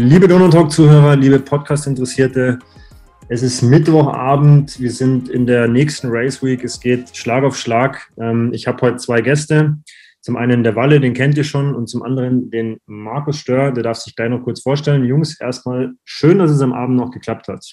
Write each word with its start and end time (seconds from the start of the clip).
Liebe 0.00 0.28
Donut 0.28 0.52
Talk 0.52 0.70
Zuhörer, 0.70 1.16
liebe 1.16 1.40
Podcast 1.40 1.88
Interessierte, 1.88 2.60
es 3.28 3.42
ist 3.42 3.62
Mittwochabend, 3.62 4.78
wir 4.78 4.92
sind 4.92 5.28
in 5.28 5.44
der 5.44 5.66
nächsten 5.66 6.06
Race 6.08 6.40
Week, 6.40 6.62
es 6.62 6.78
geht 6.78 7.16
Schlag 7.16 7.42
auf 7.42 7.58
Schlag. 7.58 8.08
Ähm, 8.16 8.52
ich 8.54 8.68
habe 8.68 8.80
heute 8.80 8.98
zwei 8.98 9.20
Gäste. 9.20 9.76
Zum 10.20 10.36
einen 10.36 10.62
der 10.62 10.76
Walle, 10.76 11.00
den 11.00 11.14
kennt 11.14 11.36
ihr 11.36 11.42
schon, 11.42 11.74
und 11.74 11.88
zum 11.88 12.04
anderen 12.04 12.48
den 12.48 12.78
Markus 12.86 13.38
Stör, 13.40 13.72
der 13.72 13.82
darf 13.82 13.96
sich 13.96 14.14
gleich 14.14 14.30
noch 14.30 14.44
kurz 14.44 14.62
vorstellen. 14.62 15.04
Jungs, 15.04 15.40
erstmal 15.40 15.94
schön, 16.04 16.38
dass 16.38 16.52
es 16.52 16.60
am 16.60 16.72
Abend 16.72 16.96
noch 16.96 17.10
geklappt 17.10 17.48
hat. 17.48 17.66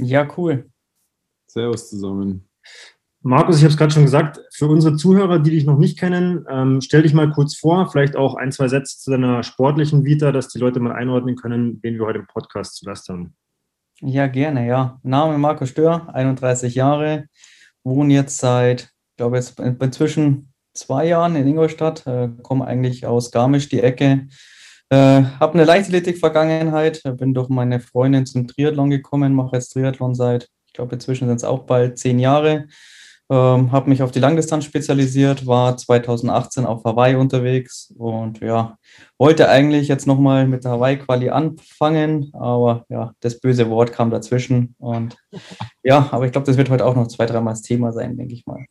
Ja, 0.00 0.28
cool. 0.36 0.70
Servus 1.46 1.88
zusammen. 1.88 2.46
Markus, 3.24 3.58
ich 3.58 3.62
habe 3.62 3.70
es 3.70 3.76
gerade 3.76 3.92
schon 3.92 4.02
gesagt, 4.02 4.40
für 4.52 4.66
unsere 4.66 4.96
Zuhörer, 4.96 5.38
die 5.38 5.50
dich 5.50 5.64
noch 5.64 5.78
nicht 5.78 5.96
kennen, 5.96 6.44
ähm, 6.50 6.80
stell 6.80 7.02
dich 7.02 7.14
mal 7.14 7.30
kurz 7.30 7.56
vor, 7.56 7.88
vielleicht 7.88 8.16
auch 8.16 8.34
ein, 8.34 8.50
zwei 8.50 8.66
Sätze 8.66 8.98
zu 8.98 9.12
deiner 9.12 9.44
sportlichen 9.44 10.04
Vita, 10.04 10.32
dass 10.32 10.48
die 10.48 10.58
Leute 10.58 10.80
mal 10.80 10.92
einordnen 10.92 11.36
können, 11.36 11.78
wen 11.82 11.94
wir 11.94 12.06
heute 12.06 12.18
im 12.18 12.26
Podcast 12.26 12.76
zu 12.76 12.84
Gast 12.84 13.08
haben. 13.08 13.34
Ja, 14.00 14.26
gerne, 14.26 14.66
ja. 14.66 14.98
Name 15.04 15.38
Markus 15.38 15.68
Stör, 15.68 16.12
31 16.12 16.74
Jahre, 16.74 17.26
wohne 17.84 18.12
jetzt 18.12 18.38
seit, 18.38 18.90
glaube 19.16 19.36
jetzt 19.36 19.60
inzwischen 19.60 20.52
zwei 20.74 21.06
Jahren 21.06 21.36
in 21.36 21.46
Ingolstadt, 21.46 22.04
äh, 22.08 22.28
komme 22.42 22.66
eigentlich 22.66 23.06
aus 23.06 23.30
Garmisch, 23.30 23.68
die 23.68 23.80
Ecke. 23.80 24.26
Äh, 24.88 25.22
habe 25.38 25.54
eine 25.54 25.64
Leichtathletik-Vergangenheit, 25.64 27.02
bin 27.18 27.34
durch 27.34 27.48
meine 27.48 27.78
Freundin 27.78 28.26
zum 28.26 28.48
Triathlon 28.48 28.90
gekommen, 28.90 29.32
mache 29.32 29.54
jetzt 29.56 29.74
Triathlon 29.74 30.16
seit, 30.16 30.48
ich 30.66 30.72
glaube 30.72 30.96
inzwischen 30.96 31.28
sind 31.28 31.36
es 31.36 31.44
auch 31.44 31.60
bald 31.60 31.98
zehn 31.98 32.18
Jahre. 32.18 32.66
Ähm, 33.32 33.72
habe 33.72 33.88
mich 33.88 34.02
auf 34.02 34.10
die 34.10 34.18
Langdistanz 34.18 34.66
spezialisiert, 34.66 35.46
war 35.46 35.74
2018 35.74 36.66
auf 36.66 36.84
Hawaii 36.84 37.14
unterwegs 37.14 37.90
und 37.96 38.40
ja, 38.40 38.76
wollte 39.16 39.48
eigentlich 39.48 39.88
jetzt 39.88 40.06
nochmal 40.06 40.46
mit 40.46 40.64
der 40.64 40.72
Hawaii-Quali 40.72 41.30
anfangen, 41.30 42.30
aber 42.34 42.84
ja, 42.90 43.14
das 43.20 43.40
böse 43.40 43.70
Wort 43.70 43.90
kam 43.90 44.10
dazwischen 44.10 44.74
und 44.76 45.16
ja, 45.82 46.10
aber 46.10 46.26
ich 46.26 46.32
glaube, 46.32 46.44
das 46.44 46.58
wird 46.58 46.68
heute 46.68 46.84
auch 46.84 46.94
noch 46.94 47.08
zwei, 47.08 47.24
dreimal 47.24 47.54
das 47.54 47.62
Thema 47.62 47.90
sein, 47.92 48.18
denke 48.18 48.34
ich 48.34 48.44
mal. 48.44 48.66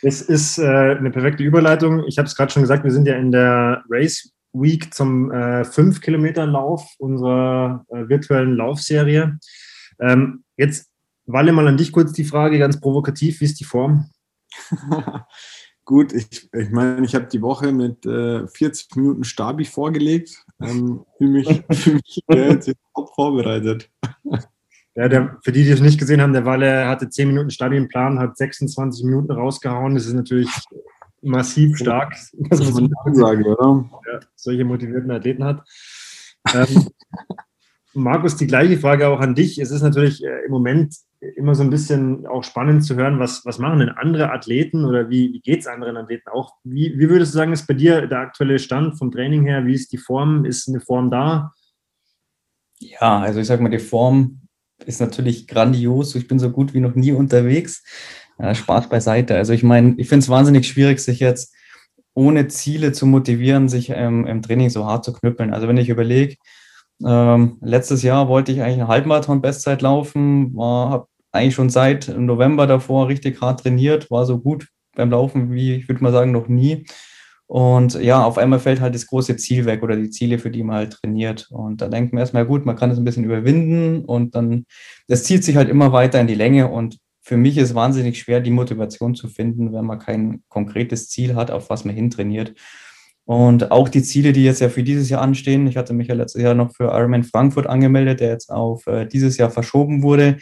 Es 0.00 0.22
ist 0.22 0.58
äh, 0.58 0.62
eine 0.62 1.10
perfekte 1.10 1.42
Überleitung. 1.42 2.04
Ich 2.06 2.18
habe 2.18 2.26
es 2.26 2.36
gerade 2.36 2.52
schon 2.52 2.62
gesagt, 2.62 2.84
wir 2.84 2.92
sind 2.92 3.08
ja 3.08 3.16
in 3.16 3.32
der 3.32 3.82
Race 3.90 4.32
Week 4.52 4.94
zum 4.94 5.32
äh, 5.32 5.62
5-Kilometer-Lauf 5.62 6.86
unserer 6.98 7.84
äh, 7.88 8.08
virtuellen 8.08 8.54
Laufserie. 8.54 9.36
Ähm, 9.98 10.44
jetzt 10.56 10.88
Walle, 11.26 11.52
mal 11.52 11.68
an 11.68 11.76
dich 11.76 11.92
kurz 11.92 12.12
die 12.12 12.24
Frage, 12.24 12.58
ganz 12.58 12.80
provokativ, 12.80 13.40
wie 13.40 13.44
ist 13.44 13.60
die 13.60 13.64
Form? 13.64 14.10
Gut, 15.84 16.12
ich, 16.12 16.48
ich 16.52 16.70
meine, 16.70 17.04
ich 17.06 17.14
habe 17.14 17.26
die 17.26 17.42
Woche 17.42 17.70
mit 17.70 18.04
äh, 18.06 18.46
40 18.48 18.96
Minuten 18.96 19.24
Stabi 19.24 19.64
vorgelegt. 19.64 20.44
Ähm, 20.60 21.04
fühle 21.16 21.30
mich, 21.30 21.64
fühl 21.72 21.94
mich 21.94 22.24
äh, 22.26 22.58
top 22.92 23.14
vorbereitet. 23.14 23.88
Ja, 24.96 25.08
der, 25.08 25.38
für 25.44 25.52
die, 25.52 25.62
die 25.62 25.70
es 25.70 25.80
nicht 25.80 26.00
gesehen 26.00 26.20
haben, 26.20 26.32
der 26.32 26.44
Walle 26.44 26.88
hatte 26.88 27.08
10 27.08 27.28
Minuten 27.28 27.50
Stabi 27.50 27.76
im 27.76 27.88
Plan, 27.88 28.18
hat 28.18 28.36
26 28.36 29.04
Minuten 29.04 29.30
rausgehauen. 29.30 29.94
Das 29.94 30.06
ist 30.06 30.14
natürlich 30.14 30.50
massiv 31.22 31.76
stark. 31.76 32.16
Das 32.32 32.60
muss 32.60 32.80
man 32.80 33.14
sagen, 33.14 33.44
oder? 33.44 33.88
Ja, 34.10 34.20
solche 34.34 34.64
motivierten 34.64 35.10
Athleten 35.10 35.44
hat. 35.44 35.62
Ähm, 36.52 36.88
Markus, 37.94 38.36
die 38.36 38.46
gleiche 38.46 38.78
Frage 38.78 39.08
auch 39.08 39.20
an 39.20 39.34
dich. 39.34 39.58
Es 39.58 39.70
ist 39.70 39.82
natürlich 39.82 40.24
äh, 40.24 40.44
im 40.46 40.50
Moment 40.50 40.96
immer 41.34 41.54
so 41.54 41.62
ein 41.62 41.70
bisschen 41.70 42.26
auch 42.26 42.44
spannend 42.44 42.84
zu 42.84 42.94
hören, 42.96 43.18
was, 43.18 43.44
was 43.44 43.58
machen 43.58 43.80
denn 43.80 43.88
andere 43.88 44.30
Athleten 44.30 44.84
oder 44.84 45.10
wie, 45.10 45.32
wie 45.32 45.40
geht 45.40 45.60
es 45.60 45.66
anderen 45.66 45.96
Athleten 45.96 46.28
auch? 46.30 46.54
Wie, 46.64 46.98
wie 46.98 47.08
würdest 47.08 47.34
du 47.34 47.38
sagen, 47.38 47.52
ist 47.52 47.66
bei 47.66 47.74
dir 47.74 48.06
der 48.06 48.20
aktuelle 48.20 48.58
Stand 48.58 48.98
vom 48.98 49.10
Training 49.10 49.44
her? 49.44 49.66
Wie 49.66 49.74
ist 49.74 49.92
die 49.92 49.98
Form? 49.98 50.44
Ist 50.44 50.68
eine 50.68 50.80
Form 50.80 51.10
da? 51.10 51.52
Ja, 52.78 53.20
also 53.20 53.40
ich 53.40 53.46
sage 53.46 53.62
mal, 53.62 53.70
die 53.70 53.78
Form 53.78 54.40
ist 54.84 55.00
natürlich 55.00 55.46
grandios. 55.46 56.14
Ich 56.14 56.28
bin 56.28 56.38
so 56.38 56.50
gut 56.50 56.74
wie 56.74 56.80
noch 56.80 56.94
nie 56.94 57.12
unterwegs. 57.12 57.82
Ja, 58.38 58.54
Spaß 58.54 58.88
beiseite. 58.88 59.36
Also 59.36 59.52
ich 59.52 59.62
meine, 59.62 59.94
ich 59.96 60.08
finde 60.08 60.24
es 60.24 60.28
wahnsinnig 60.28 60.68
schwierig, 60.68 61.00
sich 61.00 61.20
jetzt 61.20 61.54
ohne 62.14 62.48
Ziele 62.48 62.92
zu 62.92 63.06
motivieren, 63.06 63.68
sich 63.68 63.90
ähm, 63.90 64.26
im 64.26 64.42
Training 64.42 64.70
so 64.70 64.86
hart 64.86 65.04
zu 65.04 65.12
knüppeln. 65.12 65.52
Also 65.52 65.68
wenn 65.68 65.76
ich 65.76 65.88
überlege, 65.88 66.36
ähm, 67.04 67.58
letztes 67.60 68.02
Jahr 68.02 68.28
wollte 68.28 68.52
ich 68.52 68.62
eigentlich 68.62 68.80
eine 68.80 68.88
Halbmarathon-Bestzeit 68.88 69.82
laufen, 69.82 70.54
habe 70.58 71.08
eigentlich 71.36 71.54
schon 71.54 71.70
seit 71.70 72.08
November 72.16 72.66
davor 72.66 73.08
richtig 73.08 73.40
hart 73.40 73.60
trainiert, 73.60 74.10
war 74.10 74.26
so 74.26 74.38
gut 74.38 74.68
beim 74.94 75.10
Laufen 75.10 75.52
wie, 75.52 75.74
ich 75.74 75.88
würde 75.88 76.02
mal 76.02 76.12
sagen, 76.12 76.32
noch 76.32 76.48
nie. 76.48 76.86
Und 77.48 77.94
ja, 77.94 78.24
auf 78.24 78.38
einmal 78.38 78.58
fällt 78.58 78.80
halt 78.80 78.94
das 78.94 79.06
große 79.06 79.36
Ziel 79.36 79.66
weg 79.66 79.82
oder 79.82 79.94
die 79.94 80.10
Ziele, 80.10 80.38
für 80.38 80.50
die 80.50 80.64
man 80.64 80.76
halt 80.76 80.94
trainiert. 80.94 81.48
Und 81.50 81.80
da 81.80 81.88
denkt 81.88 82.12
man 82.12 82.20
erstmal, 82.20 82.44
gut, 82.44 82.66
man 82.66 82.74
kann 82.74 82.90
es 82.90 82.98
ein 82.98 83.04
bisschen 83.04 83.24
überwinden 83.24 84.04
und 84.04 84.34
dann, 84.34 84.64
das 85.06 85.24
zieht 85.24 85.44
sich 85.44 85.56
halt 85.56 85.68
immer 85.68 85.92
weiter 85.92 86.20
in 86.20 86.26
die 86.26 86.34
Länge. 86.34 86.68
Und 86.68 86.98
für 87.22 87.36
mich 87.36 87.56
ist 87.56 87.74
wahnsinnig 87.74 88.18
schwer, 88.18 88.40
die 88.40 88.50
Motivation 88.50 89.14
zu 89.14 89.28
finden, 89.28 89.72
wenn 89.72 89.84
man 89.84 90.00
kein 90.00 90.42
konkretes 90.48 91.08
Ziel 91.08 91.36
hat, 91.36 91.52
auf 91.52 91.70
was 91.70 91.84
man 91.84 91.94
hintrainiert. 91.94 92.54
Und 93.24 93.72
auch 93.72 93.88
die 93.88 94.02
Ziele, 94.02 94.32
die 94.32 94.44
jetzt 94.44 94.60
ja 94.60 94.68
für 94.68 94.84
dieses 94.84 95.08
Jahr 95.08 95.20
anstehen. 95.20 95.66
Ich 95.66 95.76
hatte 95.76 95.92
mich 95.92 96.06
ja 96.06 96.14
letztes 96.14 96.42
Jahr 96.42 96.54
noch 96.54 96.72
für 96.74 96.84
Ironman 96.84 97.24
Frankfurt 97.24 97.66
angemeldet, 97.66 98.20
der 98.20 98.30
jetzt 98.30 98.50
auf 98.50 98.86
äh, 98.86 99.04
dieses 99.06 99.36
Jahr 99.36 99.50
verschoben 99.50 100.02
wurde. 100.02 100.38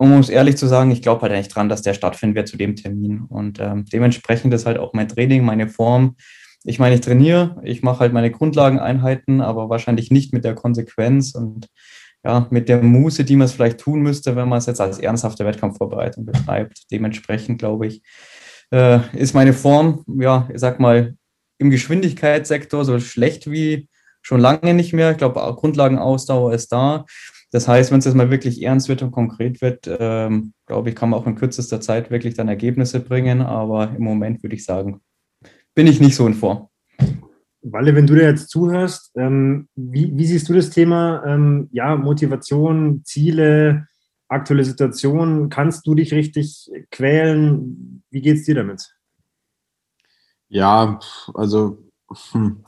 Um 0.00 0.14
es 0.14 0.30
ehrlich 0.30 0.56
zu 0.56 0.66
sagen, 0.66 0.90
ich 0.92 1.02
glaube 1.02 1.20
halt 1.20 1.32
eigentlich 1.32 1.48
dran, 1.48 1.68
dass 1.68 1.82
der 1.82 1.92
stattfinden 1.92 2.34
wird 2.34 2.48
zu 2.48 2.56
dem 2.56 2.74
Termin. 2.74 3.20
Und 3.28 3.60
ähm, 3.60 3.84
dementsprechend 3.84 4.54
ist 4.54 4.64
halt 4.64 4.78
auch 4.78 4.94
mein 4.94 5.08
Training, 5.08 5.44
meine 5.44 5.68
Form. 5.68 6.16
Ich 6.64 6.78
meine, 6.78 6.94
ich 6.94 7.02
trainiere, 7.02 7.60
ich 7.64 7.82
mache 7.82 8.00
halt 8.00 8.14
meine 8.14 8.30
Grundlageneinheiten, 8.30 9.42
aber 9.42 9.68
wahrscheinlich 9.68 10.10
nicht 10.10 10.32
mit 10.32 10.42
der 10.42 10.54
Konsequenz 10.54 11.34
und 11.34 11.66
ja, 12.24 12.46
mit 12.48 12.70
der 12.70 12.82
Muße, 12.82 13.24
die 13.24 13.36
man 13.36 13.44
es 13.44 13.52
vielleicht 13.52 13.78
tun 13.80 14.00
müsste, 14.00 14.36
wenn 14.36 14.48
man 14.48 14.56
es 14.56 14.64
jetzt 14.64 14.80
als 14.80 14.98
ernsthafte 14.98 15.44
Wettkampfvorbereitung 15.44 16.24
betreibt. 16.24 16.90
Dementsprechend 16.90 17.58
glaube 17.58 17.86
ich, 17.86 18.02
äh, 18.72 19.00
ist 19.14 19.34
meine 19.34 19.52
Form, 19.52 20.02
ja, 20.18 20.48
ich 20.50 20.60
sag 20.60 20.80
mal, 20.80 21.14
im 21.58 21.68
Geschwindigkeitssektor 21.68 22.86
so 22.86 22.98
schlecht 23.00 23.50
wie 23.50 23.86
schon 24.22 24.40
lange 24.40 24.72
nicht 24.72 24.94
mehr. 24.94 25.10
Ich 25.10 25.18
glaube, 25.18 25.40
Grundlagenausdauer 25.56 26.54
ist 26.54 26.72
da. 26.72 27.04
Das 27.52 27.66
heißt, 27.66 27.90
wenn 27.90 27.98
es 27.98 28.04
jetzt 28.04 28.14
mal 28.14 28.30
wirklich 28.30 28.62
ernst 28.62 28.88
wird 28.88 29.02
und 29.02 29.10
konkret 29.10 29.60
wird, 29.60 29.90
ähm, 29.98 30.52
glaube 30.66 30.90
ich, 30.90 30.94
kann 30.94 31.10
man 31.10 31.20
auch 31.20 31.26
in 31.26 31.34
kürzester 31.34 31.80
Zeit 31.80 32.10
wirklich 32.10 32.34
dann 32.34 32.48
Ergebnisse 32.48 33.00
bringen. 33.00 33.42
Aber 33.42 33.90
im 33.90 34.02
Moment 34.02 34.42
würde 34.42 34.54
ich 34.54 34.64
sagen, 34.64 35.00
bin 35.74 35.86
ich 35.86 36.00
nicht 36.00 36.14
so 36.14 36.26
in 36.26 36.34
Form. 36.34 36.68
Walle, 37.62 37.94
wenn 37.94 38.06
du 38.06 38.14
dir 38.14 38.22
jetzt 38.22 38.48
zuhörst, 38.48 39.12
ähm, 39.16 39.68
wie, 39.74 40.16
wie, 40.16 40.26
siehst 40.26 40.48
du 40.48 40.54
das 40.54 40.70
Thema? 40.70 41.22
Ähm, 41.26 41.68
ja, 41.72 41.96
Motivation, 41.96 43.02
Ziele, 43.04 43.86
aktuelle 44.28 44.64
Situation. 44.64 45.48
Kannst 45.50 45.86
du 45.86 45.94
dich 45.94 46.14
richtig 46.14 46.70
quälen? 46.90 48.02
Wie 48.10 48.22
geht 48.22 48.36
es 48.36 48.44
dir 48.44 48.54
damit? 48.54 48.94
Ja, 50.48 51.00
also 51.34 51.84
hm, 52.32 52.64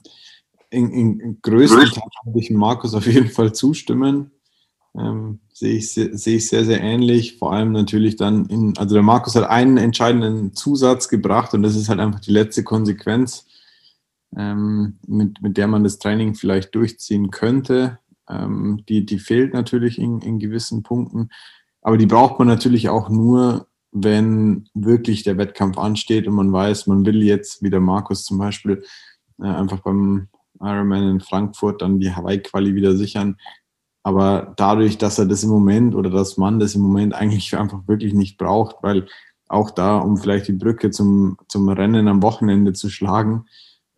in, 0.70 0.90
in, 0.90 1.20
in 1.20 1.38
größten 1.40 1.80
Teil 1.80 2.02
würde 2.24 2.38
ich 2.40 2.50
Markus 2.50 2.94
auf 2.94 3.06
jeden 3.06 3.28
Fall 3.28 3.52
zustimmen. 3.52 4.31
Ähm, 4.98 5.40
sehe 5.52 5.76
ich, 5.76 5.92
sehe 5.92 6.36
ich 6.36 6.48
sehr, 6.48 6.64
sehr 6.64 6.80
ähnlich. 6.80 7.38
Vor 7.38 7.52
allem 7.52 7.72
natürlich 7.72 8.16
dann 8.16 8.46
in, 8.46 8.76
also 8.76 8.94
der 8.94 9.02
Markus 9.02 9.34
hat 9.34 9.48
einen 9.48 9.78
entscheidenden 9.78 10.54
Zusatz 10.54 11.08
gebracht 11.08 11.54
und 11.54 11.62
das 11.62 11.76
ist 11.76 11.88
halt 11.88 12.00
einfach 12.00 12.20
die 12.20 12.32
letzte 12.32 12.62
Konsequenz, 12.62 13.46
ähm, 14.36 14.98
mit, 15.06 15.40
mit 15.40 15.56
der 15.56 15.68
man 15.68 15.84
das 15.84 15.98
Training 15.98 16.34
vielleicht 16.34 16.74
durchziehen 16.74 17.30
könnte. 17.30 17.98
Ähm, 18.28 18.84
die, 18.88 19.06
die 19.06 19.18
fehlt 19.18 19.54
natürlich 19.54 19.98
in, 19.98 20.20
in 20.20 20.38
gewissen 20.38 20.82
Punkten, 20.82 21.30
aber 21.80 21.96
die 21.96 22.06
braucht 22.06 22.38
man 22.38 22.48
natürlich 22.48 22.88
auch 22.88 23.08
nur, 23.08 23.66
wenn 23.92 24.68
wirklich 24.72 25.22
der 25.22 25.36
Wettkampf 25.36 25.76
ansteht 25.76 26.26
und 26.26 26.34
man 26.34 26.52
weiß, 26.52 26.86
man 26.86 27.04
will 27.04 27.22
jetzt, 27.22 27.62
wie 27.62 27.70
der 27.70 27.80
Markus 27.80 28.24
zum 28.24 28.38
Beispiel, 28.38 28.84
äh, 29.38 29.46
einfach 29.46 29.80
beim 29.80 30.28
Ironman 30.60 31.10
in 31.10 31.20
Frankfurt 31.20 31.82
dann 31.82 31.98
die 31.98 32.14
Hawaii-Quali 32.14 32.74
wieder 32.74 32.96
sichern. 32.96 33.36
Aber 34.02 34.52
dadurch, 34.56 34.98
dass 34.98 35.18
er 35.18 35.26
das 35.26 35.44
im 35.44 35.50
Moment 35.50 35.94
oder 35.94 36.10
dass 36.10 36.36
man 36.36 36.58
das 36.58 36.74
im 36.74 36.82
Moment 36.82 37.14
eigentlich 37.14 37.56
einfach 37.58 37.86
wirklich 37.86 38.14
nicht 38.14 38.38
braucht, 38.38 38.76
weil 38.82 39.06
auch 39.48 39.70
da, 39.70 39.98
um 39.98 40.16
vielleicht 40.16 40.48
die 40.48 40.52
Brücke 40.52 40.90
zum, 40.90 41.36
zum 41.48 41.68
Rennen 41.68 42.08
am 42.08 42.22
Wochenende 42.22 42.72
zu 42.72 42.88
schlagen, 42.88 43.44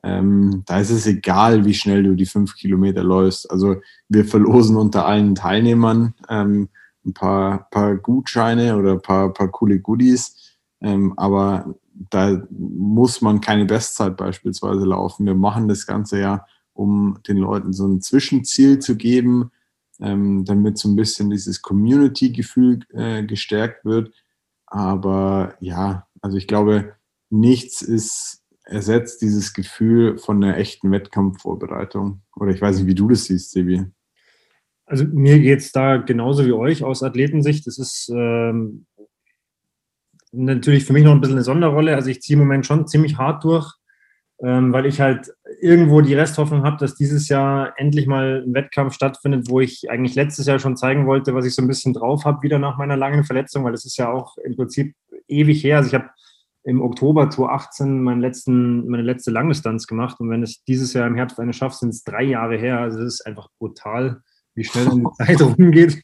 ähm, 0.03 0.65
da 0.67 0.81
ist 0.81 0.91
es 0.91 1.07
egal, 1.07 1.65
wie 1.65 1.73
schnell 1.73 2.03
du 2.03 2.15
die 2.15 2.27
fünf 2.27 2.57
Kilometer 2.57 3.03
läufst. 3.03 3.51
Also 3.51 3.77
wir 4.09 4.27
verlosen 4.27 4.77
unter 4.77 5.07
allen 5.07 5.35
Teilnehmern 5.35 6.15
ähm, 6.29 6.69
ein 7.07 7.15
paar, 7.15 7.71
paar 7.71 7.97
Gutscheine 7.97 8.77
oder 8.77 8.93
ein 8.93 9.03
paar, 9.03 9.33
paar 9.33 9.49
coole 9.49 9.81
Goodies. 9.81 10.59
Ähm, 10.83 11.15
aber 11.17 11.75
da 12.11 12.43
muss 12.51 13.23
man 13.23 13.41
keine 13.41 13.65
Bestzeit 13.65 14.17
beispielsweise 14.17 14.85
laufen. 14.85 15.25
Wir 15.25 15.35
machen 15.35 15.69
das 15.69 15.87
Ganze 15.87 16.21
ja, 16.21 16.45
um 16.75 17.19
den 17.27 17.39
Leuten 17.39 17.73
so 17.73 17.87
ein 17.87 18.03
Zwischenziel 18.03 18.81
zu 18.81 18.97
geben, 18.97 19.51
ähm, 20.01 20.45
damit 20.45 20.79
so 20.79 20.89
ein 20.89 20.97
bisschen 20.97 21.31
dieses 21.31 21.63
Community-Gefühl 21.63 22.81
äh, 22.93 23.25
gestärkt 23.25 23.85
wird. 23.85 24.15
Aber 24.67 25.55
ja, 25.61 26.07
also 26.21 26.37
ich 26.37 26.47
glaube, 26.47 26.95
nichts 27.31 27.83
ist 27.83 28.45
ersetzt 28.65 29.21
dieses 29.21 29.53
Gefühl 29.53 30.19
von 30.19 30.43
einer 30.43 30.57
echten 30.57 30.91
Wettkampfvorbereitung. 30.91 32.23
Oder 32.37 32.53
ich 32.53 32.61
weiß 32.61 32.79
nicht, 32.79 32.87
wie 32.87 32.95
du 32.95 33.09
das 33.09 33.25
siehst, 33.27 33.51
Sebi. 33.51 33.85
Also 34.87 35.05
mir 35.05 35.39
geht 35.39 35.61
es 35.61 35.73
da 35.73 35.99
genauso 35.99 36.45
wie 36.47 36.53
euch 36.53 36.83
aus 36.83 37.03
Athletensicht. 37.03 37.67
Das 37.67 37.79
ist 37.79 38.11
ähm, 38.15 38.87
natürlich 40.33 40.85
für 40.85 40.93
mich 40.93 41.05
noch 41.05 41.13
ein 41.13 41.21
bisschen 41.21 41.37
eine 41.37 41.45
Sonderrolle. 41.45 41.95
Also 41.95 42.11
ich 42.11 42.21
ziehe 42.21 42.39
im 42.39 42.45
Moment 42.45 42.67
schon 42.67 42.87
ziemlich 42.87 43.17
hart 43.17 43.45
durch, 43.45 43.73
ähm, 44.43 44.73
weil 44.73 44.87
ich 44.87 45.01
halt 45.01 45.33
irgendwo 45.65 46.03
die 46.03 46.13
Resthoffnung 46.13 46.63
habe, 46.63 46.77
dass 46.77 46.95
dieses 46.95 47.29
Jahr 47.31 47.73
endlich 47.79 48.07
mal 48.07 48.45
ein 48.47 48.53
Wettkampf 48.53 48.93
stattfindet, 48.93 49.49
wo 49.49 49.61
ich 49.61 49.91
eigentlich 49.91 50.15
letztes 50.15 50.47
Jahr 50.47 50.59
schon 50.59 50.77
zeigen 50.77 51.07
wollte, 51.07 51.35
was 51.35 51.47
ich 51.47 51.55
so 51.55 51.63
ein 51.63 51.69
bisschen 51.69 51.95
drauf 51.95 52.27
habe, 52.27 52.43
wieder 52.43 52.59
nach 52.59 52.77
meiner 52.77 52.99
langen 52.99 53.25
Verletzung, 53.25 53.65
weil 53.65 53.73
das 53.73 53.87
ist 53.87 53.97
ja 53.97 54.13
auch 54.13 54.37
im 54.45 54.57
Prinzip 54.57 54.95
ewig 55.27 55.65
her. 55.65 55.79
Also 55.79 55.89
ich 55.89 55.95
habe 55.95 56.11
im 56.65 56.83
Oktober 56.83 57.31
2018 57.31 58.03
meinen 58.03 58.21
letzten, 58.21 58.87
meine 58.89 59.03
letzte 59.03 59.31
Langdistanz 59.31 59.87
gemacht 59.87 60.21
und 60.21 60.29
wenn 60.29 60.43
es 60.43 60.63
dieses 60.65 60.93
Jahr 60.93 61.07
im 61.07 61.15
Herbst 61.15 61.41
eine 61.41 61.55
schafft, 61.55 61.79
sind 61.79 61.89
es 61.89 62.05
drei 62.05 62.25
Jahre 62.25 62.59
her. 62.59 62.81
Also 62.81 62.99
das 62.99 63.15
ist 63.15 63.27
einfach 63.27 63.49
brutal 63.59 64.21
wie 64.55 64.65
schnell 64.65 64.91
die 64.91 65.05
Zeit 65.25 65.41
rumgeht. 65.41 66.03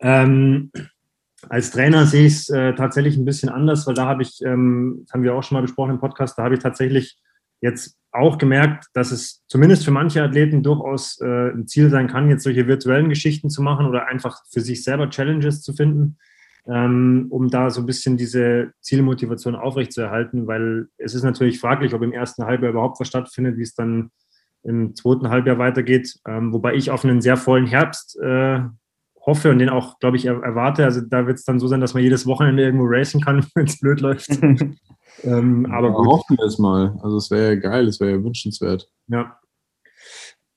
Ähm, 0.00 0.72
als 1.48 1.70
Trainer 1.70 2.06
sehe 2.06 2.26
ich 2.26 2.34
es 2.34 2.48
äh, 2.48 2.74
tatsächlich 2.74 3.16
ein 3.16 3.24
bisschen 3.24 3.50
anders, 3.50 3.86
weil 3.86 3.94
da 3.94 4.06
habe 4.06 4.22
ich, 4.22 4.42
ähm, 4.44 5.02
das 5.04 5.12
haben 5.12 5.22
wir 5.22 5.34
auch 5.34 5.44
schon 5.44 5.54
mal 5.54 5.62
besprochen 5.62 5.92
im 5.92 6.00
Podcast, 6.00 6.36
da 6.36 6.42
habe 6.42 6.54
ich 6.54 6.60
tatsächlich 6.60 7.20
jetzt 7.60 7.96
auch 8.12 8.38
gemerkt, 8.38 8.86
dass 8.94 9.12
es 9.12 9.44
zumindest 9.46 9.84
für 9.84 9.90
manche 9.90 10.22
Athleten 10.22 10.62
durchaus 10.62 11.20
äh, 11.20 11.50
ein 11.50 11.66
Ziel 11.66 11.90
sein 11.90 12.08
kann, 12.08 12.30
jetzt 12.30 12.44
solche 12.44 12.66
virtuellen 12.66 13.08
Geschichten 13.08 13.50
zu 13.50 13.62
machen 13.62 13.86
oder 13.86 14.06
einfach 14.06 14.40
für 14.50 14.60
sich 14.60 14.82
selber 14.82 15.10
Challenges 15.10 15.62
zu 15.62 15.74
finden, 15.74 16.16
ähm, 16.66 17.26
um 17.30 17.48
da 17.48 17.70
so 17.70 17.82
ein 17.82 17.86
bisschen 17.86 18.16
diese 18.16 18.72
Zielmotivation 18.80 19.54
aufrechtzuerhalten, 19.54 20.46
weil 20.46 20.88
es 20.96 21.14
ist 21.14 21.24
natürlich 21.24 21.60
fraglich, 21.60 21.94
ob 21.94 22.02
im 22.02 22.12
ersten 22.12 22.44
Halbjahr 22.44 22.72
überhaupt 22.72 22.98
was 23.00 23.08
stattfindet, 23.08 23.58
wie 23.58 23.62
es 23.62 23.74
dann 23.74 24.10
im 24.62 24.96
zweiten 24.96 25.28
Halbjahr 25.28 25.58
weitergeht. 25.58 26.16
Ähm, 26.26 26.52
wobei 26.52 26.74
ich 26.74 26.90
auf 26.90 27.04
einen 27.04 27.20
sehr 27.20 27.36
vollen 27.36 27.66
Herbst 27.66 28.18
äh, 28.20 28.60
hoffe 29.20 29.50
und 29.50 29.58
den 29.58 29.68
auch, 29.68 29.98
glaube 29.98 30.16
ich, 30.16 30.26
er 30.26 30.42
erwarte. 30.42 30.84
Also 30.84 31.00
da 31.00 31.26
wird 31.26 31.38
es 31.38 31.44
dann 31.44 31.58
so 31.58 31.66
sein, 31.66 31.80
dass 31.80 31.94
man 31.94 32.02
jedes 32.02 32.26
Wochenende 32.26 32.62
irgendwo 32.62 32.86
racen 32.86 33.20
kann, 33.20 33.44
wenn 33.54 33.66
es 33.66 33.78
blöd 33.78 34.00
läuft. 34.00 34.28
ähm, 35.22 35.66
aber 35.72 35.88
ja, 35.88 35.94
hoffen 35.94 36.36
wir 36.36 36.46
es 36.46 36.58
mal. 36.58 36.98
Also 37.02 37.16
es 37.16 37.30
wäre 37.30 37.54
ja 37.54 37.60
geil, 37.60 37.88
es 37.88 38.00
wäre 38.00 38.12
ja 38.12 38.24
wünschenswert. 38.24 38.90
Ja. 39.08 39.38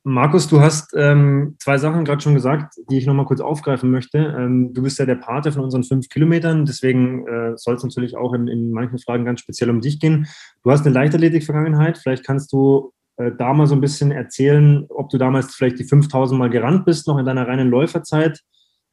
Markus, 0.04 0.48
du 0.48 0.62
hast 0.62 0.94
ähm, 0.96 1.56
zwei 1.60 1.78
Sachen 1.78 2.06
gerade 2.06 2.22
schon 2.22 2.34
gesagt, 2.34 2.76
die 2.90 2.98
ich 2.98 3.06
nochmal 3.06 3.26
kurz 3.26 3.42
aufgreifen 3.42 3.92
möchte. 3.92 4.18
Ähm, 4.18 4.74
du 4.74 4.82
bist 4.82 4.98
ja 4.98 5.06
der 5.06 5.16
Pate 5.16 5.52
von 5.52 5.64
unseren 5.64 5.84
fünf 5.84 6.08
Kilometern, 6.08 6.66
deswegen 6.66 7.28
äh, 7.28 7.58
soll 7.58 7.76
es 7.76 7.84
natürlich 7.84 8.16
auch 8.16 8.34
in, 8.34 8.48
in 8.48 8.72
manchen 8.72 8.98
Fragen 9.00 9.26
ganz 9.26 9.42
speziell 9.42 9.70
um 9.70 9.82
dich 9.82 10.00
gehen. 10.00 10.28
Du 10.64 10.72
hast 10.72 10.86
eine 10.86 10.96
Leichtathletik-Vergangenheit, 10.96 11.98
vielleicht 11.98 12.26
kannst 12.26 12.54
du 12.54 12.94
äh, 13.18 13.32
da 13.38 13.54
mal 13.54 13.68
so 13.68 13.76
ein 13.76 13.82
bisschen 13.82 14.12
erzählen, 14.12 14.86
ob 14.90 15.10
du 15.10 15.18
damals 15.18 15.54
vielleicht 15.54 15.80
die 15.80 15.84
5000 15.84 16.40
Mal 16.40 16.50
gerannt 16.50 16.86
bist, 16.86 17.08
noch 17.08 17.18
in 17.18 17.26
deiner 17.26 17.48
reinen 17.48 17.70
Läuferzeit 17.70 18.40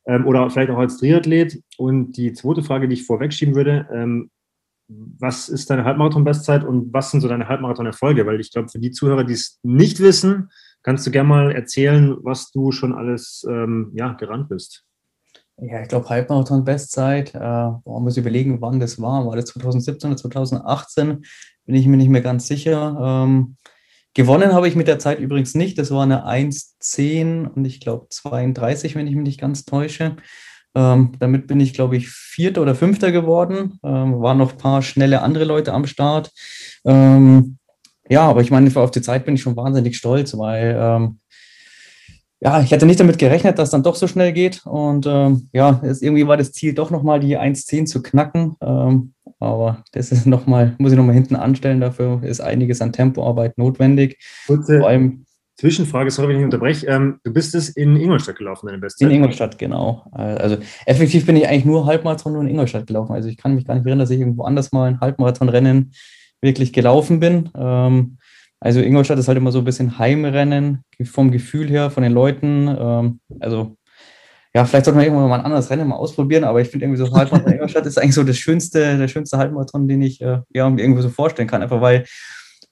ähm, 0.07 0.27
oder 0.27 0.51
vielleicht 0.51 0.71
auch 0.71 0.79
als 0.79 0.99
Triathlet. 0.99 1.63
Und 1.79 2.17
die 2.17 2.33
zweite 2.33 2.65
Frage, 2.65 2.89
die 2.89 2.95
ich 2.95 3.07
vorwegschieben 3.07 3.55
würde, 3.55 3.89
ähm, 3.93 4.31
was 4.89 5.49
ist 5.49 5.71
deine 5.71 5.85
Halbmarathon-Bestzeit 5.85 6.65
und 6.65 6.93
was 6.93 7.11
sind 7.11 7.21
so 7.21 7.29
deine 7.29 7.49
Halbmarathon-Erfolge? 7.49 8.27
Weil 8.27 8.41
ich 8.41 8.53
glaube, 8.53 8.69
für 8.69 8.79
die 8.79 8.93
Zuhörer, 8.93 9.25
die 9.25 9.33
es 9.33 9.59
nicht 9.63 10.01
wissen, 10.01 10.51
kannst 10.83 11.07
du 11.07 11.11
gerne 11.11 11.29
mal 11.29 11.53
erzählen, 11.53 12.17
was 12.23 12.51
du 12.51 12.71
schon 12.71 12.95
alles 12.95 13.45
ähm, 13.49 13.91
ja, 13.95 14.13
gerannt 14.13 14.49
bist. 14.49 14.85
Ja, 15.59 15.83
ich 15.83 15.89
glaube, 15.89 16.09
Halbmarathon-Bestzeit, 16.09 17.35
äh, 17.35 17.71
muss 17.85 18.17
überlegen, 18.17 18.61
wann 18.61 18.79
das 18.79 19.01
war. 19.01 19.27
War 19.27 19.37
das 19.37 19.47
2017 19.47 20.11
oder 20.11 20.17
2018? 20.19 21.25
Bin 21.65 21.75
ich 21.75 21.87
mir 21.87 21.97
nicht 21.97 22.11
mehr 22.11 22.21
ganz 22.21 22.47
sicher. 22.47 23.25
Ähm, 23.27 23.57
Gewonnen 24.17 24.55
habe 24.55 24.67
ich 24.67 24.77
mit 24.77 24.89
der 24.89 24.99
Zeit 24.99 25.19
übrigens 25.19 25.55
nicht. 25.55 25.77
Das 25.79 25.91
war 25.91 26.03
eine 26.03 26.27
1,10 26.27 27.49
und 27.49 27.67
ich 27.67 27.81
glaube 27.81 28.07
32, 28.09 28.95
wenn 28.95 29.07
ich 29.07 29.15
mich 29.15 29.25
nicht 29.25 29.41
ganz 29.41 29.67
täusche. 29.67 30.17
Ähm, 30.77 31.13
damit 31.19 31.47
bin 31.47 31.59
ich, 31.59 31.73
glaube 31.73 31.97
ich, 31.97 32.11
Vierter 32.11 32.61
oder 32.61 32.75
Fünfter 32.75 33.11
geworden. 33.11 33.81
Ähm, 33.83 34.21
waren 34.21 34.37
noch 34.37 34.53
ein 34.53 34.59
paar 34.59 34.83
schnelle 34.83 35.23
andere 35.23 35.45
Leute 35.45 35.73
am 35.73 35.87
Start. 35.87 36.31
Ähm, 36.85 37.57
ja, 38.09 38.29
aber 38.29 38.43
ich 38.43 38.51
meine, 38.51 38.71
auf 38.77 38.91
die 38.91 39.01
Zeit 39.01 39.25
bin 39.25 39.35
ich 39.35 39.43
schon 39.43 39.57
wahnsinnig 39.57 39.97
stolz, 39.97 40.37
weil 40.37 40.77
ähm, 40.79 41.19
ja, 42.41 42.61
ich 42.61 42.71
hätte 42.71 42.85
nicht 42.85 43.01
damit 43.01 43.19
gerechnet, 43.19 43.59
dass 43.59 43.71
dann 43.71 43.83
doch 43.83 43.95
so 43.95 44.07
schnell 44.07 44.33
geht. 44.33 44.67
Und 44.67 45.07
ähm, 45.07 45.49
ja, 45.53 45.81
es, 45.83 46.03
irgendwie 46.03 46.27
war 46.27 46.37
das 46.37 46.53
Ziel 46.53 46.75
doch 46.75 46.91
nochmal 46.91 47.21
die 47.21 47.39
1,10 47.39 47.87
zu 47.87 48.03
knacken. 48.03 48.57
Ähm, 48.61 49.15
aber 49.41 49.83
das 49.93 50.13
ist 50.13 50.27
noch 50.27 50.47
mal, 50.47 50.75
muss 50.79 50.93
ich 50.93 50.99
nochmal 50.99 51.15
hinten 51.15 51.37
anstellen. 51.37 51.81
Dafür 51.81 52.23
ist 52.23 52.41
einiges 52.41 52.81
an 52.83 52.93
Tempoarbeit 52.93 53.57
notwendig. 53.59 54.19
Kurze 54.47 54.79
Vor 54.79 54.89
allem, 54.89 55.26
Zwischenfrage, 55.59 56.11
sorry, 56.11 56.29
wenn 56.29 56.39
ich 56.39 56.45
unterbreche. 56.45 56.87
Ähm, 56.87 57.19
du 57.25 57.33
bist 57.33 57.55
es 57.55 57.71
in 57.71 57.97
Ingolstadt 57.97 58.37
gelaufen, 58.37 58.67
deine 58.67 58.79
beste 58.79 59.05
In 59.05 59.11
Ingolstadt, 59.11 59.59
genau. 59.59 60.05
Also 60.13 60.59
effektiv 60.85 61.25
bin 61.25 61.37
ich 61.37 61.49
eigentlich 61.49 61.65
nur 61.65 61.87
Halbmarathon 61.87 62.35
nur 62.35 62.43
in 62.43 62.49
Ingolstadt 62.49 62.87
gelaufen. 62.87 63.15
Also 63.15 63.31
ich 63.31 63.39
kann 63.39 63.55
mich 63.55 63.65
gar 63.65 63.75
nicht 63.75 63.87
erinnern, 63.87 64.01
dass 64.01 64.11
ich 64.11 64.21
irgendwo 64.21 64.45
anders 64.45 64.73
mal 64.73 64.87
ein 64.87 65.01
Halbmarathonrennen 65.01 65.93
wirklich 66.43 66.75
gelaufen 66.75 67.21
bin. 67.21 67.51
Ähm, 67.57 68.19
also 68.61 68.81
Ingolstadt 68.81 69.19
ist 69.19 69.29
halt 69.29 69.39
immer 69.39 69.53
so 69.53 69.61
ein 69.61 69.65
bisschen 69.65 69.99
Heimrennen 69.99 70.83
vom 71.05 71.31
Gefühl 71.31 71.69
her, 71.69 71.91
von 71.91 72.03
den 72.03 72.13
Leuten. 72.13 72.69
Ähm, 72.79 73.21
also 73.41 73.77
ja, 74.55 74.65
vielleicht 74.65 74.87
sollte 74.87 74.97
man 74.97 75.07
irgendwann 75.07 75.29
mal 75.29 75.39
ein 75.39 75.45
anderes 75.45 75.71
Rennen 75.71 75.89
mal 75.89 75.97
ausprobieren, 75.97 76.45
aber 76.45 76.61
ich 76.61 76.69
finde 76.69 76.87
irgendwie 76.87 77.03
so 77.03 77.15
Halbmarathon 77.15 77.53
Ingolstadt 77.53 77.87
ist 77.87 77.99
eigentlich 77.99 78.15
so 78.15 78.25
das 78.25 78.39
schönste, 78.39 78.97
der 78.97 79.09
schönste 79.09 79.39
Halbmarathon, 79.39 79.89
den 79.89 80.03
ich 80.03 80.21
äh, 80.21 80.41
ja, 80.55 80.69
mir 80.69 80.83
irgendwie 80.83 81.03
so 81.03 81.09
vorstellen 81.09 81.49
kann. 81.49 81.63
Einfach 81.63 81.81
weil 81.81 82.05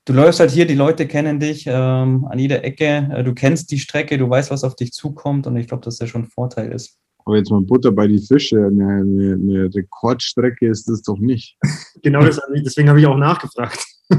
du 0.04 0.12
läufst 0.12 0.40
halt 0.40 0.50
hier, 0.50 0.66
die 0.66 0.74
Leute 0.74 1.06
kennen 1.06 1.40
dich 1.40 1.64
ähm, 1.66 2.26
an 2.28 2.38
jeder 2.38 2.64
Ecke, 2.64 3.10
äh, 3.12 3.24
du 3.24 3.34
kennst 3.34 3.70
die 3.70 3.78
Strecke, 3.78 4.18
du 4.18 4.28
weißt, 4.28 4.50
was 4.50 4.64
auf 4.64 4.76
dich 4.76 4.92
zukommt 4.92 5.46
und 5.46 5.56
ich 5.56 5.68
glaube, 5.68 5.84
dass 5.84 5.98
das 5.98 6.08
schon 6.08 6.22
ein 6.22 6.30
Vorteil 6.30 6.72
ist. 6.72 6.98
Aber 7.26 7.36
jetzt 7.36 7.50
mal 7.50 7.62
Butter 7.62 7.90
bei 7.90 8.06
die 8.06 8.18
Fische, 8.18 8.66
eine, 8.66 8.86
eine, 8.86 9.32
eine 9.34 9.74
Rekordstrecke 9.74 10.68
ist 10.68 10.88
das 10.88 11.02
doch 11.02 11.18
nicht. 11.18 11.56
genau, 12.02 12.20
das, 12.20 12.38
deswegen 12.54 12.88
habe 12.88 13.00
ich 13.00 13.06
auch 13.06 13.16
nachgefragt. 13.16 13.84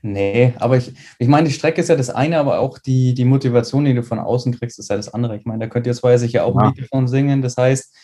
Nee, 0.00 0.54
aber 0.58 0.78
ich, 0.78 0.94
ich 1.18 1.28
meine, 1.28 1.46
die 1.46 1.52
Strecke 1.52 1.82
ist 1.82 1.88
ja 1.88 1.96
das 1.96 2.08
eine, 2.08 2.38
aber 2.38 2.58
auch 2.58 2.78
die, 2.78 3.12
die 3.12 3.26
Motivation, 3.26 3.84
die 3.84 3.92
du 3.92 4.02
von 4.02 4.18
außen 4.18 4.58
kriegst, 4.58 4.78
ist 4.78 4.88
ja 4.88 4.96
das 4.96 5.12
andere. 5.12 5.36
Ich 5.36 5.44
meine, 5.44 5.58
da 5.60 5.66
könnt 5.66 5.86
ihr 5.86 5.92
zwei 5.92 6.16
sicher 6.16 6.46
auch 6.46 6.54
ja. 6.54 6.62
ein 6.62 6.74
Lied 6.74 6.84
davon 6.84 7.06
singen. 7.06 7.42
Das 7.42 7.58
heißt, 7.58 7.94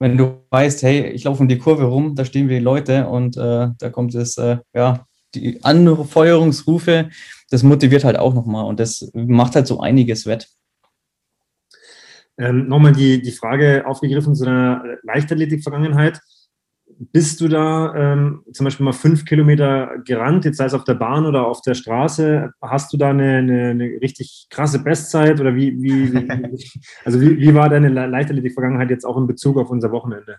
wenn 0.00 0.16
du 0.16 0.42
weißt, 0.50 0.82
hey, 0.82 1.06
ich 1.10 1.24
laufe 1.24 1.42
um 1.42 1.48
die 1.48 1.58
Kurve 1.58 1.84
rum, 1.84 2.16
da 2.16 2.24
stehen 2.24 2.48
wir 2.48 2.58
die 2.58 2.64
Leute 2.64 3.06
und 3.06 3.36
äh, 3.36 3.68
da 3.78 3.90
kommt 3.90 4.14
es, 4.16 4.36
äh, 4.38 4.58
ja, 4.74 5.06
die 5.34 5.62
Anfeuerungsrufe, 5.62 7.10
das 7.50 7.62
motiviert 7.62 8.04
halt 8.04 8.18
auch 8.18 8.34
nochmal 8.34 8.64
und 8.64 8.80
das 8.80 9.10
macht 9.14 9.54
halt 9.54 9.66
so 9.66 9.80
einiges 9.80 10.26
wett. 10.26 10.48
Ähm, 12.38 12.68
nochmal 12.68 12.92
die, 12.92 13.20
die 13.20 13.32
Frage 13.32 13.84
aufgegriffen 13.86 14.34
zu 14.34 14.44
deiner 14.44 14.82
Leichtathletik-Vergangenheit 15.02 16.20
bist 17.00 17.40
du 17.40 17.48
da 17.48 17.94
ähm, 17.94 18.42
zum 18.52 18.64
Beispiel 18.64 18.84
mal 18.84 18.92
fünf 18.92 19.24
Kilometer 19.24 19.98
gerannt, 20.04 20.44
jetzt 20.44 20.58
sei 20.58 20.66
es 20.66 20.74
auf 20.74 20.84
der 20.84 20.94
Bahn 20.94 21.24
oder 21.24 21.46
auf 21.46 21.62
der 21.62 21.74
Straße, 21.74 22.50
hast 22.60 22.92
du 22.92 22.98
da 22.98 23.10
eine, 23.10 23.38
eine, 23.38 23.70
eine 23.70 23.84
richtig 24.02 24.48
krasse 24.50 24.82
Bestzeit 24.82 25.40
oder 25.40 25.54
wie, 25.54 25.80
wie, 25.82 26.12
wie 26.12 26.70
also 27.04 27.20
wie, 27.20 27.38
wie 27.38 27.54
war 27.54 27.70
deine 27.70 27.88
Leichtathletik-Vergangenheit 27.88 28.90
jetzt 28.90 29.06
auch 29.06 29.16
in 29.16 29.26
Bezug 29.26 29.56
auf 29.56 29.70
unser 29.70 29.92
Wochenende? 29.92 30.38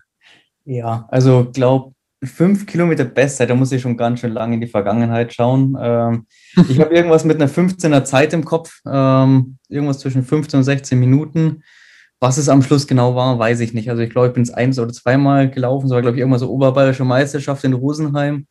Ja, 0.64 1.06
also 1.08 1.50
glaube 1.52 1.94
fünf 2.24 2.66
Kilometer 2.66 3.04
Bestzeit, 3.04 3.50
da 3.50 3.54
muss 3.54 3.72
ich 3.72 3.82
schon 3.82 3.96
ganz 3.96 4.20
schön 4.20 4.32
lange 4.32 4.54
in 4.54 4.60
die 4.60 4.66
Vergangenheit 4.66 5.32
schauen. 5.32 5.76
Ähm, 5.80 6.26
ich 6.68 6.78
habe 6.80 6.94
irgendwas 6.94 7.24
mit 7.24 7.40
einer 7.40 7.50
15er 7.50 8.04
Zeit 8.04 8.32
im 8.32 8.44
Kopf, 8.44 8.80
ähm, 8.86 9.58
irgendwas 9.68 9.98
zwischen 9.98 10.22
15 10.22 10.58
und 10.58 10.64
16 10.64 10.98
Minuten. 10.98 11.62
Was 12.20 12.38
es 12.38 12.48
am 12.48 12.62
Schluss 12.62 12.86
genau 12.86 13.16
war, 13.16 13.38
weiß 13.38 13.58
ich 13.60 13.74
nicht. 13.74 13.90
Also 13.90 14.02
ich 14.02 14.10
glaube, 14.10 14.28
ich 14.28 14.34
bin 14.34 14.44
es 14.44 14.50
eins 14.50 14.78
oder 14.78 14.92
zweimal 14.92 15.50
gelaufen. 15.50 15.86
Es 15.86 15.92
war, 15.92 16.02
glaube 16.02 16.16
ich, 16.16 16.20
irgendwann 16.20 16.38
so 16.38 16.50
Oberbayerische 16.50 17.04
Meisterschaft 17.04 17.64
in 17.64 17.72
Rosenheim. 17.72 18.46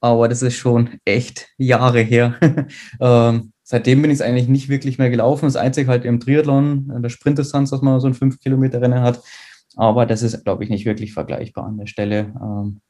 Aber 0.00 0.26
das 0.26 0.42
ist 0.42 0.56
schon 0.56 0.98
echt 1.04 1.48
Jahre 1.56 2.00
her. 2.00 2.34
ähm, 3.00 3.52
seitdem 3.62 4.02
bin 4.02 4.10
ich 4.10 4.16
es 4.16 4.22
eigentlich 4.22 4.48
nicht 4.48 4.68
wirklich 4.68 4.98
mehr 4.98 5.10
gelaufen. 5.10 5.46
Das 5.46 5.54
Einzige 5.54 5.88
halt 5.88 6.04
im 6.04 6.18
Triathlon, 6.18 6.92
in 6.94 7.02
der 7.02 7.10
Sprintdistanz, 7.10 7.70
dass 7.70 7.82
man 7.82 8.00
so 8.00 8.08
ein 8.08 8.14
5-Kilometer-Rennen 8.14 9.00
hat. 9.00 9.22
Aber 9.76 10.04
das 10.04 10.22
ist, 10.22 10.42
glaube 10.42 10.64
ich, 10.64 10.70
nicht 10.70 10.84
wirklich 10.84 11.12
vergleichbar 11.12 11.66
an 11.66 11.78
der 11.78 11.86
Stelle. 11.86 12.34
Ähm, 12.42 12.80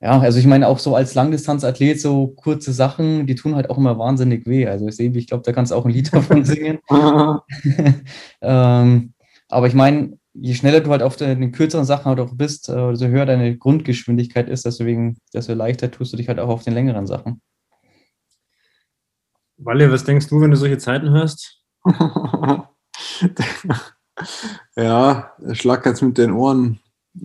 ja, 0.00 0.20
also 0.20 0.38
ich 0.38 0.46
meine 0.46 0.68
auch 0.68 0.78
so 0.78 0.94
als 0.94 1.14
Langdistanzathlet 1.14 2.00
so 2.00 2.28
kurze 2.28 2.72
Sachen, 2.72 3.26
die 3.26 3.34
tun 3.34 3.56
halt 3.56 3.68
auch 3.68 3.78
immer 3.78 3.98
wahnsinnig 3.98 4.46
weh. 4.46 4.66
Also 4.66 4.86
ich 4.86 4.94
sehe, 4.96 5.10
ich 5.10 5.26
glaube, 5.26 5.42
da 5.42 5.52
kannst 5.52 5.72
du 5.72 5.76
auch 5.76 5.84
ein 5.84 5.90
Lied 5.90 6.12
davon 6.14 6.44
singen. 6.44 6.78
ähm, 8.40 9.14
aber 9.48 9.66
ich 9.66 9.74
meine, 9.74 10.18
je 10.34 10.54
schneller 10.54 10.80
du 10.80 10.90
halt 10.90 11.02
auf 11.02 11.16
den 11.16 11.50
kürzeren 11.50 11.84
Sachen 11.84 12.04
halt 12.04 12.20
auch 12.20 12.34
bist, 12.34 12.68
äh, 12.68 12.90
desto 12.90 13.06
höher 13.06 13.26
deine 13.26 13.56
Grundgeschwindigkeit 13.56 14.48
ist, 14.48 14.64
deswegen, 14.64 15.18
desto 15.34 15.54
leichter 15.54 15.90
tust 15.90 16.12
du 16.12 16.16
dich 16.16 16.28
halt 16.28 16.38
auch 16.38 16.48
auf 16.48 16.62
den 16.62 16.74
längeren 16.74 17.06
Sachen. 17.06 17.40
Walle, 19.56 19.90
was 19.90 20.04
denkst 20.04 20.28
du, 20.28 20.40
wenn 20.40 20.52
du 20.52 20.56
solche 20.56 20.78
Zeiten 20.78 21.10
hörst? 21.10 21.60
ja, 24.76 25.32
schlackert 25.52 26.00
mit 26.02 26.18
den 26.18 26.32
Ohren. 26.32 26.78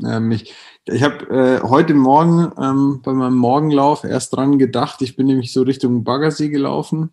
Ähm, 0.05 0.31
ich 0.31 0.53
ich 0.85 1.01
habe 1.01 1.25
äh, 1.29 1.61
heute 1.61 1.93
Morgen 1.93 2.51
ähm, 2.61 3.01
bei 3.03 3.13
meinem 3.13 3.37
Morgenlauf 3.37 4.03
erst 4.03 4.35
dran 4.35 4.59
gedacht, 4.59 5.01
ich 5.01 5.15
bin 5.15 5.27
nämlich 5.27 5.53
so 5.53 5.61
Richtung 5.61 6.03
Baggersee 6.03 6.49
gelaufen. 6.49 7.11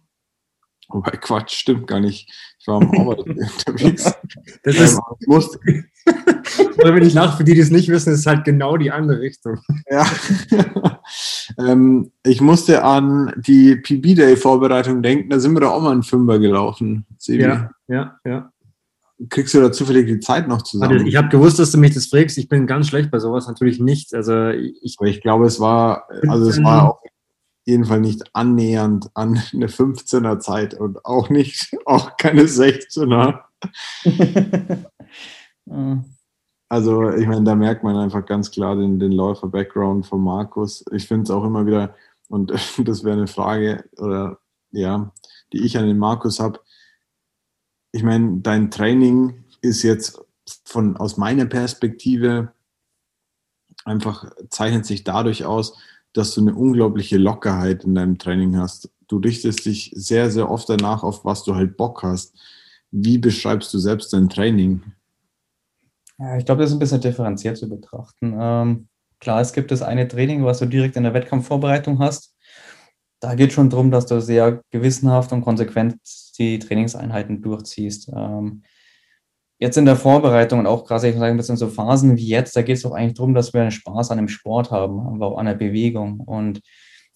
Wobei 0.88 1.12
Quatsch, 1.12 1.54
stimmt 1.54 1.86
gar 1.86 2.00
nicht. 2.00 2.28
Ich 2.58 2.66
war 2.66 2.82
am 2.82 2.90
Arbeiten 2.98 3.38
unterwegs. 3.38 4.12
Das 4.64 4.76
ist, 4.76 4.94
ähm, 4.94 5.00
musste, 5.26 5.60
oder 6.78 6.94
wenn 6.94 7.04
ich 7.04 7.14
lache, 7.14 7.36
für 7.36 7.44
die, 7.44 7.54
die 7.54 7.60
es 7.60 7.70
nicht 7.70 7.88
wissen, 7.88 8.12
ist 8.12 8.20
es 8.20 8.26
halt 8.26 8.44
genau 8.44 8.76
die 8.76 8.90
andere 8.90 9.20
Richtung. 9.20 9.60
Ja. 9.88 10.04
ähm, 11.58 12.10
ich 12.24 12.40
musste 12.40 12.82
an 12.82 13.32
die 13.36 13.76
PB-Day-Vorbereitung 13.76 15.00
denken, 15.00 15.30
da 15.30 15.38
sind 15.38 15.54
wir 15.54 15.60
da 15.60 15.68
auch 15.68 15.80
mal 15.80 15.92
einen 15.92 16.02
Fünfer 16.02 16.40
gelaufen. 16.40 17.06
Sebi. 17.18 17.44
Ja, 17.44 17.70
ja, 17.86 18.18
ja. 18.24 18.49
Kriegst 19.28 19.52
du 19.54 19.60
da 19.60 19.70
zufällig 19.70 20.06
die 20.06 20.20
Zeit 20.20 20.48
noch 20.48 20.62
zusammen? 20.62 21.06
Ich 21.06 21.16
habe 21.16 21.28
gewusst, 21.28 21.58
dass 21.58 21.72
du 21.72 21.78
mich 21.78 21.94
das 21.94 22.06
fragst. 22.06 22.38
Ich 22.38 22.48
bin 22.48 22.66
ganz 22.66 22.88
schlecht 22.88 23.10
bei 23.10 23.18
sowas, 23.18 23.46
natürlich 23.46 23.78
nicht. 23.78 24.14
Also 24.14 24.48
ich, 24.48 24.96
Aber 24.98 25.08
ich 25.08 25.20
glaube, 25.20 25.46
es 25.46 25.60
war, 25.60 26.08
also 26.28 26.48
es 26.48 26.62
war 26.62 26.92
auf 26.92 27.00
jeden 27.66 27.84
Fall 27.84 28.00
nicht 28.00 28.34
annähernd 28.34 29.10
an 29.14 29.40
eine 29.52 29.66
15er 29.66 30.38
Zeit 30.38 30.74
und 30.74 31.04
auch 31.04 31.28
nicht, 31.28 31.76
auch 31.84 32.16
keine 32.16 32.44
16er. 32.44 33.40
Also 36.72 37.10
ich 37.10 37.26
meine, 37.26 37.42
da 37.42 37.56
merkt 37.56 37.82
man 37.82 37.96
einfach 37.96 38.24
ganz 38.24 38.52
klar 38.52 38.76
den, 38.76 39.00
den 39.00 39.10
Läufer-Background 39.10 40.06
von 40.06 40.22
Markus. 40.22 40.84
Ich 40.92 41.08
finde 41.08 41.24
es 41.24 41.30
auch 41.30 41.44
immer 41.44 41.66
wieder, 41.66 41.96
und 42.28 42.52
das 42.84 43.02
wäre 43.02 43.16
eine 43.16 43.26
Frage, 43.26 43.84
oder 43.98 44.38
ja, 44.70 45.12
die 45.52 45.64
ich 45.64 45.76
an 45.76 45.86
den 45.86 45.98
Markus 45.98 46.38
habe. 46.38 46.60
Ich 47.92 48.02
meine, 48.02 48.38
dein 48.40 48.70
Training 48.70 49.44
ist 49.60 49.82
jetzt 49.82 50.20
von 50.64 50.96
aus 50.96 51.16
meiner 51.16 51.46
Perspektive 51.46 52.52
einfach 53.84 54.30
zeichnet 54.48 54.86
sich 54.86 55.04
dadurch 55.04 55.44
aus, 55.44 55.78
dass 56.12 56.34
du 56.34 56.40
eine 56.40 56.54
unglaubliche 56.54 57.18
Lockerheit 57.18 57.84
in 57.84 57.94
deinem 57.94 58.18
Training 58.18 58.56
hast. 58.56 58.90
Du 59.08 59.18
richtest 59.18 59.64
dich 59.64 59.92
sehr, 59.94 60.30
sehr 60.30 60.50
oft 60.50 60.68
danach, 60.68 61.02
auf 61.02 61.24
was 61.24 61.44
du 61.44 61.54
halt 61.54 61.76
Bock 61.76 62.02
hast. 62.02 62.34
Wie 62.90 63.18
beschreibst 63.18 63.72
du 63.72 63.78
selbst 63.78 64.12
dein 64.12 64.28
Training? 64.28 64.82
Ja, 66.18 66.36
ich 66.36 66.44
glaube, 66.44 66.62
das 66.62 66.70
ist 66.70 66.76
ein 66.76 66.80
bisschen 66.80 67.00
differenziert 67.00 67.56
zu 67.56 67.68
betrachten. 67.68 68.36
Ähm, 68.38 68.88
klar, 69.20 69.40
es 69.40 69.52
gibt 69.52 69.70
das 69.70 69.82
eine 69.82 70.06
Training, 70.06 70.44
was 70.44 70.58
du 70.58 70.66
direkt 70.66 70.96
in 70.96 71.04
der 71.04 71.14
Wettkampfvorbereitung 71.14 71.98
hast. 71.98 72.34
Da 73.20 73.34
geht 73.34 73.52
schon 73.52 73.68
darum, 73.68 73.90
dass 73.90 74.06
du 74.06 74.20
sehr 74.20 74.62
gewissenhaft 74.70 75.32
und 75.32 75.42
konsequent 75.42 75.96
die 76.38 76.58
Trainingseinheiten 76.58 77.42
durchziehst. 77.42 78.10
Ähm, 78.14 78.62
jetzt 79.58 79.76
in 79.76 79.84
der 79.84 79.96
Vorbereitung 79.96 80.58
und 80.58 80.66
auch 80.66 80.86
gerade, 80.86 81.08
ich 81.08 81.14
sagen, 81.14 81.32
ein 81.32 81.36
bisschen 81.36 81.58
so 81.58 81.68
Phasen 81.68 82.16
wie 82.16 82.26
jetzt, 82.26 82.56
da 82.56 82.62
geht 82.62 82.76
es 82.76 82.82
doch 82.82 82.92
eigentlich 82.92 83.14
darum, 83.14 83.34
dass 83.34 83.52
wir 83.52 83.60
einen 83.60 83.70
Spaß 83.70 84.10
an 84.10 84.16
dem 84.16 84.28
Sport 84.28 84.70
haben, 84.70 85.00
aber 85.00 85.26
auch 85.26 85.38
an 85.38 85.46
der 85.46 85.54
Bewegung. 85.54 86.20
Und 86.20 86.60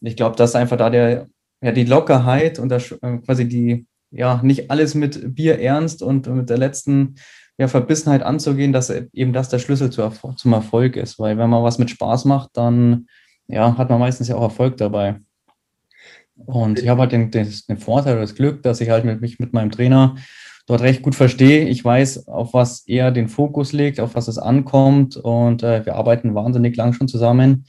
ich 0.00 0.16
glaube, 0.16 0.36
dass 0.36 0.54
einfach 0.54 0.76
da 0.76 0.90
der, 0.90 1.28
ja, 1.62 1.72
die 1.72 1.84
Lockerheit 1.84 2.58
und 2.58 2.68
das, 2.68 2.92
äh, 2.92 3.18
quasi 3.24 3.48
die, 3.48 3.86
ja, 4.10 4.40
nicht 4.42 4.70
alles 4.70 4.94
mit 4.94 5.34
Bier 5.34 5.58
ernst 5.58 6.02
und 6.02 6.26
mit 6.26 6.50
der 6.50 6.58
letzten 6.58 7.16
ja, 7.56 7.66
Verbissenheit 7.66 8.22
anzugehen, 8.22 8.72
dass 8.72 8.90
eben 8.90 9.32
das 9.32 9.48
der 9.48 9.58
Schlüssel 9.58 9.90
zu, 9.90 10.10
zum 10.36 10.52
Erfolg 10.52 10.96
ist. 10.96 11.18
Weil 11.18 11.38
wenn 11.38 11.50
man 11.50 11.62
was 11.62 11.78
mit 11.78 11.90
Spaß 11.90 12.26
macht, 12.26 12.50
dann 12.54 13.06
ja, 13.46 13.76
hat 13.78 13.90
man 13.90 14.00
meistens 14.00 14.28
ja 14.28 14.36
auch 14.36 14.42
Erfolg 14.42 14.76
dabei. 14.76 15.20
Und 16.36 16.78
ich 16.78 16.88
habe 16.88 17.02
halt 17.02 17.12
den, 17.12 17.30
den, 17.30 17.52
den 17.68 17.78
Vorteil 17.78 18.14
oder 18.14 18.22
das 18.22 18.34
Glück, 18.34 18.62
dass 18.62 18.80
ich 18.80 18.90
halt 18.90 19.04
mit, 19.04 19.20
mich 19.20 19.38
mit 19.38 19.52
meinem 19.52 19.70
Trainer 19.70 20.16
dort 20.66 20.82
recht 20.82 21.02
gut 21.02 21.14
verstehe. 21.14 21.68
Ich 21.68 21.84
weiß, 21.84 22.28
auf 22.28 22.54
was 22.54 22.86
er 22.86 23.10
den 23.10 23.28
Fokus 23.28 23.72
legt, 23.72 24.00
auf 24.00 24.14
was 24.14 24.28
es 24.28 24.38
ankommt. 24.38 25.16
Und 25.16 25.62
äh, 25.62 25.84
wir 25.84 25.94
arbeiten 25.96 26.34
wahnsinnig 26.34 26.76
lang 26.76 26.92
schon 26.92 27.08
zusammen. 27.08 27.66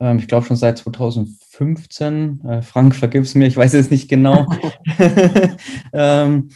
Ähm, 0.00 0.18
ich 0.18 0.28
glaube 0.28 0.46
schon 0.46 0.56
seit 0.56 0.78
2015. 0.78 2.40
Äh, 2.44 2.62
Frank, 2.62 2.94
vergib's 2.94 3.34
mir, 3.34 3.46
ich 3.46 3.56
weiß 3.56 3.74
es 3.74 3.90
nicht 3.90 4.08
genau. 4.08 4.46
ähm, 5.92 6.50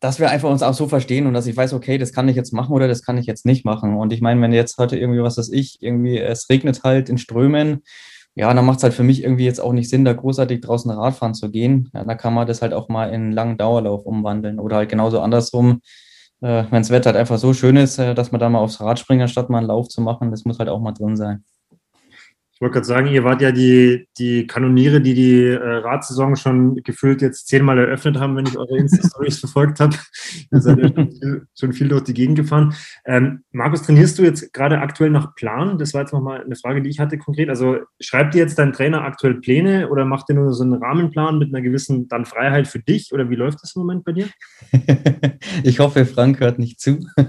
dass 0.00 0.20
wir 0.20 0.30
einfach 0.30 0.50
uns 0.50 0.62
auch 0.62 0.74
so 0.74 0.88
verstehen 0.88 1.26
und 1.26 1.34
dass 1.34 1.46
ich 1.46 1.56
weiß, 1.56 1.72
okay, 1.72 1.98
das 1.98 2.12
kann 2.12 2.28
ich 2.28 2.36
jetzt 2.36 2.52
machen 2.52 2.72
oder 2.72 2.86
das 2.86 3.02
kann 3.02 3.18
ich 3.18 3.26
jetzt 3.26 3.46
nicht 3.46 3.64
machen. 3.64 3.96
Und 3.96 4.12
ich 4.12 4.20
meine, 4.20 4.40
wenn 4.40 4.52
jetzt 4.52 4.78
heute 4.78 4.96
irgendwie, 4.98 5.22
was 5.22 5.38
weiß 5.38 5.50
ich, 5.50 5.78
irgendwie, 5.80 6.18
es 6.18 6.48
regnet 6.50 6.82
halt 6.84 7.08
in 7.08 7.18
Strömen, 7.18 7.82
ja, 8.36 8.52
dann 8.52 8.66
macht 8.66 8.78
es 8.78 8.82
halt 8.84 8.94
für 8.94 9.02
mich 9.02 9.22
irgendwie 9.22 9.46
jetzt 9.46 9.60
auch 9.60 9.72
nicht 9.72 9.88
Sinn, 9.88 10.04
da 10.04 10.12
großartig 10.12 10.60
draußen 10.60 10.90
Radfahren 10.90 11.34
zu 11.34 11.50
gehen. 11.50 11.90
Ja, 11.94 12.04
da 12.04 12.14
kann 12.14 12.34
man 12.34 12.46
das 12.46 12.60
halt 12.60 12.74
auch 12.74 12.88
mal 12.90 13.06
in 13.08 13.14
einen 13.14 13.32
langen 13.32 13.56
Dauerlauf 13.56 14.04
umwandeln 14.04 14.60
oder 14.60 14.76
halt 14.76 14.90
genauso 14.90 15.20
andersrum. 15.20 15.80
Äh, 16.42 16.64
wenn 16.70 16.82
das 16.82 16.90
Wetter 16.90 17.06
halt 17.10 17.16
einfach 17.16 17.38
so 17.38 17.54
schön 17.54 17.76
ist, 17.76 17.98
äh, 17.98 18.14
dass 18.14 18.32
man 18.32 18.40
da 18.40 18.50
mal 18.50 18.58
aufs 18.58 18.80
Rad 18.80 18.98
springt, 18.98 19.22
anstatt 19.22 19.48
mal 19.48 19.58
einen 19.58 19.68
Lauf 19.68 19.88
zu 19.88 20.02
machen, 20.02 20.30
das 20.30 20.44
muss 20.44 20.58
halt 20.58 20.68
auch 20.68 20.80
mal 20.80 20.92
drin 20.92 21.16
sein. 21.16 21.44
Ich 22.56 22.62
wollte 22.62 22.72
gerade 22.72 22.86
sagen, 22.86 23.08
ihr 23.08 23.22
wart 23.22 23.42
ja 23.42 23.52
die, 23.52 24.08
die 24.16 24.46
Kanoniere, 24.46 25.02
die 25.02 25.12
die 25.12 25.42
äh, 25.42 25.58
Radsaison 25.58 26.36
schon 26.36 26.76
gefühlt 26.76 27.20
jetzt 27.20 27.48
zehnmal 27.48 27.76
eröffnet 27.76 28.18
haben, 28.18 28.34
wenn 28.34 28.46
ich 28.46 28.56
eure 28.56 28.78
Insta-Stories 28.78 29.38
verfolgt 29.40 29.78
habe. 29.78 29.94
Ihr 30.50 30.62
seid 30.62 30.78
ja 30.78 30.88
schon 30.88 31.10
viel, 31.10 31.46
schon 31.54 31.72
viel, 31.74 31.88
durch 31.88 32.04
die 32.04 32.14
Gegend 32.14 32.38
gefahren. 32.38 32.74
Ähm, 33.04 33.42
Markus, 33.52 33.82
trainierst 33.82 34.18
du 34.18 34.22
jetzt 34.22 34.54
gerade 34.54 34.78
aktuell 34.78 35.10
nach 35.10 35.34
Plan? 35.34 35.76
Das 35.76 35.92
war 35.92 36.00
jetzt 36.00 36.14
nochmal 36.14 36.44
eine 36.44 36.56
Frage, 36.56 36.80
die 36.80 36.88
ich 36.88 36.98
hatte 36.98 37.18
konkret. 37.18 37.50
Also 37.50 37.76
schreibt 38.00 38.32
dir 38.32 38.38
jetzt 38.38 38.58
dein 38.58 38.72
Trainer 38.72 39.02
aktuell 39.02 39.34
Pläne 39.34 39.90
oder 39.90 40.06
macht 40.06 40.30
dir 40.30 40.34
nur 40.34 40.54
so 40.54 40.64
einen 40.64 40.82
Rahmenplan 40.82 41.38
mit 41.38 41.54
einer 41.54 41.60
gewissen 41.60 42.08
dann 42.08 42.24
Freiheit 42.24 42.68
für 42.68 42.78
dich? 42.78 43.12
Oder 43.12 43.28
wie 43.28 43.36
läuft 43.36 43.62
das 43.62 43.76
im 43.76 43.80
Moment 43.82 44.02
bei 44.02 44.12
dir? 44.12 44.28
ich 45.62 45.78
hoffe, 45.78 46.06
Frank 46.06 46.40
hört 46.40 46.58
nicht 46.58 46.80
zu. 46.80 47.00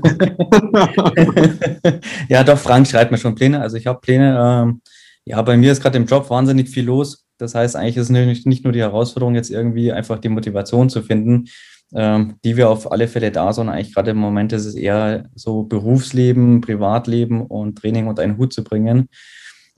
ja, 2.30 2.46
doch, 2.46 2.60
Frank 2.60 2.88
schreibt 2.88 3.12
mir 3.12 3.18
schon 3.18 3.36
Pläne. 3.36 3.60
Also 3.60 3.76
ich 3.76 3.88
habe 3.88 4.00
Pläne. 4.00 4.64
Ähm, 4.64 4.82
ja, 5.28 5.42
bei 5.42 5.58
mir 5.58 5.74
ist 5.74 5.82
gerade 5.82 5.98
im 5.98 6.06
Job 6.06 6.30
wahnsinnig 6.30 6.70
viel 6.70 6.86
los. 6.86 7.26
Das 7.38 7.54
heißt, 7.54 7.76
eigentlich 7.76 7.98
ist 7.98 8.10
es 8.10 8.46
nicht 8.46 8.64
nur 8.64 8.72
die 8.72 8.80
Herausforderung, 8.80 9.36
jetzt 9.36 9.52
irgendwie 9.52 9.92
einfach 9.92 10.20
die 10.20 10.30
Motivation 10.30 10.90
zu 10.90 11.02
finden, 11.02 11.46
ähm, 11.94 12.36
die 12.46 12.56
wir 12.56 12.70
auf 12.70 12.90
alle 12.92 13.10
Fälle 13.10 13.30
da, 13.32 13.52
sondern 13.52 13.76
eigentlich 13.76 13.94
gerade 13.94 14.12
im 14.12 14.18
Moment 14.18 14.54
ist 14.54 14.66
es 14.66 14.76
eher 14.76 15.30
so 15.36 15.64
Berufsleben, 15.64 16.62
Privatleben 16.62 17.46
und 17.46 17.78
Training 17.78 18.08
unter 18.08 18.22
einen 18.22 18.38
Hut 18.38 18.54
zu 18.54 18.64
bringen. 18.64 19.10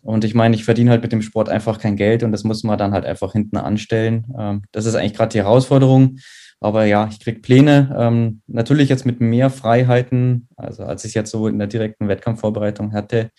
Und 0.03 0.24
ich 0.24 0.36
meine, 0.36 0.56
ich 0.56 0.63
verdiene 0.65 0.91
halt 0.91 1.01
mit 1.01 1.12
dem 1.12 1.24
Sport 1.24 1.50
einfach 1.50 1.79
kein 1.79 1.98
Geld 1.98 2.22
und 2.22 2.32
das 2.32 2.44
muss 2.44 2.63
man 2.63 2.77
dann 2.77 2.94
halt 2.94 3.06
einfach 3.06 3.34
hinten 3.34 3.58
anstellen. 3.58 4.27
Ähm, 4.38 4.62
das 4.72 4.86
ist 4.86 4.94
eigentlich 4.94 5.15
gerade 5.15 5.32
die 5.32 5.39
Herausforderung. 5.39 6.20
Aber 6.60 6.86
ja, 6.86 7.08
ich 7.12 7.20
kriege 7.20 7.39
Pläne. 7.39 7.96
Ähm, 7.98 8.41
natürlich 8.46 8.89
jetzt 8.89 9.06
mit 9.06 9.20
mehr 9.20 9.50
Freiheiten, 9.50 10.48
also 10.58 10.84
als 10.84 11.06
ich 11.06 11.15
jetzt 11.15 11.32
so 11.32 11.48
in 11.48 11.58
der 11.58 11.68
direkten 11.68 12.08
Wettkampfvorbereitung 12.08 12.94
hatte. 12.94 13.32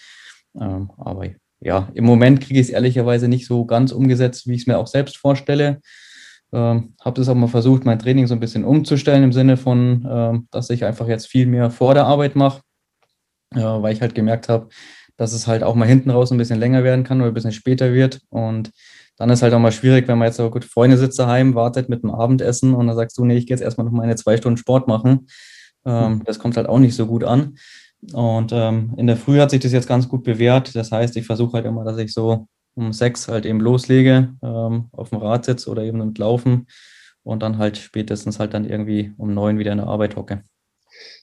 Ähm, 0.61 0.90
aber 0.99 1.26
ja, 1.61 1.88
im 1.95 2.05
Moment 2.05 2.40
kriege 2.40 2.59
ich 2.59 2.69
es 2.69 2.73
ehrlicherweise 2.73 3.29
nicht 3.29 3.47
so 3.47 3.64
ganz 3.64 3.93
umgesetzt, 3.93 4.47
wie 4.47 4.55
ich 4.55 4.62
es 4.62 4.67
mir 4.67 4.79
auch 4.79 4.87
selbst 4.87 5.19
vorstelle. 5.19 5.81
Ähm, 6.52 6.95
habe 7.00 7.21
das 7.21 7.29
auch 7.29 7.35
mal 7.35 7.47
versucht, 7.47 7.85
mein 7.85 7.99
Training 7.99 8.26
so 8.26 8.35
ein 8.35 8.40
bisschen 8.40 8.64
umzustellen 8.64 9.23
im 9.23 9.33
Sinne 9.33 9.57
von, 9.57 10.07
ähm, 10.11 10.49
dass 10.50 10.71
ich 10.71 10.85
einfach 10.85 11.07
jetzt 11.07 11.29
viel 11.29 11.47
mehr 11.47 11.71
vor 11.71 11.95
der 11.95 12.07
Arbeit 12.07 12.35
mache, 12.35 12.62
äh, 13.55 13.61
weil 13.61 13.93
ich 13.93 14.00
halt 14.00 14.14
gemerkt 14.14 14.49
habe, 14.49 14.69
dass 15.17 15.33
es 15.33 15.47
halt 15.47 15.62
auch 15.62 15.75
mal 15.75 15.87
hinten 15.87 16.11
raus 16.11 16.33
ein 16.33 16.38
bisschen 16.38 16.59
länger 16.59 16.83
werden 16.83 17.05
kann 17.05 17.21
oder 17.21 17.31
ein 17.31 17.35
bisschen 17.35 17.52
später 17.52 17.93
wird. 17.93 18.21
Und 18.31 18.71
dann 19.17 19.29
ist 19.29 19.43
halt 19.43 19.52
auch 19.52 19.61
mal 19.61 19.71
schwierig, 19.71 20.09
wenn 20.09 20.17
man 20.17 20.29
jetzt 20.29 20.38
so 20.38 20.50
gut 20.50 20.64
Freunde 20.64 20.97
sitzt 20.97 21.19
daheim, 21.19 21.55
wartet 21.55 21.90
mit 21.90 22.02
dem 22.02 22.11
Abendessen 22.11 22.75
und 22.75 22.87
dann 22.87 22.97
sagst 22.97 23.19
du, 23.19 23.25
nee, 23.26 23.37
ich 23.37 23.47
gehe 23.47 23.55
jetzt 23.55 23.62
erstmal 23.62 23.85
noch 23.85 23.93
meine 23.93 24.17
zwei 24.17 24.38
Stunden 24.38 24.57
Sport 24.57 24.88
machen. 24.88 25.26
Ähm, 25.85 26.23
das 26.25 26.38
kommt 26.38 26.57
halt 26.57 26.69
auch 26.69 26.79
nicht 26.79 26.97
so 26.97 27.07
gut 27.07 27.25
an. 27.25 27.57
Und 28.12 28.52
ähm, 28.52 28.95
in 28.97 29.07
der 29.07 29.16
Früh 29.16 29.38
hat 29.38 29.50
sich 29.50 29.61
das 29.61 29.73
jetzt 29.73 29.88
ganz 29.88 30.09
gut 30.09 30.25
bewährt. 30.25 30.75
Das 30.75 30.90
heißt, 30.90 31.16
ich 31.16 31.26
versuche 31.26 31.54
halt 31.54 31.66
immer, 31.66 31.85
dass 31.85 31.99
ich 31.99 32.12
so 32.12 32.47
um 32.75 32.92
sechs 32.92 33.28
halt 33.28 33.47
eben 33.47 33.61
loslege, 33.61 34.35
ähm, 34.42 34.87
auf 34.92 35.11
dem 35.11 35.19
Rad 35.19 35.45
sitze 35.45 35.71
oder 35.71 35.83
eben 35.83 35.99
mit 35.99 36.19
Laufen 36.19 36.66
und 37.23 37.42
dann 37.42 37.59
halt 37.59 37.76
spätestens 37.76 38.38
halt 38.38 38.54
dann 38.54 38.64
irgendwie 38.64 39.12
um 39.16 39.35
neun 39.35 39.59
wieder 39.59 39.73
in 39.73 39.78
der 39.78 39.88
Arbeit 39.88 40.16
hocke. 40.16 40.45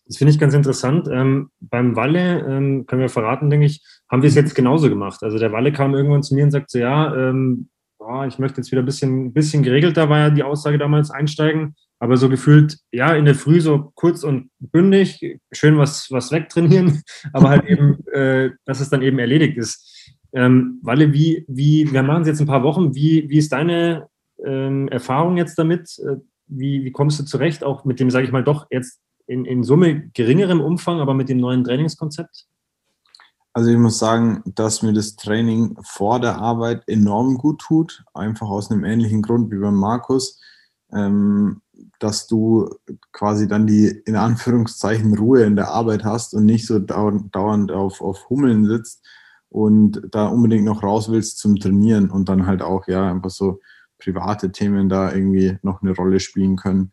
Das 0.06 0.18
finde 0.18 0.32
ich 0.32 0.40
ganz 0.40 0.54
interessant. 0.54 1.08
Ähm, 1.12 1.50
beim 1.60 1.96
Walle, 1.96 2.40
ähm, 2.40 2.86
können 2.86 3.02
wir 3.02 3.10
verraten, 3.10 3.50
denke 3.50 3.66
ich, 3.66 3.84
haben 4.10 4.22
wir 4.22 4.30
es 4.30 4.36
jetzt 4.36 4.56
genauso 4.56 4.90
gemacht. 4.90 5.22
Also 5.24 5.38
der 5.38 5.52
Walle 5.52 5.72
kam 5.74 5.96
irgendwann 5.96 6.24
zu 6.24 6.36
mir 6.36 6.46
und 6.46 6.52
sagte, 6.52 6.80
ja, 6.80 7.14
ähm, 7.14 7.70
oh, 8.00 8.24
ich 8.24 8.40
möchte 8.40 8.58
jetzt 8.58 8.72
wieder 8.72 8.82
ein 8.82 8.86
bisschen, 8.86 9.34
bisschen 9.34 9.64
geregelter, 9.64 10.10
war 10.10 10.20
ja 10.20 10.30
die 10.30 10.44
Aussage 10.44 10.78
damals, 10.78 11.12
einsteigen. 11.12 11.76
Aber 12.00 12.18
so 12.18 12.30
gefühlt, 12.30 12.78
ja, 12.92 13.16
in 13.16 13.26
der 13.26 13.36
Früh 13.36 13.60
so 13.60 13.92
kurz 13.96 14.24
und 14.24 14.52
bündig, 14.60 15.40
schön 15.52 15.78
was, 15.78 16.12
was 16.12 16.32
wegtrainieren, 16.32 17.02
aber 17.34 17.50
halt 17.50 17.66
eben, 17.66 18.06
äh, 18.08 18.52
dass 18.66 18.80
es 18.80 18.90
dann 18.90 19.02
eben 19.02 19.20
erledigt 19.20 19.58
ist. 19.58 20.14
Ähm, 20.34 20.80
Walle, 20.84 21.14
wie, 21.14 21.46
wie, 21.48 21.92
wir 21.92 22.04
machen 22.04 22.22
es 22.22 22.28
jetzt 22.28 22.40
ein 22.40 22.48
paar 22.48 22.64
Wochen, 22.64 22.94
wie, 22.94 23.28
wie 23.30 23.38
ist 23.38 23.52
deine 23.52 24.08
ähm, 24.46 24.88
Erfahrung 24.90 25.38
jetzt 25.38 25.58
damit? 25.58 25.98
Äh, 26.00 26.18
wie, 26.48 26.84
wie 26.84 26.92
kommst 26.92 27.20
du 27.20 27.24
zurecht, 27.24 27.64
auch 27.64 27.86
mit 27.86 28.00
dem, 28.00 28.12
sage 28.12 28.26
ich 28.26 28.32
mal, 28.32 28.44
doch 28.44 28.68
jetzt 28.70 29.02
in, 29.26 29.46
in 29.46 29.64
Summe 29.64 30.10
geringerem 30.14 30.62
Umfang, 30.62 31.00
aber 31.00 31.14
mit 31.14 31.30
dem 31.30 31.40
neuen 31.40 31.64
Trainingskonzept? 31.64 32.46
Also 33.54 33.72
ich 33.72 33.78
muss 33.78 33.98
sagen, 33.98 34.44
dass 34.46 34.84
mir 34.84 34.94
das 34.94 35.16
Training 35.16 35.76
vor 35.82 36.20
der 36.20 36.38
Arbeit 36.38 36.84
enorm 36.88 37.38
gut 37.38 37.60
tut, 37.60 38.04
einfach 38.14 38.48
aus 38.48 38.70
einem 38.70 38.84
ähnlichen 38.84 39.24
Grund 39.24 39.52
wie 39.52 39.58
beim 39.58 39.76
Markus 39.76 40.40
ähm, 40.94 41.62
dass 42.00 42.28
du 42.28 42.70
quasi 43.12 43.48
dann 43.48 43.68
die 43.68 43.88
in 44.06 44.16
Anführungszeichen 44.16 45.18
Ruhe 45.18 45.44
in 45.44 45.56
der 45.56 45.70
Arbeit 45.70 46.04
hast 46.04 46.34
und 46.34 46.46
nicht 46.46 46.66
so 46.66 46.80
dauernd, 46.80 47.72
auf, 47.72 48.02
auf 48.02 48.30
Hummeln 48.30 48.66
sitzt 48.66 49.06
und 49.50 50.02
da 50.12 50.28
unbedingt 50.28 50.66
noch 50.66 50.84
raus 50.84 51.10
willst 51.10 51.40
zum 51.40 51.58
Trainieren 51.58 52.10
und 52.10 52.30
dann 52.30 52.46
halt 52.46 52.62
auch 52.62 52.88
ja 52.88 53.10
einfach 53.10 53.30
so 53.30 53.60
private 54.00 54.52
Themen 54.52 54.90
da 54.90 55.12
irgendwie 55.12 55.58
noch 55.62 55.82
eine 55.82 55.96
Rolle 55.96 56.20
spielen 56.20 56.56
können. 56.56 56.92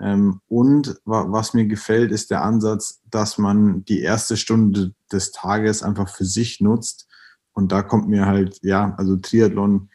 Ähm, 0.00 0.40
und 0.48 1.00
was 1.04 1.54
mir 1.54 1.66
gefällt, 1.66 2.12
ist 2.12 2.30
der 2.30 2.42
Ansatz, 2.42 3.00
dass 3.10 3.38
man 3.38 3.84
die 3.84 4.00
erste 4.00 4.36
Stunde 4.36 4.94
des 5.12 5.32
Tages 5.32 5.82
einfach 5.82 6.08
für 6.08 6.24
sich 6.24 6.60
nutzt. 6.60 7.08
Und 7.52 7.72
da 7.72 7.82
kommt 7.82 8.08
mir 8.08 8.26
halt, 8.26 8.58
ja, 8.62 8.94
also 8.96 9.16
Triathlon, 9.16 9.90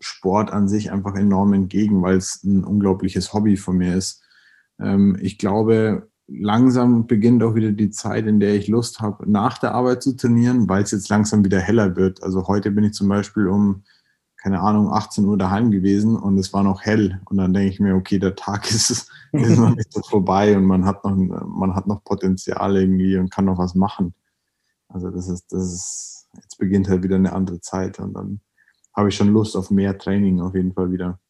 Sport 0.00 0.52
an 0.52 0.68
sich 0.68 0.92
einfach 0.92 1.14
enorm 1.16 1.52
entgegen, 1.52 2.02
weil 2.02 2.16
es 2.16 2.42
ein 2.44 2.64
unglaubliches 2.64 3.32
Hobby 3.32 3.56
von 3.56 3.78
mir 3.78 3.96
ist. 3.96 4.22
Ähm, 4.80 5.16
ich 5.20 5.38
glaube, 5.38 6.08
langsam 6.26 7.06
beginnt 7.06 7.42
auch 7.42 7.54
wieder 7.54 7.72
die 7.72 7.90
Zeit, 7.90 8.26
in 8.26 8.40
der 8.40 8.54
ich 8.54 8.68
Lust 8.68 9.00
habe, 9.00 9.30
nach 9.30 9.58
der 9.58 9.74
Arbeit 9.74 10.02
zu 10.02 10.16
trainieren, 10.16 10.68
weil 10.68 10.82
es 10.82 10.90
jetzt 10.90 11.08
langsam 11.08 11.44
wieder 11.44 11.60
heller 11.60 11.96
wird. 11.96 12.22
Also 12.22 12.46
heute 12.46 12.70
bin 12.70 12.84
ich 12.84 12.92
zum 12.92 13.08
Beispiel 13.08 13.48
um 13.48 13.82
keine 14.38 14.60
Ahnung, 14.60 14.92
18 14.92 15.24
Uhr 15.24 15.36
daheim 15.36 15.70
gewesen 15.70 16.16
und 16.16 16.38
es 16.38 16.52
war 16.52 16.62
noch 16.62 16.82
hell. 16.82 17.20
Und 17.26 17.38
dann 17.38 17.52
denke 17.52 17.70
ich 17.70 17.80
mir, 17.80 17.96
okay, 17.96 18.18
der 18.18 18.36
Tag 18.36 18.70
ist, 18.70 19.10
ist 19.32 19.58
noch 19.58 19.74
nicht 19.74 19.92
so 19.92 20.00
vorbei 20.00 20.56
und 20.56 20.64
man 20.64 20.84
hat 20.84 21.04
noch, 21.04 21.16
man 21.16 21.74
hat 21.74 21.86
noch 21.86 22.04
Potenzial 22.04 22.76
irgendwie 22.76 23.16
und 23.16 23.30
kann 23.30 23.46
noch 23.46 23.58
was 23.58 23.74
machen. 23.74 24.14
Also 24.88 25.10
das 25.10 25.28
ist, 25.28 25.52
das 25.52 25.72
ist, 25.72 26.28
jetzt 26.34 26.56
beginnt 26.58 26.88
halt 26.88 27.02
wieder 27.02 27.16
eine 27.16 27.32
andere 27.32 27.60
Zeit 27.60 27.98
und 27.98 28.14
dann 28.14 28.40
habe 28.98 29.10
ich 29.10 29.14
schon 29.14 29.32
Lust 29.32 29.56
auf 29.56 29.70
mehr 29.70 29.96
Training 29.96 30.40
auf 30.40 30.54
jeden 30.56 30.72
Fall 30.72 30.90
wieder. 30.90 31.20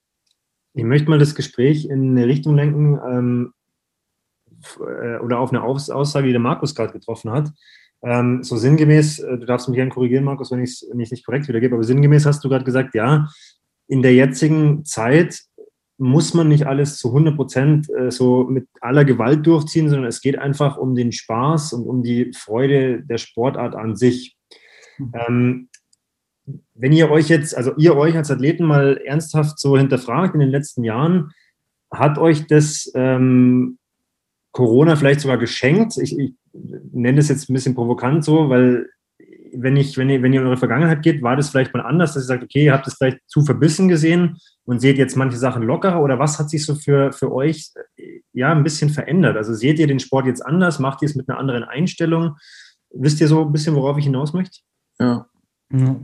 Ich 0.72 0.84
möchte 0.84 1.10
mal 1.10 1.18
das 1.18 1.34
Gespräch 1.34 1.84
in 1.84 2.16
eine 2.16 2.26
Richtung 2.26 2.56
lenken 2.56 2.98
ähm, 3.06 3.52
äh, 4.80 5.18
oder 5.18 5.38
auf 5.38 5.50
eine 5.50 5.62
Aussage, 5.62 6.26
die 6.26 6.32
der 6.32 6.40
Markus 6.40 6.74
gerade 6.74 6.94
getroffen 6.94 7.30
hat. 7.30 7.50
Ähm, 8.02 8.42
so 8.42 8.56
sinngemäß, 8.56 9.18
äh, 9.18 9.38
du 9.38 9.44
darfst 9.44 9.68
mich 9.68 9.76
gerne 9.76 9.90
korrigieren, 9.90 10.24
Markus, 10.24 10.50
wenn 10.50 10.62
ich 10.62 10.82
es 10.82 11.10
nicht 11.10 11.26
korrekt 11.26 11.46
wiedergebe, 11.46 11.74
aber 11.74 11.84
sinngemäß 11.84 12.24
hast 12.24 12.42
du 12.42 12.48
gerade 12.48 12.64
gesagt, 12.64 12.94
ja, 12.94 13.28
in 13.86 14.00
der 14.00 14.14
jetzigen 14.14 14.84
Zeit 14.86 15.42
muss 15.98 16.32
man 16.32 16.48
nicht 16.48 16.66
alles 16.66 16.96
zu 16.96 17.08
100 17.08 17.36
Prozent 17.36 17.90
äh, 17.90 18.10
so 18.10 18.44
mit 18.44 18.66
aller 18.80 19.04
Gewalt 19.04 19.46
durchziehen, 19.46 19.90
sondern 19.90 20.08
es 20.08 20.22
geht 20.22 20.38
einfach 20.38 20.78
um 20.78 20.94
den 20.94 21.12
Spaß 21.12 21.74
und 21.74 21.84
um 21.86 22.02
die 22.02 22.32
Freude 22.32 23.02
der 23.02 23.18
Sportart 23.18 23.74
an 23.74 23.94
sich. 23.94 24.36
Mhm. 24.96 25.12
Ähm, 25.14 25.67
wenn 26.74 26.92
ihr 26.92 27.10
euch 27.10 27.28
jetzt, 27.28 27.56
also 27.56 27.74
ihr 27.76 27.96
euch 27.96 28.16
als 28.16 28.30
Athleten 28.30 28.64
mal 28.64 28.96
ernsthaft 29.04 29.58
so 29.58 29.76
hinterfragt 29.76 30.34
in 30.34 30.40
den 30.40 30.50
letzten 30.50 30.84
Jahren, 30.84 31.32
hat 31.90 32.18
euch 32.18 32.46
das 32.46 32.90
ähm, 32.94 33.78
Corona 34.52 34.96
vielleicht 34.96 35.20
sogar 35.20 35.38
geschenkt? 35.38 35.96
Ich, 35.98 36.18
ich 36.18 36.34
nenne 36.92 37.18
das 37.18 37.28
jetzt 37.28 37.48
ein 37.48 37.54
bisschen 37.54 37.74
provokant 37.74 38.24
so, 38.24 38.48
weil 38.48 38.88
wenn, 39.52 39.76
ich, 39.76 39.96
wenn, 39.96 40.10
ihr, 40.10 40.22
wenn 40.22 40.32
ihr 40.32 40.40
in 40.40 40.46
eure 40.46 40.56
Vergangenheit 40.56 41.02
geht, 41.02 41.22
war 41.22 41.36
das 41.36 41.50
vielleicht 41.50 41.72
mal 41.74 41.80
anders, 41.80 42.14
dass 42.14 42.24
ihr 42.24 42.26
sagt, 42.26 42.44
okay, 42.44 42.64
ihr 42.64 42.72
habt 42.72 42.86
es 42.86 42.94
vielleicht 42.94 43.18
zu 43.26 43.42
verbissen 43.42 43.88
gesehen 43.88 44.36
und 44.64 44.80
seht 44.80 44.98
jetzt 44.98 45.16
manche 45.16 45.38
Sachen 45.38 45.62
lockerer 45.62 46.02
oder 46.02 46.18
was 46.18 46.38
hat 46.38 46.50
sich 46.50 46.64
so 46.64 46.74
für, 46.74 47.12
für 47.12 47.32
euch 47.32 47.72
ja 48.32 48.52
ein 48.52 48.62
bisschen 48.62 48.90
verändert? 48.90 49.36
Also 49.36 49.54
seht 49.54 49.78
ihr 49.78 49.86
den 49.86 50.00
Sport 50.00 50.26
jetzt 50.26 50.44
anders? 50.44 50.78
Macht 50.78 51.02
ihr 51.02 51.06
es 51.06 51.14
mit 51.14 51.28
einer 51.28 51.38
anderen 51.38 51.64
Einstellung? 51.64 52.36
Wisst 52.90 53.20
ihr 53.20 53.28
so 53.28 53.44
ein 53.44 53.52
bisschen, 53.52 53.74
worauf 53.74 53.98
ich 53.98 54.04
hinaus 54.04 54.32
möchte? 54.32 54.60
Ja. 54.98 55.26
ja. 55.72 56.00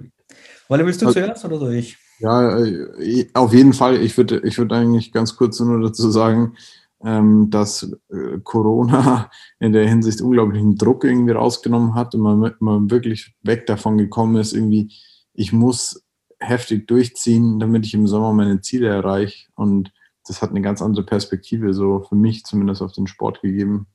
Wolle, 0.68 0.86
willst 0.86 1.02
du 1.02 1.06
also, 1.06 1.20
zuerst 1.20 1.44
oder 1.44 1.58
soll 1.58 1.74
ich? 1.74 1.98
Ja, 2.18 2.58
äh, 2.58 3.28
auf 3.34 3.52
jeden 3.52 3.72
Fall. 3.72 4.00
Ich 4.00 4.16
würde 4.16 4.40
ich 4.44 4.58
würde 4.58 4.76
eigentlich 4.76 5.12
ganz 5.12 5.36
kurz 5.36 5.60
nur 5.60 5.80
dazu 5.80 6.10
sagen, 6.10 6.56
ähm, 7.04 7.50
dass 7.50 7.82
äh, 8.10 8.38
Corona 8.42 9.30
in 9.60 9.72
der 9.72 9.88
Hinsicht 9.88 10.20
unglaublichen 10.20 10.76
Druck 10.76 11.04
irgendwie 11.04 11.32
rausgenommen 11.32 11.94
hat 11.94 12.14
und 12.14 12.22
man, 12.22 12.54
man 12.60 12.90
wirklich 12.90 13.34
weg 13.42 13.66
davon 13.66 13.98
gekommen 13.98 14.36
ist, 14.36 14.52
irgendwie, 14.54 14.92
ich 15.34 15.52
muss 15.52 16.02
heftig 16.40 16.86
durchziehen, 16.86 17.58
damit 17.58 17.86
ich 17.86 17.94
im 17.94 18.06
Sommer 18.06 18.32
meine 18.32 18.60
Ziele 18.60 18.88
erreiche. 18.88 19.48
Und 19.54 19.92
das 20.26 20.40
hat 20.40 20.50
eine 20.50 20.62
ganz 20.62 20.80
andere 20.80 21.04
Perspektive, 21.04 21.74
so 21.74 22.00
für 22.00 22.16
mich 22.16 22.44
zumindest 22.44 22.82
auf 22.82 22.92
den 22.92 23.06
Sport 23.06 23.42
gegeben. 23.42 23.86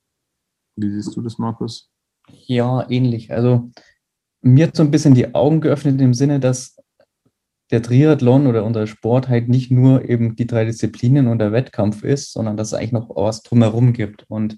Wie 0.76 0.90
siehst 0.90 1.16
du 1.16 1.22
das, 1.22 1.38
Markus? 1.38 1.90
Ja, 2.46 2.88
ähnlich. 2.90 3.32
Also 3.32 3.72
mir 4.42 4.68
hat 4.68 4.76
so 4.76 4.84
ein 4.84 4.92
bisschen 4.92 5.14
die 5.14 5.34
Augen 5.36 5.62
geöffnet 5.62 6.00
im 6.02 6.14
Sinne, 6.14 6.40
dass 6.40 6.78
der 7.72 7.82
Triathlon 7.82 8.48
oder 8.48 8.64
unser 8.64 8.88
Sport 8.88 9.30
halt 9.30 9.48
nicht 9.48 9.70
nur 9.70 10.10
eben 10.10 10.36
die 10.36 10.48
drei 10.48 10.66
Disziplinen 10.66 11.28
und 11.28 11.40
der 11.40 11.52
Wettkampf 11.52 12.04
ist, 12.04 12.34
sondern 12.34 12.58
dass 12.58 12.70
es 12.70 12.74
eigentlich 12.74 12.94
noch 12.94 13.10
was 13.16 13.44
drumherum 13.44 13.94
gibt. 13.94 14.26
Und 14.28 14.58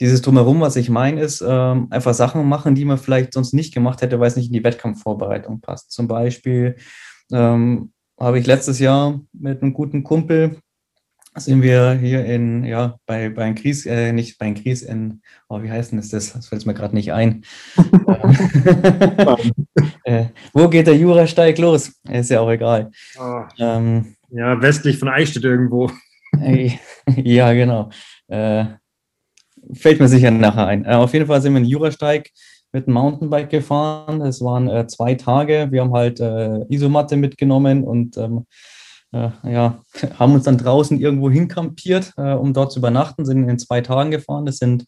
dieses 0.00 0.22
drumherum, 0.22 0.60
was 0.60 0.76
ich 0.76 0.88
meine, 0.88 1.20
ist 1.20 1.44
ähm, 1.46 1.88
einfach 1.90 2.14
Sachen 2.14 2.48
machen, 2.48 2.74
die 2.74 2.86
man 2.86 2.96
vielleicht 2.96 3.34
sonst 3.34 3.52
nicht 3.52 3.74
gemacht 3.74 4.00
hätte, 4.00 4.18
weil 4.18 4.28
es 4.28 4.36
nicht 4.36 4.46
in 4.46 4.54
die 4.54 4.64
Wettkampfvorbereitung 4.64 5.60
passt. 5.60 5.92
Zum 5.92 6.08
Beispiel 6.08 6.76
ähm, 7.30 7.92
habe 8.18 8.38
ich 8.38 8.46
letztes 8.46 8.78
Jahr 8.78 9.20
mit 9.32 9.60
einem 9.60 9.74
guten 9.74 10.02
Kumpel 10.02 10.56
sind 11.36 11.62
wir 11.62 11.92
hier 11.92 12.24
in, 12.24 12.64
ja, 12.64 12.96
bei, 13.06 13.28
bei 13.28 13.52
Kries, 13.52 13.86
äh, 13.86 14.12
nicht 14.12 14.38
bei 14.38 14.50
Kries 14.52 14.82
in, 14.82 15.22
oh, 15.48 15.62
wie 15.62 15.70
heißt 15.70 15.92
denn 15.92 15.98
das? 15.98 16.08
Das 16.08 16.48
fällt 16.48 16.66
mir 16.66 16.74
gerade 16.74 16.94
nicht 16.94 17.12
ein. 17.12 17.44
äh, 20.04 20.26
wo 20.52 20.68
geht 20.68 20.86
der 20.86 20.96
Jurasteig 20.96 21.58
los? 21.58 21.92
Ist 22.08 22.30
ja 22.30 22.40
auch 22.40 22.50
egal. 22.50 22.90
Oh. 23.18 23.42
Ähm, 23.58 24.16
ja, 24.30 24.60
westlich 24.60 24.98
von 24.98 25.08
Eichstätt 25.08 25.44
irgendwo. 25.44 25.90
ja, 27.16 27.52
genau. 27.52 27.90
Äh, 28.28 28.64
fällt 29.74 30.00
mir 30.00 30.08
sicher 30.08 30.30
nachher 30.30 30.66
ein. 30.66 30.84
Äh, 30.84 30.94
auf 30.94 31.12
jeden 31.12 31.26
Fall 31.26 31.42
sind 31.42 31.52
wir 31.52 31.60
in 31.60 31.66
Jurasteig 31.66 32.30
mit 32.72 32.86
dem 32.86 32.94
Mountainbike 32.94 33.50
gefahren. 33.50 34.20
Das 34.20 34.40
waren 34.40 34.68
äh, 34.68 34.86
zwei 34.86 35.14
Tage. 35.14 35.68
Wir 35.70 35.82
haben 35.82 35.92
halt 35.92 36.20
äh, 36.20 36.64
Isomatte 36.68 37.16
mitgenommen 37.16 37.84
und 37.84 38.16
ähm, 38.16 38.46
äh, 39.12 39.30
ja, 39.44 39.82
haben 40.18 40.34
uns 40.34 40.44
dann 40.44 40.58
draußen 40.58 41.00
irgendwo 41.00 41.30
hinkampiert, 41.30 42.12
äh, 42.16 42.32
um 42.32 42.52
dort 42.52 42.72
zu 42.72 42.78
übernachten, 42.78 43.24
sind 43.24 43.48
in 43.48 43.58
zwei 43.58 43.80
Tagen 43.80 44.10
gefahren. 44.10 44.46
Das 44.46 44.58
sind 44.58 44.86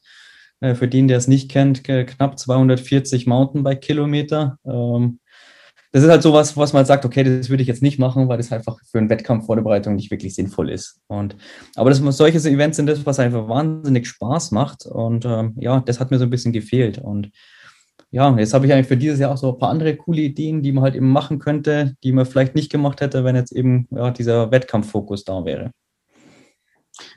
äh, 0.61 0.75
für 0.75 0.89
den, 0.89 1.09
der 1.09 1.19
es 1.19 1.29
nicht 1.29 1.51
kennt, 1.51 1.85
knapp 1.85 2.39
240 2.39 3.27
Mountainbike-Kilometer. 3.27 4.59
Ähm, 4.65 5.19
das 5.93 6.03
ist 6.05 6.09
halt 6.09 6.23
so 6.23 6.33
was, 6.33 6.57
was 6.57 6.73
man 6.73 6.87
sagt, 6.87 7.05
okay, 7.05 7.23
das 7.23 7.51
würde 7.51 7.63
ich 7.63 7.69
jetzt 7.69 7.83
nicht 7.83 7.99
machen, 7.99 8.27
weil 8.27 8.39
das 8.39 8.51
einfach 8.51 8.79
für 8.91 8.99
einen 8.99 9.11
Wettkampf 9.11 9.45
Vorbereitung 9.45 9.95
nicht 9.95 10.11
wirklich 10.11 10.35
sinnvoll 10.35 10.71
ist. 10.71 11.01
Und, 11.07 11.37
aber 11.77 11.91
das, 11.91 11.99
solche 11.99 12.39
Events 12.39 12.79
sind 12.79 12.87
das, 12.87 13.05
was 13.05 13.19
einfach 13.19 13.47
wahnsinnig 13.47 14.09
Spaß 14.09 14.53
macht. 14.53 14.87
Und 14.87 15.27
ähm, 15.27 15.55
ja, 15.61 15.81
das 15.81 16.01
hat 16.01 16.11
mir 16.11 16.19
so 16.19 16.25
ein 16.25 16.31
bisschen 16.31 16.53
gefehlt. 16.53 16.97
Und 16.97 17.31
ja, 18.13 18.37
jetzt 18.37 18.53
habe 18.53 18.67
ich 18.67 18.73
eigentlich 18.73 18.87
für 18.87 18.97
dieses 18.99 19.19
Jahr 19.19 19.33
auch 19.33 19.39
so 19.39 19.55
ein 19.55 19.59
paar 19.59 19.71
andere 19.71 19.97
coole 19.97 20.21
Ideen, 20.21 20.63
die 20.63 20.71
man 20.71 20.85
halt 20.85 20.95
eben 20.95 21.11
machen 21.11 21.39
könnte, 21.39 21.97
die 22.05 22.13
man 22.13 22.27
vielleicht 22.27 22.55
nicht 22.55 22.71
gemacht 22.71 23.01
hätte, 23.01 23.25
wenn 23.25 23.35
jetzt 23.35 23.53
eben 23.53 23.89
ja, 23.91 24.11
dieser 24.11 24.51
Wettkampffokus 24.51 25.25
da 25.25 25.47
wäre. 25.47 25.71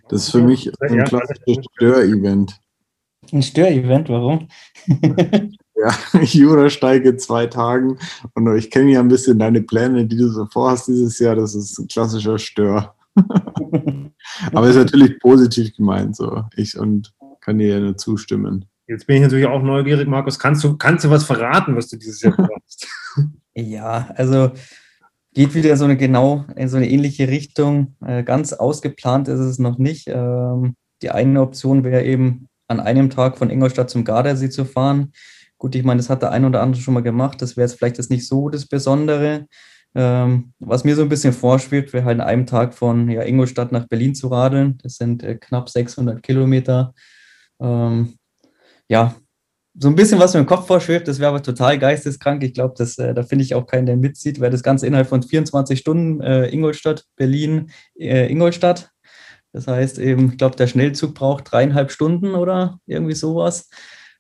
Das 0.08 0.24
ist 0.24 0.32
für 0.32 0.42
mich 0.42 0.72
ein 0.80 1.04
klassisches 1.04 1.66
Störevent. 1.74 2.58
Ein 3.34 3.44
Störevent, 3.44 4.08
warum? 4.08 4.48
ja, 5.76 6.22
Jura 6.22 6.70
steige 6.70 7.18
zwei 7.18 7.48
Tagen 7.48 7.98
und 8.34 8.56
ich 8.56 8.72
kenne 8.72 8.92
ja 8.92 9.02
ein 9.02 9.10
bisschen 9.10 9.38
deine 9.38 9.64
Pläne, 9.64 10.06
die 10.06 10.16
du 10.16 10.30
so 10.30 10.46
vorhast 10.46 10.88
dieses 10.88 11.20
Jahr. 11.20 11.36
Das 11.36 11.56
ist 11.56 11.78
ein 11.78 11.90
klassischer 11.90 12.38
Stör. 12.38 12.96
Aber 14.54 14.70
ist 14.70 14.78
natürlich 14.78 15.20
positiv 15.20 15.76
gemeint 15.76 16.16
so. 16.16 16.44
Ich 16.56 16.80
und 16.80 17.14
kann 17.42 17.58
dir 17.58 17.68
ja 17.68 17.80
nur 17.82 17.98
zustimmen. 17.98 18.66
Jetzt 18.88 19.08
bin 19.08 19.18
ich 19.18 19.22
natürlich 19.24 19.48
auch 19.48 19.64
neugierig, 19.64 20.08
Markus. 20.08 20.38
Kannst 20.38 20.64
du, 20.64 20.78
kannst 20.78 21.06
du 21.06 21.10
was 21.10 21.24
verraten, 21.24 21.76
was 21.76 21.88
du 21.88 21.98
dieses 21.98 22.22
Jahr 22.22 22.34
vorhast? 22.36 22.88
ja, 23.56 24.10
also 24.16 24.52
geht 25.34 25.54
wieder 25.56 25.76
so 25.76 25.86
eine 25.86 25.98
genau 25.98 26.46
in 26.56 26.70
so 26.70 26.78
eine 26.78 26.90
ähnliche 26.90 27.28
Richtung. 27.28 27.96
Äh, 28.06 28.24
ganz 28.24 28.54
ausgeplant 28.54 29.28
ist 29.28 29.40
es 29.40 29.60
noch 29.60 29.78
nicht. 29.78 30.08
Ähm, 30.08 30.76
die 31.02 31.10
eine 31.12 31.42
Option 31.42 31.84
wäre 31.84 32.04
eben, 32.04 32.48
an 32.68 32.80
einem 32.80 33.10
Tag 33.10 33.38
von 33.38 33.50
Ingolstadt 33.50 33.90
zum 33.90 34.04
Gardasee 34.04 34.50
zu 34.50 34.66
fahren. 34.66 35.14
Gut, 35.58 35.76
ich 35.76 35.84
meine, 35.84 36.00
das 36.00 36.10
hat 36.10 36.22
der 36.22 36.32
ein 36.32 36.46
oder 36.46 36.62
andere 36.62 36.82
schon 36.82 36.94
mal 36.94 37.04
gemacht. 37.04 37.42
Das 37.42 37.56
wäre 37.56 37.68
jetzt 37.68 37.78
vielleicht 37.78 38.00
das 38.00 38.10
nicht 38.10 38.28
so 38.28 38.50
das 38.50 38.66
Besondere. 38.66 39.46
Ähm, 39.94 40.54
was 40.60 40.84
mir 40.84 40.96
so 40.96 41.04
ein 41.04 41.10
bisschen 41.10 41.32
vorschwebt, 41.32 41.94
wäre 41.94 42.06
halt 42.06 42.20
an 42.20 42.28
einem 42.28 42.46
Tag 42.46 42.74
von 42.74 43.10
ja, 43.10 43.22
Ingolstadt 43.24 43.72
nach 43.72 43.88
Berlin 43.88 44.16
zu 44.16 44.28
radeln. 44.28 44.78
Das 44.84 44.96
sind 44.96 45.24
äh, 45.24 45.36
knapp 45.36 45.70
600 45.70 46.22
Kilometer. 46.22 46.94
Ähm, 47.62 48.16
ja, 48.90 49.16
so 49.78 49.90
ein 49.90 49.96
bisschen 49.96 50.20
was 50.20 50.34
mir 50.34 50.40
im 50.40 50.46
Kopf 50.46 50.68
vorschwebt, 50.68 51.08
das 51.08 51.20
wäre 51.20 51.30
aber 51.30 51.44
total 51.44 51.78
geisteskrank. 51.78 52.44
Ich 52.44 52.54
glaube, 52.54 52.82
äh, 52.82 53.14
da 53.14 53.24
finde 53.24 53.44
ich 53.44 53.56
auch 53.56 53.68
keinen, 53.68 53.86
der 53.86 53.98
mitzieht, 53.98 54.40
weil 54.40 54.52
das 54.52 54.64
Ganze 54.64 54.88
innerhalb 54.88 55.08
von 55.08 55.22
24 55.22 55.80
Stunden 55.80 56.22
äh, 56.22 56.48
Ingolstadt, 56.48 57.06
Berlin, 57.18 57.72
äh, 58.00 58.32
Ingolstadt. 58.32 58.92
Das 59.52 59.68
heißt 59.68 60.00
eben, 60.00 60.32
ich 60.32 60.38
glaube, 60.38 60.56
der 60.56 60.68
Schnellzug 60.68 61.14
braucht 61.16 61.52
dreieinhalb 61.52 61.92
Stunden 61.92 62.36
oder 62.36 62.80
irgendwie 62.86 63.16
sowas. 63.16 63.70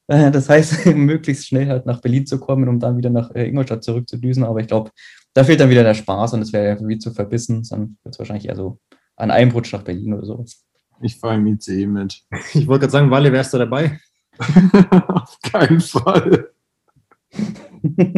Äh, 0.07 0.31
das 0.31 0.49
heißt, 0.49 0.85
möglichst 0.95 1.47
schnell 1.47 1.67
halt 1.67 1.85
nach 1.85 2.01
Berlin 2.01 2.25
zu 2.25 2.39
kommen, 2.39 2.67
um 2.67 2.79
dann 2.79 2.97
wieder 2.97 3.09
nach 3.09 3.33
äh, 3.33 3.47
Ingolstadt 3.47 3.83
zurückzudüsen. 3.83 4.43
Aber 4.43 4.59
ich 4.59 4.67
glaube, 4.67 4.91
da 5.33 5.43
fehlt 5.43 5.59
dann 5.59 5.69
wieder 5.69 5.83
der 5.83 5.93
Spaß 5.93 6.33
und 6.33 6.41
es 6.41 6.53
wäre 6.53 6.67
ja 6.67 6.87
wie 6.87 6.97
zu 6.97 7.13
verbissen. 7.13 7.63
Dann 7.69 7.97
wird 8.03 8.15
es 8.15 8.19
wahrscheinlich 8.19 8.47
eher 8.47 8.55
so 8.55 8.79
an 9.15 9.31
einem 9.31 9.51
Rutsch 9.51 9.73
nach 9.73 9.83
Berlin 9.83 10.13
oder 10.13 10.25
sowas. 10.25 10.65
Ich 11.01 11.17
fahre 11.17 11.35
im 11.35 11.47
ICE 11.47 11.87
mit. 11.87 12.21
Ich 12.53 12.67
wollte 12.67 12.81
gerade 12.81 12.91
sagen, 12.91 13.11
Walle, 13.11 13.31
wärst 13.31 13.53
du 13.53 13.57
dabei? 13.57 13.99
Auf 15.07 15.39
keinen 15.41 15.81
Fall. 15.81 16.51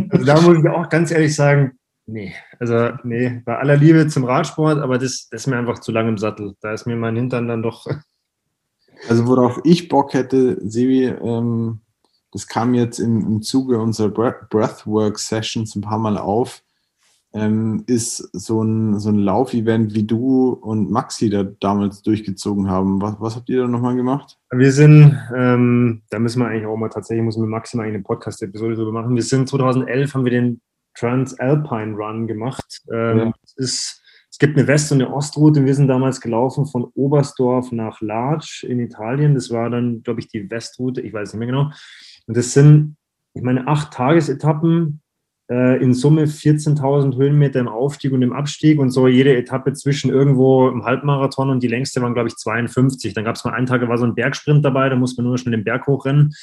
Also 0.10 0.26
da 0.26 0.42
muss 0.42 0.60
ich 0.60 0.70
auch 0.70 0.90
ganz 0.90 1.12
ehrlich 1.12 1.36
sagen, 1.36 1.78
nee. 2.06 2.34
Also 2.60 2.92
nee, 3.04 3.42
bei 3.46 3.58
aller 3.58 3.78
Liebe 3.78 4.08
zum 4.08 4.24
Radsport, 4.24 4.80
aber 4.80 4.98
das, 4.98 5.28
das 5.30 5.42
ist 5.42 5.48
mir 5.48 5.58
einfach 5.58 5.80
zu 5.80 5.92
lang 5.92 6.08
im 6.08 6.18
Sattel. 6.18 6.56
Da 6.62 6.74
ist 6.74 6.86
mir 6.86 6.96
mein 6.96 7.16
Hintern 7.16 7.48
dann 7.48 7.64
doch. 7.64 7.86
Also 9.08 9.28
worauf 9.28 9.62
ich 9.64 9.90
Bock 9.90 10.16
hätte, 10.16 10.58
Sebi, 10.68 11.06
ähm, 11.06 11.82
das 12.32 12.48
kam 12.48 12.74
jetzt 12.74 12.98
im, 12.98 13.22
im 13.28 13.42
Zuge 13.44 13.78
unserer 13.78 14.10
Breathwork-Sessions 14.10 15.76
ein 15.76 15.82
paar 15.82 16.00
Mal 16.00 16.18
auf, 16.18 16.64
ähm, 17.38 17.84
ist 17.88 18.18
so 18.34 18.64
ein, 18.64 19.00
so 19.00 19.10
ein 19.10 19.20
Laufevent, 19.20 19.94
wie 19.94 20.04
du 20.04 20.50
und 20.50 20.90
Maxi 20.90 21.30
da 21.30 21.44
damals 21.44 22.02
durchgezogen 22.02 22.70
haben. 22.70 23.02
Was, 23.02 23.16
was 23.20 23.36
habt 23.36 23.50
ihr 23.50 23.62
da 23.62 23.68
nochmal 23.68 23.96
gemacht? 23.96 24.38
Wir 24.52 24.72
sind, 24.72 25.18
ähm, 25.36 26.02
da 26.10 26.20
müssen 26.20 26.40
wir 26.40 26.48
eigentlich 26.48 26.66
auch 26.66 26.78
mal 26.78 26.90
tatsächlich, 26.90 27.24
muss 27.24 27.38
mit 27.38 27.50
Maxi 27.50 27.78
mal 27.78 27.88
eine 27.88 28.02
Podcast-Episode 28.02 28.76
drüber 28.76 28.92
machen. 28.92 29.16
Wir 29.16 29.24
sind 29.24 29.48
2011, 29.48 30.14
haben 30.14 30.26
wir 30.26 30.32
den 30.32 30.62
Transalpine 30.98 31.96
Run 31.96 32.28
gemacht. 32.28 32.82
Ähm, 32.92 33.18
ja. 33.18 33.34
es, 33.44 33.54
ist, 33.58 34.02
es 34.32 34.40
gibt 34.40 34.58
eine 34.58 34.68
West- 34.68 34.92
und 34.92 35.02
eine 35.02 35.14
Ostroute. 35.14 35.64
Wir 35.64 35.76
sind 35.76 35.88
damals 35.88 36.22
gelaufen 36.22 36.66
von 36.66 36.86
Oberstdorf 36.96 37.72
nach 37.72 38.02
Larch 38.02 38.66
in 38.68 38.80
Italien. 38.80 39.36
Das 39.36 39.52
war 39.52 39.70
dann, 39.70 40.02
glaube 40.02 40.22
ich, 40.22 40.28
die 40.28 40.50
Westroute. 40.50 41.02
Ich 41.02 41.14
weiß 41.14 41.34
nicht 41.34 41.40
mehr 41.40 41.48
genau. 41.48 41.72
Und 42.26 42.36
das 42.36 42.54
sind, 42.54 42.98
ich 43.34 43.44
meine, 43.44 43.68
acht 43.68 43.94
Tagesetappen, 43.94 45.02
äh, 45.50 45.82
in 45.82 45.94
Summe 45.94 46.24
14.000 46.24 47.16
Höhenmeter 47.16 47.60
im 47.60 47.68
Aufstieg 47.68 48.12
und 48.12 48.22
im 48.22 48.34
Abstieg 48.34 48.80
und 48.80 48.90
so 48.90 49.08
jede 49.08 49.36
Etappe 49.36 49.74
zwischen 49.74 50.10
irgendwo 50.12 50.68
im 50.70 50.84
Halbmarathon 50.84 51.50
und 51.50 51.64
die 51.64 51.68
längste 51.68 52.02
waren, 52.02 52.14
glaube 52.14 52.30
ich, 52.30 52.36
52. 52.36 53.14
Dann 53.14 53.24
gab 53.24 53.36
es 53.36 53.46
mal 53.46 53.54
einen 53.54 53.66
Tag, 53.66 53.82
da 53.82 53.88
war 53.88 53.98
so 53.98 54.06
ein 54.06 54.16
Bergsprint 54.16 54.64
dabei, 54.66 54.90
da 54.90 54.96
muss 54.96 55.16
man 55.18 55.26
nur 55.26 55.38
schnell 55.38 55.56
den 55.56 55.64
Berg 55.64 55.88
hochrennen. 55.88 56.34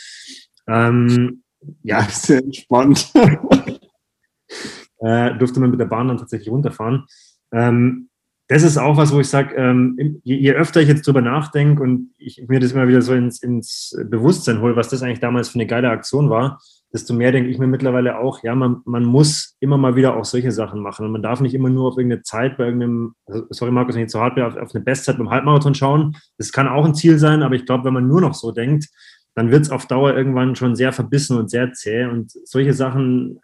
Ähm, 0.66 1.42
ja, 1.82 2.02
sehr 2.02 2.38
entspannt. 2.38 3.12
äh, 5.00 5.34
durfte 5.38 5.60
man 5.60 5.70
mit 5.70 5.80
der 5.80 5.86
Bahn 5.86 6.08
dann 6.08 6.18
tatsächlich 6.18 6.50
runterfahren. 6.50 7.04
Ähm, 7.52 8.08
das 8.48 8.62
ist 8.62 8.76
auch 8.76 8.96
was, 8.98 9.12
wo 9.12 9.20
ich 9.20 9.28
sage, 9.28 9.54
ähm, 9.54 10.20
je, 10.22 10.36
je, 10.36 10.52
öfter 10.52 10.80
ich 10.82 10.88
jetzt 10.88 11.06
drüber 11.06 11.22
nachdenke 11.22 11.82
und 11.82 12.10
ich 12.18 12.44
mir 12.46 12.60
das 12.60 12.72
immer 12.72 12.88
wieder 12.88 13.00
so 13.00 13.14
ins, 13.14 13.42
ins 13.42 13.96
Bewusstsein 14.04 14.60
hole, 14.60 14.76
was 14.76 14.90
das 14.90 15.02
eigentlich 15.02 15.20
damals 15.20 15.48
für 15.48 15.54
eine 15.54 15.66
geile 15.66 15.88
Aktion 15.88 16.28
war, 16.28 16.60
desto 16.94 17.12
mehr 17.12 17.32
denke 17.32 17.50
ich 17.50 17.58
mir 17.58 17.66
mittlerweile 17.66 18.18
auch, 18.18 18.42
ja, 18.42 18.54
man, 18.54 18.80
man 18.86 19.04
muss 19.04 19.56
immer 19.60 19.76
mal 19.76 19.96
wieder 19.96 20.16
auch 20.16 20.24
solche 20.24 20.52
Sachen 20.52 20.80
machen. 20.80 21.04
Und 21.04 21.12
man 21.12 21.22
darf 21.22 21.40
nicht 21.40 21.54
immer 21.54 21.68
nur 21.68 21.88
auf 21.88 21.98
irgendeine 21.98 22.22
Zeit 22.22 22.56
bei 22.56 22.64
irgendeinem, 22.64 23.14
also, 23.26 23.44
sorry 23.50 23.72
Markus, 23.72 23.96
wenn 23.96 24.04
ich 24.04 24.10
zu 24.10 24.20
hart 24.20 24.36
bin, 24.36 24.44
auf, 24.44 24.56
auf 24.56 24.74
eine 24.74 24.84
Bestzeit 24.84 25.18
beim 25.18 25.30
Halbmarathon 25.30 25.74
schauen. 25.74 26.16
Das 26.38 26.52
kann 26.52 26.68
auch 26.68 26.84
ein 26.84 26.94
Ziel 26.94 27.18
sein, 27.18 27.42
aber 27.42 27.56
ich 27.56 27.66
glaube, 27.66 27.84
wenn 27.84 27.94
man 27.94 28.08
nur 28.08 28.20
noch 28.20 28.34
so 28.34 28.52
denkt, 28.52 28.86
dann 29.34 29.50
wird 29.50 29.62
es 29.62 29.70
auf 29.70 29.86
Dauer 29.86 30.16
irgendwann 30.16 30.54
schon 30.54 30.76
sehr 30.76 30.92
verbissen 30.92 31.36
und 31.36 31.50
sehr 31.50 31.72
zäh. 31.72 32.06
Und 32.06 32.30
solche 32.44 32.72
Sachen, 32.72 33.40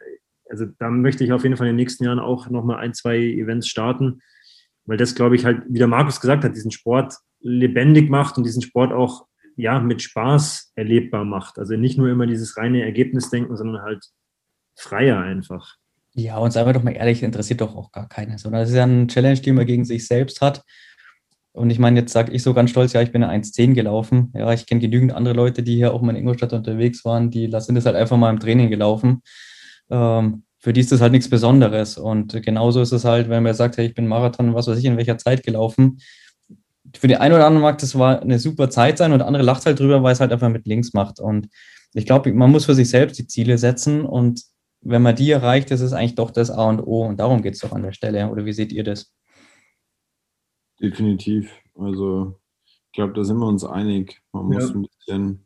also 0.48 0.66
da 0.78 0.88
möchte 0.88 1.24
ich 1.24 1.32
auf 1.32 1.42
jeden 1.42 1.56
Fall 1.56 1.66
in 1.66 1.72
den 1.72 1.82
nächsten 1.82 2.04
Jahren 2.04 2.20
auch 2.20 2.48
nochmal 2.48 2.78
ein, 2.78 2.94
zwei 2.94 3.18
Events 3.18 3.66
starten 3.66 4.22
weil 4.90 4.96
das, 4.96 5.14
glaube 5.14 5.36
ich, 5.36 5.44
halt, 5.44 5.62
wie 5.68 5.78
der 5.78 5.86
Markus 5.86 6.20
gesagt 6.20 6.42
hat, 6.42 6.56
diesen 6.56 6.72
Sport 6.72 7.14
lebendig 7.40 8.10
macht 8.10 8.36
und 8.36 8.44
diesen 8.44 8.60
Sport 8.60 8.92
auch 8.92 9.26
ja, 9.56 9.80
mit 9.80 10.02
Spaß 10.02 10.72
erlebbar 10.74 11.24
macht. 11.24 11.58
Also 11.58 11.76
nicht 11.76 11.98
nur 11.98 12.08
immer 12.08 12.26
dieses 12.26 12.56
reine 12.56 12.82
Ergebnisdenken, 12.82 13.56
sondern 13.56 13.82
halt 13.82 14.04
freier 14.76 15.18
einfach. 15.18 15.76
Ja, 16.12 16.38
und 16.38 16.50
seien 16.50 16.66
wir 16.66 16.72
doch 16.72 16.82
mal 16.82 16.92
ehrlich, 16.92 17.22
interessiert 17.22 17.60
doch 17.60 17.76
auch 17.76 17.92
gar 17.92 18.08
keiner. 18.08 18.38
Sondern 18.38 18.62
das 18.62 18.70
ist 18.70 18.76
ja 18.76 18.84
ein 18.84 19.08
Challenge, 19.08 19.40
die 19.40 19.52
man 19.52 19.66
gegen 19.66 19.84
sich 19.84 20.06
selbst 20.06 20.40
hat. 20.40 20.64
Und 21.52 21.70
ich 21.70 21.78
meine, 21.78 22.00
jetzt 22.00 22.12
sage 22.12 22.32
ich 22.32 22.42
so 22.42 22.54
ganz 22.54 22.70
stolz, 22.70 22.92
ja, 22.92 23.02
ich 23.02 23.12
bin 23.12 23.22
eine 23.24 23.42
1,10 23.42 23.74
gelaufen. 23.74 24.32
Ja, 24.36 24.52
ich 24.52 24.66
kenne 24.66 24.80
genügend 24.80 25.12
andere 25.12 25.34
Leute, 25.34 25.62
die 25.62 25.76
hier 25.76 25.92
auch 25.92 26.00
mal 26.00 26.12
in 26.12 26.18
Ingolstadt 26.18 26.52
unterwegs 26.52 27.04
waren, 27.04 27.30
die 27.30 27.50
sind 27.58 27.74
das 27.74 27.86
halt 27.86 27.96
einfach 27.96 28.16
mal 28.16 28.30
im 28.30 28.40
Training 28.40 28.70
gelaufen. 28.70 29.22
Ähm, 29.90 30.44
für 30.58 30.72
die 30.72 30.80
ist 30.80 30.92
das 30.92 31.00
halt 31.00 31.12
nichts 31.12 31.28
Besonderes. 31.28 31.98
Und 31.98 32.40
genauso 32.42 32.82
ist 32.82 32.92
es 32.92 33.04
halt, 33.04 33.28
wenn 33.28 33.42
man 33.42 33.54
sagt, 33.54 33.78
hey, 33.78 33.86
ich 33.86 33.94
bin 33.94 34.06
Marathon, 34.06 34.54
was 34.54 34.68
weiß 34.68 34.78
ich, 34.78 34.84
in 34.84 34.96
welcher 34.96 35.18
Zeit 35.18 35.42
gelaufen. 35.42 35.98
Für 36.96 37.08
die 37.08 37.16
einen 37.16 37.34
oder 37.34 37.46
anderen 37.46 37.62
mag 37.62 37.78
das 37.78 37.98
war 37.98 38.20
eine 38.20 38.38
super 38.38 38.70
Zeit 38.70 38.98
sein 38.98 39.12
und 39.12 39.22
andere 39.22 39.42
lacht 39.42 39.66
halt 39.66 39.78
drüber, 39.78 40.02
weil 40.02 40.12
es 40.12 40.20
halt 40.20 40.32
einfach 40.32 40.48
mit 40.48 40.66
links 40.66 40.92
macht. 40.92 41.20
Und 41.20 41.48
ich 41.92 42.06
glaube, 42.06 42.32
man 42.32 42.50
muss 42.50 42.64
für 42.64 42.74
sich 42.74 42.88
selbst 42.88 43.18
die 43.18 43.26
Ziele 43.26 43.58
setzen 43.58 44.04
und 44.04 44.42
wenn 44.82 45.02
man 45.02 45.14
die 45.14 45.30
erreicht, 45.30 45.70
ist 45.70 45.82
es 45.82 45.92
eigentlich 45.92 46.14
doch 46.14 46.30
das 46.30 46.50
A 46.50 46.68
und 46.68 46.80
O. 46.80 47.04
Und 47.04 47.20
darum 47.20 47.42
geht 47.42 47.54
es 47.54 47.60
doch 47.60 47.72
an 47.72 47.82
der 47.82 47.92
Stelle. 47.92 48.30
Oder 48.30 48.46
wie 48.46 48.52
seht 48.52 48.72
ihr 48.72 48.82
das? 48.82 49.12
Definitiv. 50.80 51.50
Also, 51.74 52.40
ich 52.64 52.92
glaube, 52.92 53.12
da 53.12 53.22
sind 53.22 53.36
wir 53.36 53.46
uns 53.46 53.64
einig. 53.64 54.22
Man 54.32 54.46
muss 54.46 54.70
ja. 54.70 54.74
ein 54.74 54.82
bisschen 54.82 55.44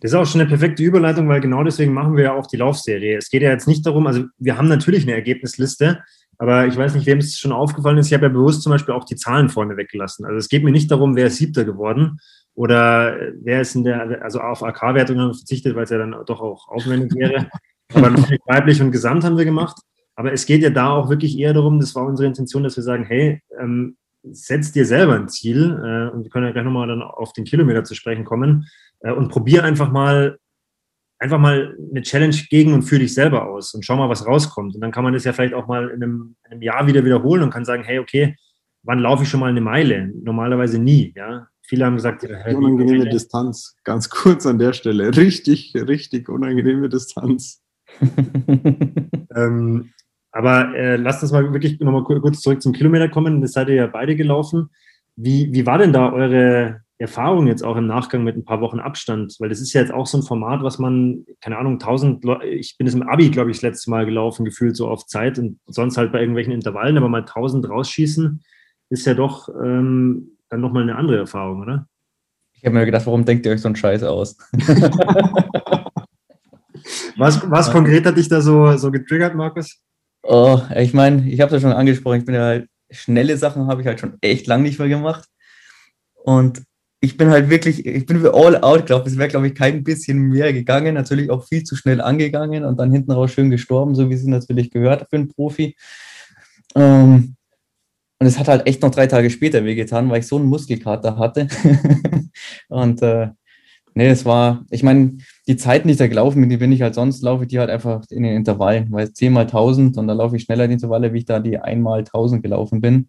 das 0.00 0.10
ist 0.10 0.14
auch 0.14 0.26
schon 0.26 0.40
eine 0.40 0.50
perfekte 0.50 0.82
Überleitung, 0.82 1.28
weil 1.28 1.40
genau 1.40 1.64
deswegen 1.64 1.92
machen 1.92 2.16
wir 2.16 2.24
ja 2.24 2.34
auch 2.34 2.46
die 2.46 2.56
Laufserie. 2.56 3.16
Es 3.16 3.30
geht 3.30 3.42
ja 3.42 3.50
jetzt 3.50 3.68
nicht 3.68 3.86
darum, 3.86 4.06
also 4.06 4.24
wir 4.38 4.58
haben 4.58 4.68
natürlich 4.68 5.04
eine 5.04 5.12
Ergebnisliste, 5.12 6.02
aber 6.42 6.66
ich 6.66 6.76
weiß 6.76 6.96
nicht, 6.96 7.06
wem 7.06 7.18
es 7.18 7.38
schon 7.38 7.52
aufgefallen 7.52 7.98
ist. 7.98 8.08
Ich 8.08 8.14
habe 8.14 8.26
ja 8.26 8.32
bewusst 8.32 8.62
zum 8.62 8.72
Beispiel 8.72 8.94
auch 8.94 9.04
die 9.04 9.14
Zahlen 9.14 9.48
vorne 9.48 9.76
weggelassen. 9.76 10.24
Also 10.24 10.38
es 10.38 10.48
geht 10.48 10.64
mir 10.64 10.72
nicht 10.72 10.90
darum, 10.90 11.14
wer 11.14 11.28
ist 11.28 11.36
Siebter 11.36 11.64
geworden 11.64 12.18
oder 12.54 13.16
wer 13.40 13.60
ist 13.60 13.76
in 13.76 13.84
der, 13.84 14.20
also 14.24 14.40
auf 14.40 14.64
AK-Wertungen 14.64 15.34
verzichtet, 15.34 15.76
weil 15.76 15.84
es 15.84 15.90
ja 15.90 15.98
dann 15.98 16.16
doch 16.26 16.40
auch 16.40 16.66
aufwendig 16.66 17.14
wäre. 17.14 17.48
Aber 17.94 18.10
natürlich 18.10 18.40
weiblich 18.46 18.82
und 18.82 18.90
gesamt 18.90 19.22
haben 19.22 19.38
wir 19.38 19.44
gemacht. 19.44 19.76
Aber 20.16 20.32
es 20.32 20.44
geht 20.44 20.62
ja 20.62 20.70
da 20.70 20.90
auch 20.90 21.08
wirklich 21.08 21.38
eher 21.38 21.54
darum, 21.54 21.78
das 21.78 21.94
war 21.94 22.06
unsere 22.06 22.26
Intention, 22.26 22.64
dass 22.64 22.74
wir 22.74 22.82
sagen, 22.82 23.04
hey, 23.04 23.40
ähm, 23.60 23.96
setz 24.24 24.72
dir 24.72 24.84
selber 24.84 25.14
ein 25.14 25.28
Ziel, 25.28 25.70
äh, 25.70 26.12
und 26.12 26.24
wir 26.24 26.30
können 26.30 26.46
ja 26.46 26.52
gleich 26.52 26.64
nochmal 26.64 26.88
dann 26.88 27.02
auf 27.02 27.32
den 27.34 27.44
Kilometer 27.44 27.84
zu 27.84 27.94
sprechen 27.94 28.24
kommen, 28.24 28.66
äh, 28.98 29.12
und 29.12 29.28
probier 29.28 29.62
einfach 29.62 29.92
mal, 29.92 30.38
einfach 31.22 31.38
mal 31.38 31.76
eine 31.90 32.02
Challenge 32.02 32.36
gegen 32.50 32.72
und 32.72 32.82
für 32.82 32.98
dich 32.98 33.14
selber 33.14 33.46
aus 33.48 33.74
und 33.74 33.84
schau 33.84 33.96
mal, 33.96 34.08
was 34.08 34.26
rauskommt. 34.26 34.74
Und 34.74 34.80
dann 34.80 34.90
kann 34.90 35.04
man 35.04 35.14
das 35.14 35.24
ja 35.24 35.32
vielleicht 35.32 35.54
auch 35.54 35.68
mal 35.68 35.88
in 35.88 36.02
einem, 36.02 36.36
in 36.44 36.52
einem 36.52 36.62
Jahr 36.62 36.86
wieder 36.86 37.04
wiederholen 37.04 37.42
und 37.42 37.50
kann 37.50 37.64
sagen, 37.64 37.84
hey, 37.84 38.00
okay, 38.00 38.36
wann 38.82 38.98
laufe 38.98 39.22
ich 39.22 39.28
schon 39.28 39.40
mal 39.40 39.50
eine 39.50 39.60
Meile? 39.60 40.10
Normalerweise 40.22 40.78
nie, 40.78 41.12
ja. 41.16 41.46
Viele 41.64 41.86
haben 41.86 41.94
gesagt, 41.94 42.24
hey, 42.24 42.54
unangenehme 42.54 43.08
Distanz, 43.08 43.76
ganz 43.84 44.10
kurz 44.10 44.46
an 44.46 44.58
der 44.58 44.72
Stelle. 44.72 45.16
Richtig, 45.16 45.72
richtig 45.74 46.28
unangenehme 46.28 46.88
Distanz. 46.88 47.62
ähm, 49.34 49.90
aber 50.32 50.74
äh, 50.74 50.96
lasst 50.96 51.22
uns 51.22 51.32
mal 51.32 51.52
wirklich 51.52 51.78
nochmal 51.78 52.04
kurz 52.04 52.40
zurück 52.40 52.60
zum 52.60 52.72
Kilometer 52.72 53.08
kommen. 53.08 53.40
Das 53.40 53.52
seid 53.52 53.68
ihr 53.68 53.76
ja 53.76 53.86
beide 53.86 54.16
gelaufen. 54.16 54.70
Wie, 55.14 55.52
wie 55.52 55.66
war 55.66 55.78
denn 55.78 55.92
da 55.92 56.12
eure 56.12 56.80
Erfahrung 57.02 57.46
jetzt 57.46 57.62
auch 57.62 57.76
im 57.76 57.86
Nachgang 57.86 58.24
mit 58.24 58.36
ein 58.36 58.44
paar 58.44 58.60
Wochen 58.60 58.80
Abstand? 58.80 59.36
Weil 59.38 59.48
das 59.48 59.60
ist 59.60 59.72
ja 59.72 59.80
jetzt 59.80 59.92
auch 59.92 60.06
so 60.06 60.18
ein 60.18 60.22
Format, 60.22 60.62
was 60.62 60.78
man, 60.78 61.26
keine 61.40 61.58
Ahnung, 61.58 61.78
tausend, 61.78 62.24
ich 62.44 62.76
bin 62.78 62.86
es 62.86 62.94
im 62.94 63.02
Abi, 63.02 63.30
glaube 63.30 63.50
ich, 63.50 63.58
das 63.58 63.62
letzte 63.62 63.90
Mal 63.90 64.06
gelaufen, 64.06 64.44
gefühlt 64.44 64.76
so 64.76 64.88
auf 64.88 65.06
Zeit 65.06 65.38
und 65.38 65.58
sonst 65.66 65.98
halt 65.98 66.12
bei 66.12 66.20
irgendwelchen 66.20 66.52
Intervallen, 66.52 66.96
aber 66.96 67.08
mal 67.08 67.24
tausend 67.24 67.68
rausschießen, 67.68 68.42
ist 68.88 69.06
ja 69.06 69.14
doch 69.14 69.48
ähm, 69.62 70.38
dann 70.48 70.60
nochmal 70.60 70.84
eine 70.84 70.96
andere 70.96 71.18
Erfahrung, 71.18 71.60
oder? 71.60 71.86
Ich 72.54 72.64
habe 72.64 72.76
mir 72.76 72.86
gedacht, 72.86 73.06
warum 73.06 73.24
denkt 73.24 73.44
ihr 73.44 73.52
euch 73.52 73.60
so 73.60 73.68
einen 73.68 73.76
Scheiß 73.76 74.04
aus? 74.04 74.38
was, 77.16 77.50
was 77.50 77.72
konkret 77.72 78.06
hat 78.06 78.16
dich 78.16 78.28
da 78.28 78.40
so, 78.40 78.76
so 78.76 78.90
getriggert, 78.90 79.34
Markus? 79.34 79.82
Oh, 80.22 80.60
ich 80.76 80.94
meine, 80.94 81.28
ich 81.28 81.40
habe 81.40 81.50
das 81.50 81.62
schon 81.62 81.72
angesprochen, 81.72 82.20
ich 82.20 82.24
bin 82.24 82.36
ja 82.36 82.42
halt, 82.42 82.68
schnelle 82.90 83.36
Sachen 83.36 83.66
habe 83.66 83.80
ich 83.80 83.86
halt 83.86 83.98
schon 83.98 84.18
echt 84.20 84.46
lang 84.46 84.62
nicht 84.62 84.78
mehr 84.78 84.88
gemacht. 84.88 85.28
Und 86.24 86.62
ich 87.04 87.16
bin 87.16 87.30
halt 87.30 87.50
wirklich, 87.50 87.84
ich 87.84 88.06
bin 88.06 88.20
für 88.20 88.32
all 88.32 88.62
out, 88.62 88.86
glaube 88.86 89.08
Es 89.08 89.18
wäre, 89.18 89.28
glaube 89.28 89.48
ich, 89.48 89.56
kein 89.56 89.82
bisschen 89.82 90.28
mehr 90.28 90.52
gegangen. 90.52 90.94
Natürlich 90.94 91.30
auch 91.30 91.44
viel 91.44 91.64
zu 91.64 91.74
schnell 91.74 92.00
angegangen 92.00 92.64
und 92.64 92.78
dann 92.78 92.92
hinten 92.92 93.10
raus 93.10 93.32
schön 93.32 93.50
gestorben, 93.50 93.96
so 93.96 94.08
wie 94.08 94.14
es 94.14 94.24
natürlich 94.24 94.70
gehört 94.70 95.08
für 95.10 95.16
einen 95.16 95.28
Profi. 95.28 95.74
Ähm, 96.76 97.34
und 98.20 98.26
es 98.26 98.38
hat 98.38 98.46
halt 98.46 98.68
echt 98.68 98.82
noch 98.82 98.92
drei 98.92 99.08
Tage 99.08 99.30
später 99.30 99.64
wehgetan, 99.64 100.08
weil 100.10 100.20
ich 100.20 100.28
so 100.28 100.36
einen 100.36 100.46
Muskelkater 100.46 101.18
hatte. 101.18 101.48
und 102.68 103.02
äh, 103.02 103.30
nee, 103.94 104.08
es 104.08 104.24
war, 104.24 104.64
ich 104.70 104.84
meine, 104.84 105.18
die 105.48 105.56
Zeiten, 105.56 105.88
die 105.88 105.92
ich 105.92 105.98
da 105.98 106.06
gelaufen 106.06 106.40
bin, 106.40 106.50
die 106.50 106.56
bin 106.56 106.70
ich 106.70 106.82
halt 106.82 106.94
sonst, 106.94 107.20
laufe 107.22 107.42
ich 107.42 107.48
die 107.48 107.58
halt 107.58 107.70
einfach 107.70 108.04
in 108.10 108.22
den 108.22 108.36
Intervallen, 108.36 108.92
weil 108.92 109.12
10 109.12 109.32
mal 109.32 109.40
1000 109.40 109.98
und 109.98 110.06
da 110.06 110.12
laufe 110.12 110.36
ich 110.36 110.44
schneller 110.44 110.68
die 110.68 110.74
Intervalle, 110.74 111.12
wie 111.12 111.18
ich 111.18 111.24
da 111.24 111.40
die 111.40 111.58
1 111.58 111.82
mal 111.82 111.98
1000 111.98 112.44
gelaufen 112.44 112.80
bin. 112.80 113.08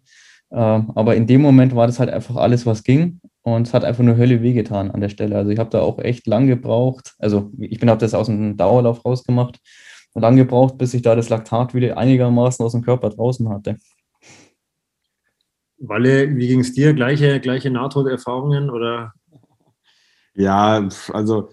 Ähm, 0.54 0.92
aber 0.94 1.16
in 1.16 1.26
dem 1.26 1.42
Moment 1.42 1.74
war 1.74 1.86
das 1.88 1.98
halt 1.98 2.10
einfach 2.10 2.36
alles, 2.36 2.64
was 2.64 2.84
ging 2.84 3.20
und 3.42 3.66
es 3.66 3.74
hat 3.74 3.84
einfach 3.84 4.04
nur 4.04 4.16
Hölle 4.16 4.40
wehgetan 4.40 4.92
an 4.92 5.00
der 5.00 5.08
Stelle. 5.08 5.36
Also 5.36 5.50
ich 5.50 5.58
habe 5.58 5.70
da 5.70 5.80
auch 5.80 5.98
echt 5.98 6.28
lang 6.28 6.46
gebraucht. 6.46 7.14
Also 7.18 7.50
ich 7.58 7.80
bin 7.80 7.90
habe 7.90 8.00
das 8.00 8.14
aus 8.14 8.26
dem 8.26 8.56
Dauerlauf 8.56 9.04
rausgemacht 9.04 9.58
und 10.12 10.22
lang 10.22 10.36
gebraucht, 10.36 10.78
bis 10.78 10.94
ich 10.94 11.02
da 11.02 11.16
das 11.16 11.28
Laktat 11.28 11.74
wieder 11.74 11.98
einigermaßen 11.98 12.64
aus 12.64 12.72
dem 12.72 12.82
Körper 12.82 13.10
draußen 13.10 13.48
hatte. 13.48 13.76
Walle, 15.78 16.36
wie 16.36 16.46
ging 16.46 16.60
es 16.60 16.72
dir? 16.72 16.94
Gleiche, 16.94 17.40
gleiche 17.40 17.70
Nahtoderfahrungen 17.70 18.70
oder? 18.70 19.12
Ja, 20.34 20.88
also 21.12 21.50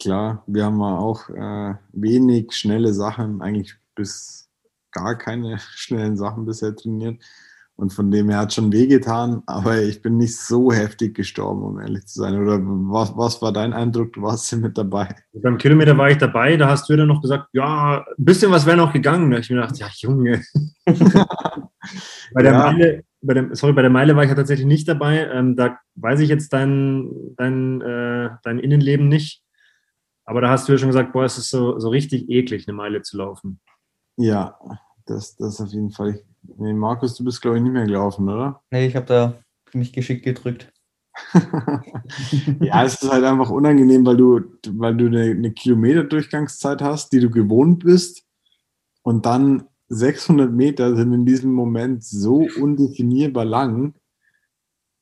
klar, 0.00 0.44
wir 0.46 0.64
haben 0.64 0.80
auch 0.80 1.28
äh, 1.28 1.74
wenig 1.92 2.52
schnelle 2.52 2.94
Sachen, 2.94 3.42
eigentlich 3.42 3.74
bis 3.96 4.48
gar 4.92 5.18
keine 5.18 5.58
schnellen 5.74 6.16
Sachen 6.16 6.46
bisher 6.46 6.74
trainiert. 6.74 7.20
Und 7.78 7.92
von 7.92 8.10
dem 8.10 8.28
her 8.28 8.38
hat 8.38 8.52
schon 8.52 8.72
wehgetan, 8.72 9.44
aber 9.46 9.80
ich 9.80 10.02
bin 10.02 10.16
nicht 10.16 10.36
so 10.36 10.72
heftig 10.72 11.14
gestorben, 11.14 11.62
um 11.62 11.78
ehrlich 11.78 12.06
zu 12.06 12.18
sein. 12.18 12.36
Oder 12.36 12.58
was, 12.60 13.16
was 13.16 13.40
war 13.40 13.52
dein 13.52 13.72
Eindruck? 13.72 14.14
Du 14.14 14.22
warst 14.22 14.52
mit 14.56 14.76
dabei. 14.76 15.14
Beim 15.32 15.58
Kilometer 15.58 15.96
war 15.96 16.10
ich 16.10 16.18
dabei, 16.18 16.56
da 16.56 16.68
hast 16.68 16.88
du 16.88 16.96
dann 16.96 17.06
noch 17.06 17.22
gesagt, 17.22 17.50
ja, 17.52 17.98
ein 17.98 18.24
bisschen 18.24 18.50
was 18.50 18.66
wäre 18.66 18.76
noch 18.76 18.92
gegangen. 18.92 19.30
Da 19.30 19.36
habe 19.36 19.42
ich 19.42 19.50
mir 19.50 19.60
gedacht, 19.60 19.78
ja, 19.78 19.86
Junge. 19.94 20.42
bei 20.86 22.42
der 22.42 22.52
ja. 22.52 22.58
Meile, 22.58 23.04
bei 23.20 23.34
der, 23.34 23.54
sorry, 23.54 23.72
bei 23.72 23.82
der 23.82 23.92
Meile 23.92 24.16
war 24.16 24.24
ich 24.24 24.28
ja 24.28 24.34
tatsächlich 24.34 24.66
nicht 24.66 24.88
dabei. 24.88 25.30
Ähm, 25.32 25.54
da 25.54 25.78
weiß 25.94 26.18
ich 26.18 26.28
jetzt 26.28 26.52
dein, 26.52 27.08
dein, 27.36 27.80
äh, 27.80 28.30
dein 28.42 28.58
Innenleben 28.58 29.06
nicht. 29.06 29.44
Aber 30.24 30.40
da 30.40 30.50
hast 30.50 30.66
du 30.66 30.72
ja 30.72 30.78
schon 30.78 30.88
gesagt, 30.88 31.12
boah, 31.12 31.26
es 31.26 31.38
ist 31.38 31.50
so, 31.50 31.78
so 31.78 31.90
richtig 31.90 32.28
eklig, 32.28 32.66
eine 32.66 32.76
Meile 32.76 33.02
zu 33.02 33.18
laufen. 33.18 33.60
Ja, 34.16 34.58
das, 35.06 35.36
das 35.36 35.60
auf 35.60 35.70
jeden 35.70 35.92
Fall. 35.92 36.24
Nee, 36.42 36.72
Markus, 36.72 37.14
du 37.14 37.24
bist, 37.24 37.42
glaube 37.42 37.56
ich, 37.56 37.62
nicht 37.62 37.72
mehr 37.72 37.86
gelaufen, 37.86 38.28
oder? 38.28 38.62
Nee, 38.70 38.86
ich 38.86 38.96
habe 38.96 39.06
da 39.06 39.38
mich 39.74 39.92
geschickt 39.92 40.24
gedrückt. 40.24 40.72
ja, 42.60 42.84
es 42.84 43.02
ist 43.02 43.10
halt 43.10 43.24
einfach 43.24 43.50
unangenehm, 43.50 44.06
weil 44.06 44.16
du, 44.16 44.40
weil 44.70 44.96
du 44.96 45.06
eine, 45.06 45.30
eine 45.30 45.52
Kilometer-Durchgangszeit 45.52 46.80
hast, 46.80 47.12
die 47.12 47.20
du 47.20 47.30
gewohnt 47.30 47.84
bist. 47.84 48.24
Und 49.02 49.26
dann 49.26 49.64
600 49.88 50.52
Meter 50.52 50.96
sind 50.96 51.12
in 51.12 51.26
diesem 51.26 51.52
Moment 51.52 52.04
so 52.04 52.46
undefinierbar 52.60 53.44
lang. 53.44 53.94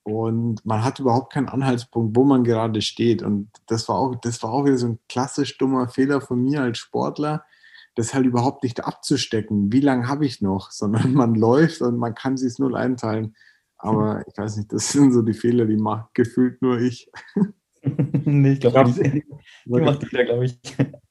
Und 0.05 0.65
man 0.65 0.85
hat 0.85 1.01
überhaupt 1.01 1.33
keinen 1.33 1.49
Anhaltspunkt, 1.49 2.17
wo 2.17 2.25
man 2.25 2.45
gerade 2.45 2.81
steht. 2.81 3.23
Und 3.23 3.51
das 3.67 3.89
war 3.89 3.97
auch, 3.97 4.15
das 4.17 4.43
war 4.43 4.53
auch 4.53 4.65
wieder 4.65 4.79
so 4.79 4.87
ein 4.87 4.99
klassisch 5.09 5.59
dummer 5.59 5.89
Fehler 5.89 6.21
von 6.21 6.43
mir 6.43 6.63
als 6.63 6.79
Sportler 6.79 7.45
das 7.97 8.15
halt 8.15 8.27
überhaupt 8.27 8.63
nicht 8.63 8.85
abzustecken. 8.85 9.73
Wie 9.73 9.81
lange 9.81 10.09
habe 10.09 10.25
ich 10.25 10.41
noch? 10.41 10.71
Sondern 10.71 11.13
man 11.13 11.35
läuft 11.35 11.83
und 11.83 11.99
man 11.99 12.15
kann 12.15 12.37
sich 12.37 12.59
null 12.59 12.77
einteilen. 12.77 13.35
Aber 13.79 14.25
ich 14.27 14.39
weiß 14.39 14.57
nicht, 14.57 14.73
das 14.73 14.91
sind 14.91 15.13
so 15.13 15.23
die 15.23 15.35
Fehler, 15.35 15.67
die 15.67 15.77
macht 15.77 16.15
gefühlt 16.15 16.63
nur 16.63 16.81
ich. 16.81 17.11
nee, 17.83 18.53
ich 18.53 18.61
glaube, 18.61 18.91
die, 18.91 19.23
die 19.67 19.81
macht 19.81 20.03
jeder, 20.11 20.25
glaube 20.25 20.47
ich. 20.47 20.59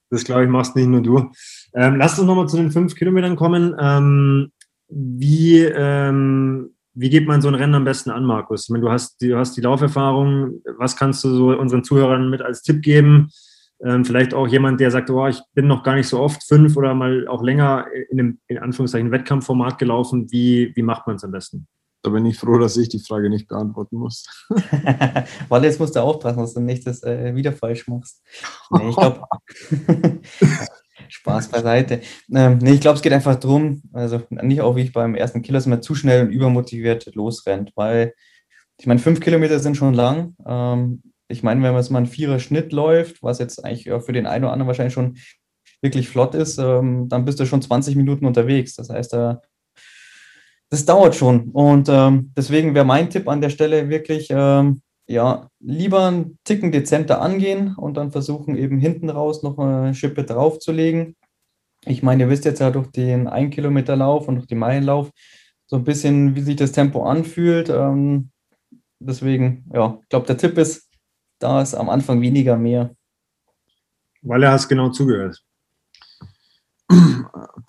Das 0.10 0.24
glaube 0.24 0.44
ich, 0.44 0.50
machst 0.50 0.76
nicht 0.76 0.88
nur 0.88 1.02
du. 1.02 1.32
Ähm, 1.74 1.98
lass 1.98 2.18
uns 2.18 2.28
nochmal 2.28 2.48
zu 2.48 2.58
den 2.58 2.72
fünf 2.72 2.96
Kilometern 2.96 3.36
kommen. 3.36 3.76
Ähm, 3.80 4.52
wie, 4.88 5.60
ähm, 5.60 6.76
wie 6.94 7.10
geht 7.10 7.28
man 7.28 7.42
so 7.42 7.48
ein 7.48 7.56
Rennen 7.56 7.76
am 7.76 7.84
besten 7.84 8.12
an, 8.12 8.24
Markus? 8.24 8.64
Ich 8.64 8.70
meine, 8.70 8.86
du 8.86 8.92
hast, 8.92 9.22
du 9.22 9.38
hast 9.38 9.58
die 9.58 9.62
Lauferfahrung. 9.62 10.62
Was 10.78 10.96
kannst 10.96 11.24
du 11.24 11.30
so 11.30 11.58
unseren 11.58 11.84
Zuhörern 11.84 12.30
mit 12.30 12.42
als 12.42 12.62
Tipp 12.62 12.82
geben? 12.82 13.30
Ähm, 13.86 14.04
vielleicht 14.04 14.34
auch 14.34 14.48
jemand, 14.48 14.80
der 14.80 14.90
sagt, 14.90 15.12
oh, 15.12 15.28
ich 15.28 15.40
bin 15.54 15.68
noch 15.68 15.84
gar 15.84 15.96
nicht 15.96 16.08
so 16.08 16.20
oft 16.20 16.44
fünf 16.44 16.76
oder 16.76 16.96
mal 16.96 17.28
auch 17.28 17.44
länger 17.44 17.86
in 18.10 18.20
einem, 18.20 18.40
in 18.48 18.58
Anführungszeichen, 18.58 19.12
Wettkampfformat 19.12 19.78
gelaufen. 19.78 20.32
Wie, 20.32 20.76
wie 20.76 20.82
macht 20.82 21.06
man 21.06 21.18
es 21.18 21.24
am 21.24 21.32
besten? 21.32 21.68
Da 22.02 22.10
bin 22.10 22.26
ich 22.26 22.40
froh, 22.40 22.58
dass 22.58 22.78
ich 22.78 22.90
die 22.90 23.00
Frage 23.00 23.30
nicht 23.30 23.48
beantworten 23.48 23.98
muss. 23.98 24.26
Weil 25.50 25.64
jetzt 25.64 25.80
musst 25.80 25.96
du 25.96 26.00
aufpassen, 26.00 26.40
dass 26.40 26.56
du 26.56 26.62
nicht 26.62 26.88
das 26.88 27.04
äh, 27.04 27.36
wieder 27.36 27.54
falsch 27.54 27.88
machst. 27.88 28.24
Nee, 28.72 28.90
ich 28.90 28.96
glaube, 28.96 29.22
Spaß 31.08 31.50
beiseite. 31.50 32.02
Ähm, 32.34 32.58
nee, 32.60 32.74
ich 32.74 32.82
glaube, 32.82 32.96
es 32.96 33.04
geht 33.04 33.14
einfach 33.14 33.36
darum, 33.36 33.84
also 33.94 34.22
nicht 34.30 34.62
auch 34.62 34.76
wie 34.76 34.82
ich 34.82 34.94
beim 34.94 35.14
ersten 35.14 35.44
Kilo, 35.44 35.58
dass 35.58 35.68
man 35.68 35.84
zu 35.84 35.94
schnell 35.94 36.26
und 36.26 36.32
übermotiviert 36.32 37.14
losrennt, 37.14 37.72
weil 37.76 38.14
ich 38.78 38.88
meine, 38.88 39.00
fünf 39.00 39.20
Kilometer 39.20 39.60
sind 39.60 39.78
schon 39.78 39.94
lang. 39.94 40.36
Ähm, 40.46 41.02
ich 41.28 41.44
meine, 41.44 41.62
wenn 41.62 41.74
man 41.74 41.82
jetzt 41.82 41.90
mal 41.90 42.00
einen 42.00 42.08
Vierer-Schnitt 42.08 42.72
läuft, 42.72 43.24
was 43.24 43.40
jetzt 43.40 43.64
eigentlich 43.64 43.90
für 44.04 44.14
den 44.14 44.28
einen 44.28 44.44
oder 44.44 44.54
anderen 44.54 44.68
wahrscheinlich 44.68 44.94
schon 44.94 45.18
wirklich 45.82 46.10
flott 46.10 46.36
ist, 46.36 46.58
ähm, 46.58 47.10
dann 47.10 47.26
bist 47.26 47.40
du 47.40 47.46
schon 47.46 47.62
20 47.62 47.96
Minuten 47.96 48.26
unterwegs. 48.26 48.76
Das 48.76 48.90
heißt, 48.90 49.14
äh, 49.14 49.36
das 50.70 50.86
dauert 50.86 51.16
schon. 51.16 51.50
Und 51.52 51.90
ähm, 51.90 52.32
deswegen 52.36 52.74
wäre 52.76 52.86
mein 52.86 53.10
Tipp 53.10 53.28
an 53.28 53.42
der 53.42 53.50
Stelle 53.50 53.90
wirklich, 53.90 54.28
ähm, 54.30 54.82
ja, 55.08 55.50
lieber 55.60 56.08
einen 56.08 56.40
Ticken 56.44 56.72
dezenter 56.72 57.22
angehen 57.22 57.76
und 57.76 57.96
dann 57.98 58.12
versuchen, 58.12 58.56
eben 58.56 58.80
hinten 58.80 59.10
raus 59.10 59.44
noch 59.44 59.60
eine 59.60 59.94
Schippe 59.94 60.24
draufzulegen. 60.24 61.16
Ich 61.86 62.02
meine, 62.02 62.24
ihr 62.24 62.30
wisst 62.30 62.46
jetzt 62.46 62.60
ja 62.60 62.72
durch 62.72 62.88
den 62.88 63.28
1 63.28 63.54
Kilometer 63.54 63.96
Lauf 63.96 64.28
und 64.28 64.36
durch 64.36 64.48
den 64.48 64.58
Meilenlauf 64.58 65.12
so 65.68 65.76
ein 65.76 65.84
bisschen, 65.84 66.36
wie 66.36 66.42
sich 66.42 66.56
das 66.56 66.72
Tempo 66.72 67.04
anfühlt. 67.04 67.70
Ähm, 67.70 68.32
deswegen, 69.00 69.70
ja, 69.74 70.00
ich 70.02 70.10
glaube, 70.10 70.26
der 70.26 70.38
Tipp 70.38 70.58
ist, 70.58 70.90
da 71.40 71.62
ist 71.62 71.76
am 71.76 71.90
Anfang 71.90 72.22
weniger 72.22 72.58
mehr. 72.58 72.96
Weil 74.22 74.44
er 74.44 74.52
hast 74.52 74.68
genau 74.68 74.90
zugehört. 74.90 75.44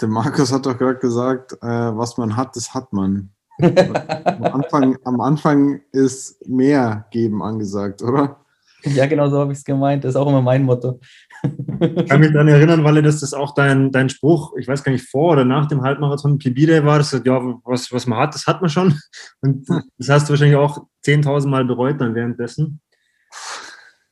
Der 0.01 0.09
Markus 0.09 0.53
hat 0.53 0.67
doch 0.67 0.77
gerade 0.77 0.99
gesagt, 0.99 1.53
äh, 1.63 1.67
was 1.67 2.19
man 2.19 2.37
hat, 2.37 2.57
das 2.57 2.75
hat 2.75 2.93
man. 2.93 3.31
am, 3.61 4.45
Anfang, 4.45 4.99
am 5.05 5.21
Anfang 5.21 5.81
ist 5.93 6.47
mehr 6.47 7.07
geben 7.11 7.43
angesagt, 7.43 8.03
oder? 8.03 8.39
Ja, 8.83 9.07
genau 9.07 9.29
so 9.29 9.39
habe 9.39 9.53
ich 9.53 9.59
es 9.59 9.65
gemeint. 9.65 10.05
Das 10.05 10.11
ist 10.11 10.17
auch 10.17 10.29
immer 10.29 10.43
mein 10.43 10.63
Motto. 10.63 11.01
Ich 11.43 12.09
kann 12.09 12.21
mich 12.21 12.33
daran 12.33 12.49
erinnern, 12.49 12.85
weil 12.85 13.03
das 13.03 13.23
ist 13.23 13.35
auch 13.35 13.55
dein, 13.55 13.91
dein 13.91 14.09
Spruch, 14.09 14.55
ich 14.57 14.69
weiß 14.69 14.85
gar 14.85 14.93
nicht, 14.93 15.09
vor 15.09 15.33
oder 15.33 15.45
nach 15.45 15.67
dem 15.67 15.83
Halbmarathon 15.83 16.39
Plebide 16.39 16.85
war, 16.85 16.99
das 16.99 17.13
ja, 17.25 17.41
was, 17.65 17.91
was 17.93 18.07
man 18.07 18.19
hat, 18.19 18.35
das 18.35 18.47
hat 18.47 18.61
man 18.61 18.71
schon. 18.71 18.99
Und 19.41 19.69
das 19.99 20.09
hast 20.09 20.29
du 20.29 20.31
wahrscheinlich 20.31 20.57
auch 20.57 20.87
10.000 21.05 21.49
Mal 21.49 21.65
bereut 21.65 22.01
dann 22.01 22.15
währenddessen. 22.15 22.81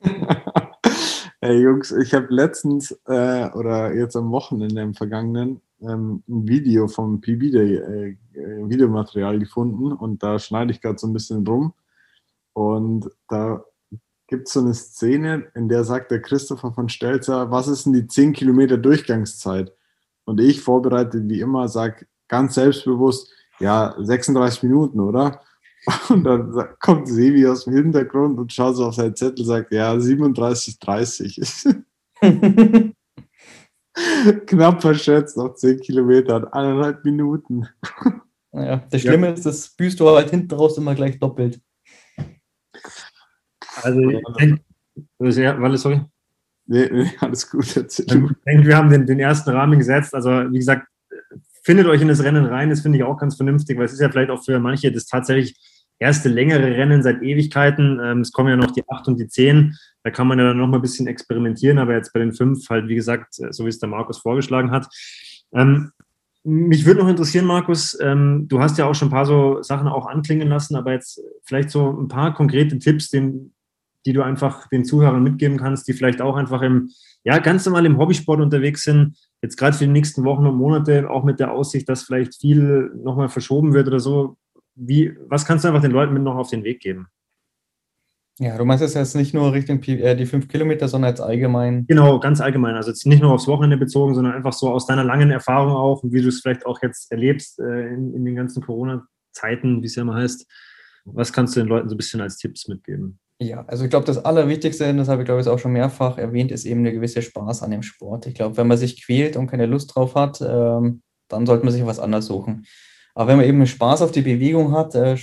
hey 1.41 1.61
Jungs, 1.61 1.93
ich 1.93 2.15
habe 2.15 2.27
letztens 2.31 2.93
äh, 3.07 3.51
oder 3.51 3.95
jetzt 3.95 4.17
am 4.17 4.31
Wochenende 4.31 4.83
im 4.83 4.95
vergangenen 4.95 5.61
ähm, 5.81 6.23
ein 6.29 6.49
Video 6.49 6.89
vom 6.89 7.21
PB 7.21 7.53
Day 7.53 7.77
äh, 7.77 8.17
Videomaterial 8.35 9.39
gefunden 9.39 9.93
und 9.93 10.23
da 10.23 10.39
schneide 10.39 10.73
ich 10.73 10.81
gerade 10.81 10.99
so 10.99 11.07
ein 11.07 11.13
bisschen 11.13 11.47
rum 11.47 11.75
und 12.53 13.11
da 13.29 13.65
gibt 14.27 14.49
es 14.49 14.55
so 14.55 14.61
eine 14.61 14.75
Szene, 14.75 15.47
in 15.55 15.69
der 15.69 15.85
sagt 15.85 16.11
der 16.11 16.23
Christopher 16.23 16.73
von 16.73 16.89
Stelzer, 16.89 17.51
was 17.51 17.69
ist 17.69 17.87
denn 17.87 17.93
die 17.93 18.07
10 18.07 18.33
Kilometer 18.33 18.79
Durchgangszeit? 18.79 19.73
Und 20.25 20.41
ich, 20.41 20.63
vorbereitet 20.63 21.29
wie 21.29 21.41
immer, 21.41 21.69
sage 21.69 22.07
ganz 22.29 22.55
selbstbewusst, 22.55 23.31
ja, 23.61 23.95
36 23.99 24.63
Minuten, 24.63 25.01
oder? 25.01 25.43
Und 26.09 26.25
dann 26.25 26.69
kommt 26.81 27.09
Sevi 27.09 27.47
aus 27.47 27.65
dem 27.65 27.75
Hintergrund 27.75 28.39
und 28.39 28.53
schaut 28.53 28.77
so 28.77 28.87
auf 28.87 28.95
seinen 28.95 29.17
Zettel 29.17 29.41
und 29.41 29.47
sagt, 29.47 29.73
ja, 29.73 29.99
37, 29.99 30.79
30. 30.79 31.41
Knapp 34.47 34.81
verschätzt, 34.83 35.37
noch 35.37 35.55
10 35.55 35.81
Kilometer, 35.81 36.53
eineinhalb 36.55 37.05
Minuten. 37.05 37.69
Naja, 38.57 38.85
das 38.89 39.01
Schlimme 39.01 39.27
ja. 39.27 39.33
ist, 39.33 39.45
das 39.45 39.71
büßt 39.71 39.99
du 39.99 40.09
halt 40.11 40.31
hinten 40.31 40.55
raus 40.55 40.79
immer 40.79 40.95
gleich 40.95 41.19
doppelt. 41.19 41.61
Also, 43.83 43.99
ich 43.99 44.23
denke, 44.39 44.63
ja, 45.19 45.77
sorry. 45.77 46.03
Nee, 46.67 46.89
nee, 46.89 47.11
alles 47.19 47.51
gut. 47.51 47.77
Erzähl. 47.77 48.05
Ich 48.05 48.45
denke, 48.47 48.69
wir 48.69 48.77
haben 48.77 48.91
den, 48.91 49.07
den 49.07 49.19
ersten 49.19 49.51
Rahmen 49.51 49.77
gesetzt. 49.77 50.15
Also, 50.15 50.31
wie 50.31 50.59
gesagt, 50.59 50.87
findet 51.65 51.89
euch 51.89 52.01
in 52.01 52.07
das 52.07 52.23
Rennen 52.23 52.47
rein. 52.47 52.71
Das 52.71 52.83
finde 52.83 52.99
ich 52.99 53.05
auch 53.05 53.19
ganz 53.19 53.35
vernünftig, 53.35 53.77
weil 53.77 53.87
es 53.87 53.93
ist 53.93 54.01
ja 54.01 54.09
vielleicht 54.09 54.31
auch 54.31 54.45
für 54.45 54.61
manche 54.61 54.93
das 54.93 55.07
tatsächlich 55.07 55.57
erste 56.05 56.29
längere 56.29 56.77
Rennen 56.77 57.03
seit 57.03 57.23
Ewigkeiten. 57.23 57.99
Ähm, 58.03 58.21
es 58.21 58.31
kommen 58.31 58.51
ja 58.51 58.57
noch 58.57 58.71
die 58.71 58.85
8 58.87 59.09
und 59.09 59.19
die 59.19 59.27
10. 59.27 59.75
Da 60.03 60.11
kann 60.11 60.27
man 60.27 60.39
ja 60.39 60.45
dann 60.45 60.59
noch 60.59 60.69
mal 60.69 60.77
ein 60.77 60.83
bisschen 60.83 61.07
experimentieren, 61.07 61.79
aber 61.79 61.95
jetzt 61.95 62.13
bei 62.13 62.21
den 62.21 62.35
5 62.35 62.69
halt, 62.69 62.89
wie 62.89 62.95
gesagt, 62.95 63.39
äh, 63.41 63.53
so 63.53 63.65
wie 63.65 63.71
es 63.71 63.79
der 63.79 63.89
Markus 63.89 64.19
vorgeschlagen 64.19 64.71
hat. 64.71 64.87
Ähm, 65.55 65.93
mich 66.45 66.85
würde 66.85 67.01
noch 67.01 67.09
interessieren, 67.09 67.47
Markus, 67.47 67.99
ähm, 68.01 68.47
du 68.49 68.61
hast 68.61 68.77
ja 68.77 68.85
auch 68.85 68.95
schon 68.95 69.09
ein 69.09 69.13
paar 69.13 69.25
so 69.25 69.63
Sachen 69.63 69.89
auch 69.89 70.07
anklingen 70.07 70.49
lassen, 70.49 70.77
aber 70.77 70.93
jetzt 70.93 71.23
vielleicht 71.43 71.71
so 71.71 71.91
ein 71.91 72.09
paar 72.09 72.35
konkrete 72.35 72.79
Tipps, 72.79 73.09
den, 73.09 73.55
die 74.05 74.13
du 74.13 74.21
einfach 74.21 74.69
den 74.69 74.85
Zuhörern 74.85 75.23
mitgeben 75.23 75.57
kannst, 75.57 75.89
die 75.89 75.95
vielleicht 75.95 76.21
auch 76.21 76.37
einfach 76.37 76.61
im, 76.61 76.91
ja, 77.25 77.39
ganz 77.39 77.65
normal 77.65 77.87
im 77.87 77.97
Hobbysport 77.97 78.43
unterwegs 78.43 78.83
sind, 78.83 79.17
jetzt 79.41 79.57
gerade 79.57 79.75
für 79.75 79.85
die 79.85 79.91
nächsten 79.91 80.25
Wochen 80.25 80.47
und 80.47 80.57
Monate, 80.57 81.09
auch 81.09 81.25
mit 81.25 81.41
der 81.41 81.51
Aussicht, 81.51 81.89
dass 81.89 82.03
vielleicht 82.03 82.39
viel 82.39 82.91
nochmal 83.03 83.31
verschoben 83.31 83.73
wird 83.73 83.89
oder 83.89 84.01
so. 84.01 84.37
Wie, 84.75 85.17
was 85.29 85.45
kannst 85.45 85.65
du 85.65 85.69
einfach 85.69 85.83
den 85.83 85.91
Leuten 85.91 86.13
mit 86.13 86.23
noch 86.23 86.37
auf 86.37 86.51
den 86.51 86.65
Weg 86.65 86.81
geben? 86.81 87.09
Ja, 88.41 88.59
du 88.59 88.65
meinst 88.65 88.83
es 88.83 88.95
jetzt 88.95 89.15
nicht 89.15 89.33
nur 89.33 89.53
Richtung 89.53 89.81
äh, 89.85 90.17
die 90.17 90.27
fünf 90.27 90.49
Kilometer, 90.49 90.89
sondern 90.89 91.11
jetzt 91.11 91.21
allgemein. 91.21 91.87
Genau, 91.87 92.19
ganz 92.19 92.41
allgemein. 92.41 92.75
Also 92.75 92.91
jetzt 92.91 93.07
nicht 93.07 93.23
nur 93.23 93.31
aufs 93.31 93.47
Wochenende 93.47 93.77
bezogen, 93.77 94.15
sondern 94.15 94.35
einfach 94.35 94.53
so 94.53 94.71
aus 94.71 94.87
deiner 94.87 95.05
langen 95.05 95.31
Erfahrung 95.31 95.73
auch 95.73 96.03
und 96.03 96.13
wie 96.13 96.21
du 96.21 96.29
es 96.29 96.41
vielleicht 96.41 96.67
auch 96.67 96.83
jetzt 96.83 97.13
erlebst 97.13 97.61
äh, 97.61 97.95
in, 97.95 98.13
in, 98.13 98.25
den 98.25 98.35
ganzen 98.35 98.61
Corona-Zeiten, 98.61 99.83
wie 99.83 99.87
es 99.87 99.95
ja 99.95 100.03
immer 100.03 100.15
heißt. 100.15 100.47
Was 101.05 101.33
kannst 101.33 101.55
du 101.55 101.61
den 101.61 101.69
Leuten 101.69 101.89
so 101.89 101.95
ein 101.95 101.99
bisschen 101.99 102.21
als 102.21 102.37
Tipps 102.37 102.67
mitgeben? 102.67 103.21
Ja, 103.39 103.65
also 103.67 103.85
ich 103.85 103.91
glaube, 103.91 104.07
das 104.07 104.25
Allerwichtigste, 104.25 104.93
das 104.95 105.09
habe 105.09 105.23
ich 105.23 105.27
glaube 105.27 105.41
ich 105.41 105.49
auch 105.49 105.59
schon 105.59 105.73
mehrfach 105.73 106.19
erwähnt, 106.19 106.51
ist 106.51 106.65
eben 106.65 106.81
eine 106.81 106.93
gewisse 106.93 107.23
Spaß 107.23 107.63
an 107.63 107.71
dem 107.71 107.83
Sport. 107.83 108.27
Ich 108.27 108.35
glaube, 108.35 108.57
wenn 108.57 108.67
man 108.67 108.79
sich 108.79 109.05
quält 109.05 109.37
und 109.37 109.47
keine 109.47 109.67
Lust 109.67 109.95
drauf 109.95 110.17
hat, 110.17 110.41
ähm, 110.41 111.03
dann 111.29 111.47
sollte 111.47 111.65
man 111.65 111.73
sich 111.73 111.85
was 111.87 112.01
anderes 112.01 112.27
suchen. 112.27 112.65
Aber 113.15 113.29
wenn 113.29 113.37
man 113.39 113.47
eben 113.47 113.67
Spaß 113.67 114.03
auf 114.03 114.13
die 114.13 114.23
Bewegung 114.23 114.73
hat, 114.73 114.95
äh, 114.95 115.17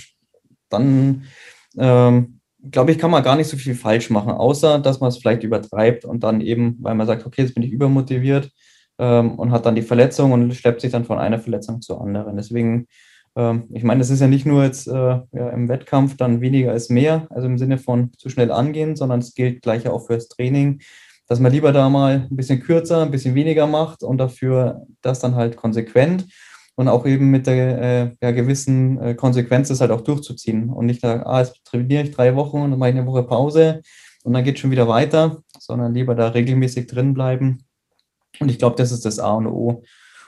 dann 0.68 1.24
ähm, 1.78 2.40
glaube 2.70 2.92
ich, 2.92 2.98
kann 2.98 3.10
man 3.10 3.22
gar 3.22 3.36
nicht 3.36 3.48
so 3.48 3.56
viel 3.56 3.74
falsch 3.74 4.10
machen, 4.10 4.32
außer 4.32 4.78
dass 4.78 5.00
man 5.00 5.08
es 5.08 5.18
vielleicht 5.18 5.42
übertreibt 5.42 6.04
und 6.04 6.22
dann 6.22 6.40
eben, 6.40 6.78
weil 6.80 6.94
man 6.94 7.06
sagt, 7.06 7.26
okay, 7.26 7.42
jetzt 7.42 7.54
bin 7.54 7.62
ich 7.62 7.72
übermotiviert 7.72 8.50
ähm, 8.98 9.38
und 9.38 9.50
hat 9.50 9.66
dann 9.66 9.74
die 9.74 9.82
Verletzung 9.82 10.32
und 10.32 10.54
schleppt 10.54 10.80
sich 10.80 10.92
dann 10.92 11.04
von 11.04 11.18
einer 11.18 11.38
Verletzung 11.38 11.80
zur 11.80 12.00
anderen. 12.00 12.36
Deswegen 12.36 12.86
Ähm, 13.34 13.68
ich 13.72 13.82
meine, 13.82 14.00
das 14.00 14.10
ist 14.10 14.20
ja 14.20 14.26
nicht 14.26 14.46
nur 14.46 14.62
jetzt 14.64 14.86
äh, 14.86 14.92
ja, 14.92 15.48
im 15.54 15.68
Wettkampf 15.68 16.16
dann 16.16 16.40
weniger 16.40 16.72
als 16.72 16.90
mehr, 16.90 17.26
also 17.30 17.46
im 17.46 17.58
Sinne 17.58 17.78
von 17.78 18.12
zu 18.18 18.28
schnell 18.28 18.50
angehen, 18.50 18.94
sondern 18.96 19.20
es 19.20 19.34
gilt 19.34 19.62
gleich 19.62 19.88
auch 19.88 20.06
fürs 20.06 20.28
Training, 20.28 20.80
dass 21.28 21.40
man 21.40 21.52
lieber 21.52 21.72
da 21.72 21.88
mal 21.88 22.28
ein 22.30 22.36
bisschen 22.36 22.60
kürzer, 22.60 23.02
ein 23.02 23.10
bisschen 23.10 23.34
weniger 23.34 23.66
macht 23.66 24.02
und 24.02 24.18
dafür 24.18 24.82
das 25.00 25.20
dann 25.20 25.34
halt 25.34 25.56
konsequent 25.56 26.26
und 26.74 26.88
auch 26.88 27.06
eben 27.06 27.30
mit 27.30 27.46
der 27.46 27.82
äh, 27.82 28.10
ja, 28.22 28.30
gewissen 28.30 29.00
äh, 29.00 29.14
Konsequenz 29.14 29.68
das 29.68 29.80
halt 29.80 29.90
auch 29.90 30.00
durchzuziehen 30.00 30.70
und 30.70 30.86
nicht 30.86 31.04
da, 31.04 31.22
ah, 31.22 31.40
jetzt 31.40 31.64
trainiere 31.64 32.04
ich 32.04 32.10
drei 32.12 32.34
Wochen 32.34 32.62
und 32.62 32.70
dann 32.70 32.78
mache 32.78 32.90
ich 32.90 32.96
eine 32.96 33.06
Woche 33.06 33.22
Pause 33.24 33.82
und 34.24 34.32
dann 34.32 34.44
geht 34.44 34.54
es 34.54 34.60
schon 34.60 34.70
wieder 34.70 34.88
weiter, 34.88 35.42
sondern 35.58 35.94
lieber 35.94 36.14
da 36.14 36.28
regelmäßig 36.28 36.86
drin 36.86 37.14
bleiben. 37.14 37.64
Und 38.40 38.50
ich 38.50 38.58
glaube, 38.58 38.76
das 38.76 38.92
ist 38.92 39.04
das 39.04 39.18
A 39.18 39.32
und 39.34 39.46
O. 39.46 39.82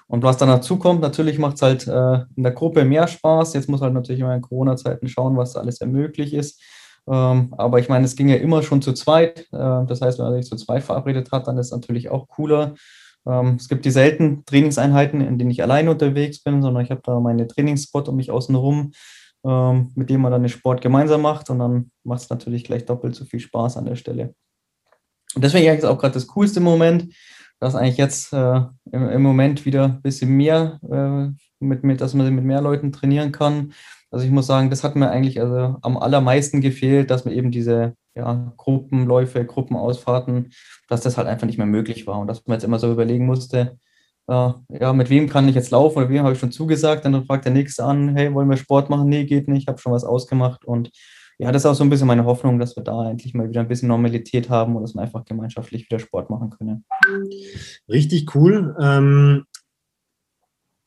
Und 0.07 0.23
was 0.23 0.37
dann 0.37 0.49
dazu 0.49 0.79
kommt, 0.79 1.01
natürlich 1.01 1.39
macht 1.39 1.57
es 1.57 1.63
halt 1.63 1.87
äh, 1.87 2.27
in 2.37 2.43
der 2.43 2.53
Gruppe 2.53 2.85
mehr 2.85 3.09
Spaß. 3.09 3.55
Jetzt 3.55 3.69
muss 3.69 3.81
halt 3.81 3.95
natürlich 3.95 4.21
immer 4.21 4.35
in 4.35 4.43
Corona-Zeiten 4.43 5.09
schauen, 5.09 5.37
was 5.37 5.55
da 5.55 5.61
alles 5.61 5.81
ermöglich 5.81 6.35
ist. 6.35 6.61
Ähm, 7.07 7.55
aber 7.57 7.79
ich 7.79 7.89
meine, 7.89 8.05
es 8.05 8.17
ging 8.17 8.29
ja 8.29 8.37
immer 8.37 8.63
schon 8.63 8.83
zu 8.83 8.93
zweit. 8.93 9.41
Äh, 9.53 9.87
das 9.87 10.01
heißt, 10.01 10.19
wenn 10.19 10.27
man 10.27 10.35
sich 10.35 10.47
zu 10.47 10.57
zweit 10.57 10.83
verabredet 10.83 11.33
hat, 11.33 11.47
dann 11.47 11.59
ist 11.59 11.67
es 11.67 11.73
natürlich 11.73 12.11
auch 12.11 12.29
cooler. 12.29 12.75
Ähm, 13.27 13.57
es 13.59 13.69
gibt 13.69 13.85
die 13.85 13.91
selten 13.91 14.45
Trainingseinheiten, 14.45 15.21
in 15.21 15.39
denen 15.39 15.51
ich 15.51 15.63
alleine 15.63 15.91
unterwegs 15.91 16.43
bin, 16.43 16.63
sondern 16.63 16.85
ich 16.85 16.91
habe 16.91 17.03
da 17.05 17.21
meine 17.21 17.47
Trainingsspot 17.47 18.09
um 18.09 18.17
mich 18.17 18.31
außen 18.31 18.55
rum, 18.55 18.93
ähm, 19.45 19.93
mit 19.95 20.11
dem 20.11 20.21
man 20.21 20.33
dann 20.33 20.43
den 20.43 20.49
Sport 20.49 20.81
gemeinsam 20.81 21.23
macht 21.23 21.51
und 21.51 21.59
dann 21.59 21.91
macht 22.03 22.23
es 22.23 22.31
natürlich 22.31 22.65
gleich 22.65 22.85
doppelt 22.85 23.15
so 23.15 23.25
viel 23.25 23.41
Spaß 23.41 23.77
an 23.77 23.87
der 23.87 23.97
Stelle. 23.97 24.35
Und 25.35 25.43
deswegen 25.43 25.69
eigentlich 25.69 25.85
auch 25.85 25.99
gerade 25.99 26.15
das 26.15 26.27
coolste 26.29 26.61
Moment, 26.61 27.13
dass 27.61 27.75
eigentlich 27.75 27.97
jetzt 27.97 28.33
äh, 28.33 28.61
im, 28.93 29.09
im, 29.09 29.23
Moment 29.23 29.65
wieder 29.65 29.85
ein 29.85 30.03
bisschen 30.03 30.31
mehr, 30.31 30.79
äh, 30.91 31.65
mit, 31.65 31.83
mit, 31.83 32.01
dass 32.01 32.15
man 32.15 32.33
mit 32.35 32.45
mehr 32.45 32.61
Leuten 32.61 32.93
trainieren 32.93 33.33
kann. 33.33 33.73
Also 34.15 34.27
ich 34.27 34.31
muss 34.31 34.47
sagen, 34.47 34.71
das 34.71 34.85
hat 34.85 34.95
mir 34.95 35.11
eigentlich 35.11 35.41
also 35.41 35.77
am 35.83 35.97
allermeisten 35.97 36.61
gefehlt, 36.61 37.11
dass 37.11 37.25
man 37.25 37.35
eben 37.35 37.51
diese 37.51 37.97
ja, 38.15 38.53
Gruppenläufe, 38.57 39.45
Gruppenausfahrten, 39.45 40.53
dass 40.89 41.01
das 41.01 41.19
halt 41.19 41.27
einfach 41.27 41.49
nicht 41.49 41.59
mehr 41.59 41.67
möglich 41.67 42.07
war 42.07 42.21
und 42.21 42.29
dass 42.29 42.47
man 42.47 42.55
jetzt 42.55 42.63
immer 42.63 42.79
so 42.79 42.93
überlegen 42.93 43.27
musste, 43.27 43.77
äh, 44.29 44.51
ja, 44.69 44.93
mit 44.93 45.11
wem 45.11 45.29
kann 45.29 45.49
ich 45.49 45.57
jetzt 45.57 45.73
laufen 45.73 45.99
oder 45.99 46.09
wem 46.09 46.23
habe 46.23 46.33
ich 46.33 46.39
schon 46.39 46.53
zugesagt, 46.53 47.05
dann 47.05 47.27
fragt 47.27 47.45
der 47.45 47.53
Nächste 47.53 47.85
an, 47.85 48.15
hey, 48.17 48.33
wollen 48.33 48.49
wir 48.49 48.57
Sport 48.57 48.89
machen? 48.89 49.09
Nee, 49.09 49.25
geht 49.25 49.49
nicht, 49.49 49.63
ich 49.63 49.69
habe 49.69 49.81
schon 49.81 49.93
was 49.93 50.05
ausgemacht 50.05 50.65
und 50.65 50.93
ja, 51.39 51.51
das 51.51 51.63
ist 51.63 51.67
auch 51.67 51.75
so 51.75 51.83
ein 51.83 51.91
bisschen 51.91 52.07
meine 52.07 52.25
Hoffnung, 52.25 52.61
dass 52.61 52.77
wir 52.77 52.85
da 52.85 53.11
endlich 53.11 53.35
mal 53.35 53.49
wieder 53.49 53.63
ein 53.63 53.67
bisschen 53.67 53.89
Normalität 53.89 54.49
haben 54.49 54.77
und 54.77 54.83
dass 54.83 54.95
wir 54.95 55.03
einfach 55.03 55.25
gemeinschaftlich 55.25 55.91
wieder 55.91 55.99
Sport 55.99 56.31
machen 56.31 56.51
können. 56.51 56.85
Richtig 57.89 58.33
cool. 58.37 58.77
Ähm, 58.81 59.45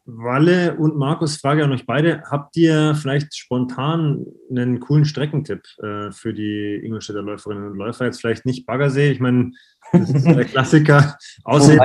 Walle 0.08 0.76
und 0.76 0.96
Markus, 0.96 1.38
frage 1.38 1.64
an 1.64 1.72
euch 1.74 1.86
beide, 1.86 2.24
habt 2.32 2.56
ihr 2.56 2.96
vielleicht 2.96 3.36
spontan 3.36 4.26
einen 4.50 4.80
coolen 4.80 5.06
Streckentipp 5.06 5.64
äh, 5.84 6.12
für 6.12 6.34
die 6.34 6.80
Ingolstädter 6.82 7.22
Läuferinnen 7.22 7.72
und 7.72 7.78
Läufer? 7.78 8.06
Jetzt 8.06 8.22
vielleicht 8.22 8.46
nicht 8.46 8.66
Baggersee, 8.66 9.12
ich 9.12 9.20
meine, 9.20 9.52
das 9.92 10.10
ist 10.10 10.26
der 10.26 10.46
Klassiker. 10.46 11.18
Außer 11.44 11.78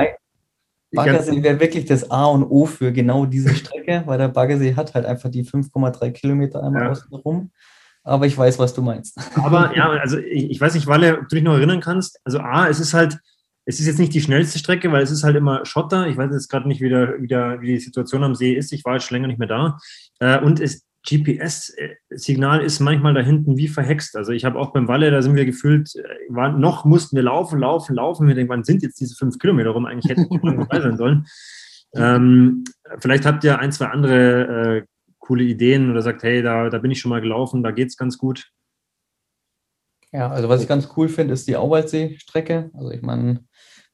Baggersee 0.93 1.43
wäre 1.43 1.59
wirklich 1.59 1.85
das 1.85 2.09
A 2.09 2.25
und 2.25 2.43
O 2.45 2.65
für 2.65 2.93
genau 2.93 3.25
diese 3.25 3.53
Strecke, 3.53 4.03
weil 4.05 4.17
der 4.17 4.29
Baggersee 4.29 4.75
hat 4.75 4.93
halt 4.93 5.05
einfach 5.05 5.29
die 5.29 5.43
5,3 5.43 6.11
Kilometer 6.11 6.63
einmal 6.63 6.83
ja. 6.83 6.89
außen 6.91 7.13
rum 7.13 7.51
aber 8.03 8.25
ich 8.25 8.37
weiß, 8.37 8.59
was 8.59 8.73
du 8.73 8.81
meinst. 8.81 9.17
Aber 9.37 9.75
ja, 9.75 9.89
also 10.01 10.17
ich, 10.17 10.51
ich 10.51 10.61
weiß 10.61 10.73
nicht, 10.75 10.87
Walle, 10.87 11.19
ob 11.19 11.29
du 11.29 11.35
dich 11.35 11.43
noch 11.43 11.55
erinnern 11.55 11.79
kannst. 11.79 12.19
Also 12.23 12.39
A, 12.39 12.67
es 12.67 12.79
ist 12.79 12.93
halt, 12.93 13.17
es 13.65 13.79
ist 13.79 13.87
jetzt 13.87 13.99
nicht 13.99 14.13
die 14.13 14.21
schnellste 14.21 14.59
Strecke, 14.59 14.91
weil 14.91 15.03
es 15.03 15.11
ist 15.11 15.23
halt 15.23 15.35
immer 15.35 15.65
Schotter. 15.65 16.07
Ich 16.07 16.17
weiß 16.17 16.31
jetzt 16.31 16.49
gerade 16.49 16.67
nicht, 16.67 16.81
wie, 16.81 16.89
der, 16.89 17.21
wie, 17.21 17.27
der, 17.27 17.61
wie 17.61 17.67
die 17.67 17.79
Situation 17.79 18.23
am 18.23 18.35
See 18.35 18.53
ist. 18.53 18.73
Ich 18.73 18.83
war 18.83 18.95
jetzt 18.95 19.05
schon 19.05 19.15
länger 19.15 19.27
nicht 19.27 19.39
mehr 19.39 19.47
da. 19.47 19.77
Äh, 20.19 20.39
und 20.39 20.59
es, 20.59 20.85
GPS-Signal 21.05 22.61
ist 22.61 22.79
manchmal 22.79 23.13
da 23.13 23.19
hinten 23.21 23.57
wie 23.57 23.67
verhext. 23.67 24.15
Also 24.15 24.31
ich 24.31 24.45
habe 24.45 24.57
auch 24.57 24.71
beim 24.71 24.87
Walle, 24.87 25.11
da 25.11 25.21
sind 25.21 25.35
wir 25.35 25.45
gefühlt, 25.45 25.93
äh, 25.95 26.03
war, 26.29 26.51
noch 26.51 26.85
mussten 26.85 27.15
wir 27.15 27.23
laufen, 27.23 27.59
laufen, 27.59 27.95
laufen. 27.95 28.27
Wir 28.27 28.35
denken, 28.35 28.49
wann 28.49 28.63
sind 28.63 28.83
jetzt 28.83 28.99
diese 28.99 29.15
fünf 29.15 29.37
Kilometer 29.37 29.71
rum? 29.71 29.85
Eigentlich 29.85 30.09
hätten 30.09 30.29
wir 30.29 30.55
dabei 30.55 30.81
sein 30.81 30.97
sollen. 30.97 31.25
Ähm, 31.95 32.63
vielleicht 32.97 33.23
habt 33.23 33.43
ihr 33.43 33.59
ein, 33.59 33.71
zwei 33.71 33.85
andere 33.85 34.77
äh, 34.77 34.83
coole 35.19 35.43
Ideen 35.43 35.91
oder 35.91 36.01
sagt, 36.01 36.23
hey, 36.23 36.41
da, 36.41 36.71
da 36.71 36.79
bin 36.79 36.89
ich 36.89 36.99
schon 36.99 37.09
mal 37.09 37.21
gelaufen, 37.21 37.61
da 37.61 37.69
geht 37.69 37.89
es 37.89 37.97
ganz 37.97 38.17
gut? 38.17 38.49
Ja, 40.13 40.29
also 40.29 40.47
was 40.47 40.61
ich 40.61 40.67
ganz 40.67 40.89
cool 40.95 41.09
finde, 41.09 41.33
ist 41.33 41.47
die 41.47 41.57
Auwaldsee-Strecke. 41.57 42.69
Also 42.75 42.91
ich 42.91 43.01
meine, 43.01 43.43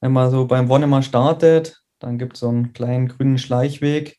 wenn 0.02 0.12
man 0.12 0.30
so 0.30 0.46
beim 0.46 0.68
Wonnemar 0.68 1.02
startet, 1.02 1.82
dann 2.00 2.18
gibt 2.18 2.34
es 2.34 2.42
so 2.42 2.50
einen 2.50 2.74
kleinen 2.74 3.08
grünen 3.08 3.38
Schleichweg 3.38 4.18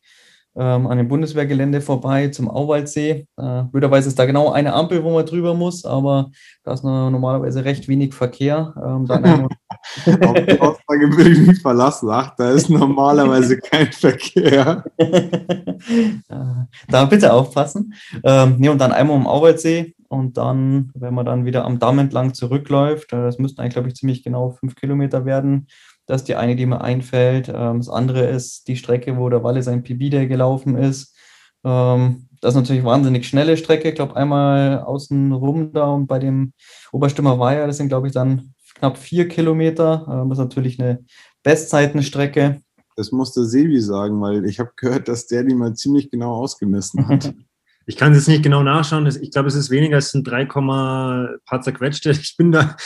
ähm, 0.56 0.86
an 0.86 0.96
dem 0.96 1.08
Bundeswehrgelände 1.08 1.82
vorbei 1.82 2.28
zum 2.28 2.50
Auwaldsee. 2.50 3.26
Äh, 3.36 3.62
blöderweise 3.64 4.08
ist 4.08 4.18
da 4.18 4.24
genau 4.24 4.50
eine 4.50 4.72
Ampel, 4.72 5.04
wo 5.04 5.12
man 5.12 5.26
drüber 5.26 5.54
muss, 5.54 5.84
aber 5.84 6.30
da 6.64 6.72
ist 6.72 6.84
normalerweise 6.84 7.66
recht 7.66 7.86
wenig 7.86 8.14
Verkehr. 8.14 8.74
Ähm, 8.82 9.06
dann 9.06 9.48
Auf 10.06 10.34
die 10.34 10.60
Aussage 10.60 11.16
würde 11.16 11.30
ich 11.30 11.38
mich 11.38 11.60
verlassen. 11.60 12.08
Ach, 12.10 12.34
da 12.36 12.50
ist 12.50 12.70
normalerweise 12.70 13.58
kein 13.70 13.92
Verkehr. 13.92 14.84
da 16.88 17.04
bitte 17.04 17.32
aufpassen. 17.32 17.94
Ähm, 18.24 18.56
nee, 18.58 18.68
und 18.68 18.78
dann 18.78 18.92
einmal 18.92 19.16
um 19.16 19.26
Auwaldsee 19.26 19.94
und 20.10 20.36
dann, 20.36 20.90
wenn 20.94 21.14
man 21.14 21.24
dann 21.24 21.44
wieder 21.44 21.64
am 21.64 21.78
Damm 21.78 22.00
entlang 22.00 22.34
zurückläuft, 22.34 23.12
äh, 23.12 23.22
das 23.22 23.38
müssten 23.38 23.60
eigentlich, 23.60 23.74
glaube 23.74 23.88
ich, 23.88 23.94
ziemlich 23.94 24.24
genau 24.24 24.50
fünf 24.50 24.74
Kilometer 24.74 25.24
werden, 25.24 25.68
das 26.06 26.22
ist 26.22 26.28
die 26.28 26.34
eine, 26.34 26.56
die 26.56 26.66
mir 26.66 26.80
einfällt. 26.80 27.48
Ähm, 27.48 27.78
das 27.78 27.88
andere 27.88 28.26
ist 28.26 28.66
die 28.66 28.76
Strecke, 28.76 29.16
wo 29.16 29.28
der 29.28 29.44
Walle 29.44 29.62
sein 29.62 29.84
PB 29.84 30.10
Day 30.10 30.26
gelaufen 30.26 30.76
ist. 30.76 31.16
Ähm, 31.62 32.26
das 32.40 32.54
ist 32.54 32.60
natürlich 32.60 32.80
eine 32.80 32.90
wahnsinnig 32.90 33.28
schnelle 33.28 33.56
Strecke. 33.56 33.90
Ich 33.90 33.94
glaube, 33.94 34.16
einmal 34.16 34.80
außen 34.80 35.30
rum 35.32 35.72
da 35.72 35.86
und 35.90 36.08
bei 36.08 36.18
dem 36.18 36.52
Oberstimmer 36.90 37.38
Weiher, 37.38 37.68
das 37.68 37.76
sind, 37.76 37.88
glaube 37.88 38.08
ich, 38.08 38.12
dann 38.12 38.54
knapp 38.74 38.98
vier 38.98 39.28
Kilometer. 39.28 40.06
Ähm, 40.10 40.28
das 40.28 40.38
ist 40.38 40.44
natürlich 40.44 40.80
eine 40.80 41.04
Bestzeitenstrecke. 41.44 42.60
Das 42.96 43.12
musste 43.12 43.44
Sebi 43.44 43.80
sagen, 43.80 44.20
weil 44.20 44.44
ich 44.46 44.58
habe 44.58 44.72
gehört, 44.74 45.06
dass 45.06 45.28
der 45.28 45.44
die 45.44 45.54
mal 45.54 45.74
ziemlich 45.74 46.10
genau 46.10 46.34
ausgemessen 46.34 47.06
hat. 47.06 47.32
Ich 47.86 47.96
kann 47.96 48.12
es 48.12 48.18
jetzt 48.18 48.28
nicht 48.28 48.42
genau 48.42 48.62
nachschauen. 48.62 49.06
Ich 49.06 49.30
glaube, 49.30 49.48
es 49.48 49.54
ist 49.54 49.70
weniger, 49.70 49.98
es 49.98 50.10
sind 50.10 50.24
3, 50.24 50.44
paar 50.44 51.60
zerquetschte. 51.60 52.10
Ich 52.20 52.36
bin 52.36 52.52
da 52.52 52.76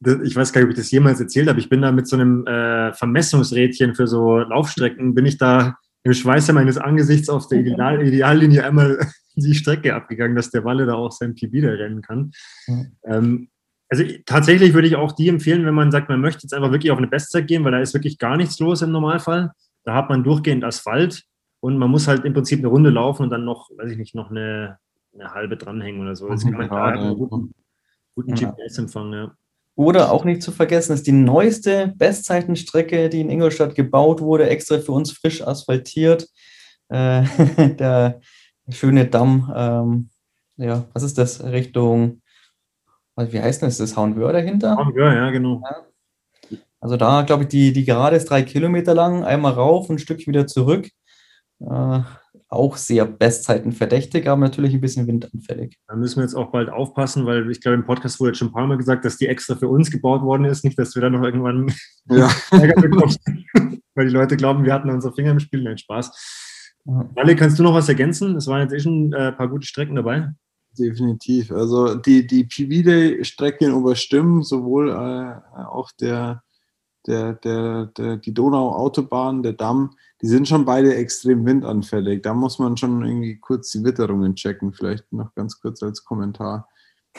ich 0.00 0.34
weiß 0.34 0.52
gar 0.52 0.60
nicht, 0.60 0.68
ob 0.68 0.72
ich 0.72 0.78
das 0.78 0.90
jemals 0.90 1.20
erzählt 1.20 1.48
habe, 1.48 1.60
ich 1.60 1.68
bin 1.68 1.82
da 1.82 1.92
mit 1.92 2.06
so 2.06 2.16
einem 2.16 2.46
äh, 2.46 2.92
Vermessungsrädchen 2.94 3.94
für 3.94 4.06
so 4.06 4.38
Laufstrecken, 4.38 5.14
bin 5.14 5.26
ich 5.26 5.36
da 5.36 5.76
im 6.04 6.14
Schweiße 6.14 6.52
meines 6.54 6.78
Angesichts 6.78 7.28
auf 7.28 7.48
der 7.48 7.60
Ideal 7.60 8.02
Ideallinie 8.02 8.64
einmal 8.64 8.98
die 9.36 9.54
Strecke 9.54 9.94
abgegangen, 9.94 10.36
dass 10.36 10.50
der 10.50 10.64
Walle 10.64 10.86
da 10.86 10.94
auch 10.94 11.12
sein 11.12 11.34
PB 11.34 11.62
da 11.62 11.68
rennen 11.68 12.00
kann. 12.00 12.32
Mhm. 12.66 12.92
Ähm, 13.04 13.48
also 13.90 14.04
tatsächlich 14.24 14.72
würde 14.72 14.88
ich 14.88 14.96
auch 14.96 15.12
die 15.12 15.28
empfehlen, 15.28 15.66
wenn 15.66 15.74
man 15.74 15.90
sagt, 15.90 16.08
man 16.08 16.20
möchte 16.20 16.44
jetzt 16.44 16.54
einfach 16.54 16.70
wirklich 16.70 16.92
auf 16.92 16.98
eine 16.98 17.08
Bestzeit 17.08 17.46
gehen, 17.46 17.64
weil 17.64 17.72
da 17.72 17.80
ist 17.80 17.92
wirklich 17.92 18.18
gar 18.18 18.36
nichts 18.36 18.58
los 18.58 18.82
im 18.82 18.92
Normalfall. 18.92 19.50
Da 19.84 19.94
hat 19.94 20.08
man 20.08 20.24
durchgehend 20.24 20.64
Asphalt 20.64 21.24
und 21.60 21.78
man 21.78 21.90
muss 21.90 22.08
halt 22.08 22.24
im 22.24 22.32
Prinzip 22.32 22.58
eine 22.58 22.68
Runde 22.68 22.90
laufen 22.90 23.24
und 23.24 23.30
dann 23.30 23.44
noch, 23.44 23.70
weiß 23.76 23.92
ich 23.92 23.98
nicht, 23.98 24.14
noch 24.14 24.30
eine, 24.30 24.78
eine 25.14 25.32
halbe 25.34 25.56
dranhängen 25.56 26.00
oder 26.00 26.16
so. 26.16 26.28
Das 26.28 26.42
kann 26.42 26.54
man 26.54 26.68
da 26.68 26.86
einen 26.86 27.16
guten, 27.16 27.54
guten 28.14 28.34
GPS-Empfang, 28.34 29.12
ja. 29.12 29.34
Oder 29.76 30.12
auch 30.12 30.24
nicht 30.24 30.42
zu 30.42 30.52
vergessen, 30.52 30.92
ist 30.92 31.06
die 31.06 31.12
neueste 31.12 31.94
Bestzeitenstrecke, 31.96 33.08
die 33.08 33.20
in 33.20 33.30
Ingolstadt 33.30 33.74
gebaut 33.74 34.20
wurde, 34.20 34.48
extra 34.48 34.78
für 34.78 34.92
uns 34.92 35.12
frisch 35.12 35.46
asphaltiert. 35.46 36.26
Äh, 36.88 37.22
der 37.78 38.20
schöne 38.68 39.06
Damm, 39.06 39.50
ähm, 39.54 40.10
ja, 40.56 40.84
was 40.92 41.02
ist 41.02 41.16
das? 41.18 41.42
Richtung, 41.42 42.20
wie 43.16 43.40
heißt 43.40 43.62
das? 43.62 43.74
Ist 43.74 43.80
das 43.80 43.96
Hauenwör 43.96 44.32
dahinter? 44.32 44.76
Hauenwör, 44.76 45.14
ja, 45.14 45.30
genau. 45.30 45.62
Ja. 45.62 46.58
Also 46.80 46.96
da, 46.96 47.22
glaube 47.22 47.44
ich, 47.44 47.48
die, 47.48 47.72
die 47.72 47.84
Gerade 47.84 48.16
ist 48.16 48.30
drei 48.30 48.42
Kilometer 48.42 48.94
lang, 48.94 49.24
einmal 49.24 49.52
rauf, 49.52 49.88
ein 49.90 49.98
Stück 49.98 50.26
wieder 50.26 50.46
zurück. 50.46 50.88
Äh, 51.60 52.00
auch 52.48 52.76
sehr 52.76 53.06
Bestzeiten 53.06 53.70
verdächtig, 53.70 54.26
aber 54.26 54.40
natürlich 54.40 54.74
ein 54.74 54.80
bisschen 54.80 55.06
windanfällig. 55.06 55.78
Da 55.86 55.94
müssen 55.94 56.16
wir 56.16 56.24
jetzt 56.24 56.34
auch 56.34 56.50
bald 56.50 56.68
aufpassen, 56.68 57.24
weil 57.24 57.48
ich 57.48 57.60
glaube, 57.60 57.76
im 57.76 57.86
Podcast 57.86 58.18
wurde 58.18 58.30
jetzt 58.30 58.38
schon 58.38 58.48
ein 58.48 58.52
paar 58.52 58.66
Mal 58.66 58.76
gesagt, 58.76 59.04
dass 59.04 59.18
die 59.18 59.28
extra 59.28 59.54
für 59.54 59.68
uns 59.68 59.90
gebaut 59.90 60.22
worden 60.22 60.46
ist. 60.46 60.64
Nicht, 60.64 60.76
dass 60.76 60.94
wir 60.96 61.02
dann 61.02 61.12
noch 61.12 61.22
irgendwann 61.22 61.72
ja. 62.10 62.28
Ärger 62.50 62.80
bekommen, 62.80 63.14
weil 63.94 64.08
die 64.08 64.12
Leute 64.12 64.36
glauben, 64.36 64.64
wir 64.64 64.74
hatten 64.74 64.90
unsere 64.90 65.14
Finger 65.14 65.30
im 65.30 65.40
Spiel. 65.40 65.62
Nein, 65.62 65.78
Spaß. 65.78 66.58
Alle, 67.14 67.36
kannst 67.36 67.58
du 67.58 67.62
noch 67.62 67.74
was 67.74 67.88
ergänzen? 67.88 68.36
Es 68.36 68.48
waren 68.48 68.62
jetzt 68.62 68.72
eh 68.72 68.80
schon 68.80 69.10
ein 69.10 69.12
äh, 69.12 69.32
paar 69.32 69.48
gute 69.48 69.66
Strecken 69.66 69.94
dabei. 69.94 70.32
Definitiv. 70.76 71.52
Also 71.52 71.94
die, 71.94 72.26
die 72.26 72.44
PV-Day-Strecke 72.44 73.66
in 73.66 73.72
Oberstimmen, 73.72 74.42
sowohl 74.42 74.90
äh, 74.90 75.64
auch 75.64 75.90
der, 76.00 76.42
der, 77.06 77.34
der, 77.34 77.86
der, 77.86 78.16
die 78.16 78.34
Donau-Autobahn, 78.34 79.42
der 79.42 79.52
Damm, 79.52 79.94
die 80.22 80.28
sind 80.28 80.48
schon 80.48 80.64
beide 80.64 80.94
extrem 80.94 81.46
windanfällig. 81.46 82.22
Da 82.22 82.34
muss 82.34 82.58
man 82.58 82.76
schon 82.76 83.04
irgendwie 83.04 83.38
kurz 83.38 83.70
die 83.70 83.84
Witterungen 83.84 84.34
checken, 84.34 84.72
vielleicht 84.72 85.12
noch 85.12 85.34
ganz 85.34 85.60
kurz 85.60 85.82
als 85.82 86.04
Kommentar. 86.04 86.68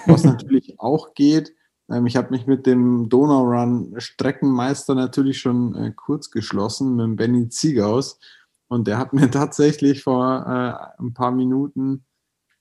Was 0.06 0.24
natürlich 0.24 0.76
auch 0.80 1.14
geht, 1.14 1.54
ähm, 1.92 2.06
ich 2.08 2.16
habe 2.16 2.32
mich 2.32 2.48
mit 2.48 2.66
dem 2.66 3.10
Donaurun 3.10 3.94
Streckenmeister 3.98 4.96
natürlich 4.96 5.40
schon 5.40 5.76
äh, 5.76 5.92
kurz 5.96 6.32
geschlossen, 6.32 6.96
mit 6.96 7.06
dem 7.06 7.16
Benny 7.16 7.50
Ziegaus. 7.50 8.20
und 8.68 8.88
der 8.88 8.98
hat 8.98 9.14
mir 9.14 9.30
tatsächlich 9.32 10.04
vor 10.04 10.46
äh, 10.48 11.02
ein 11.02 11.14
paar 11.14 11.32
Minuten 11.32 12.06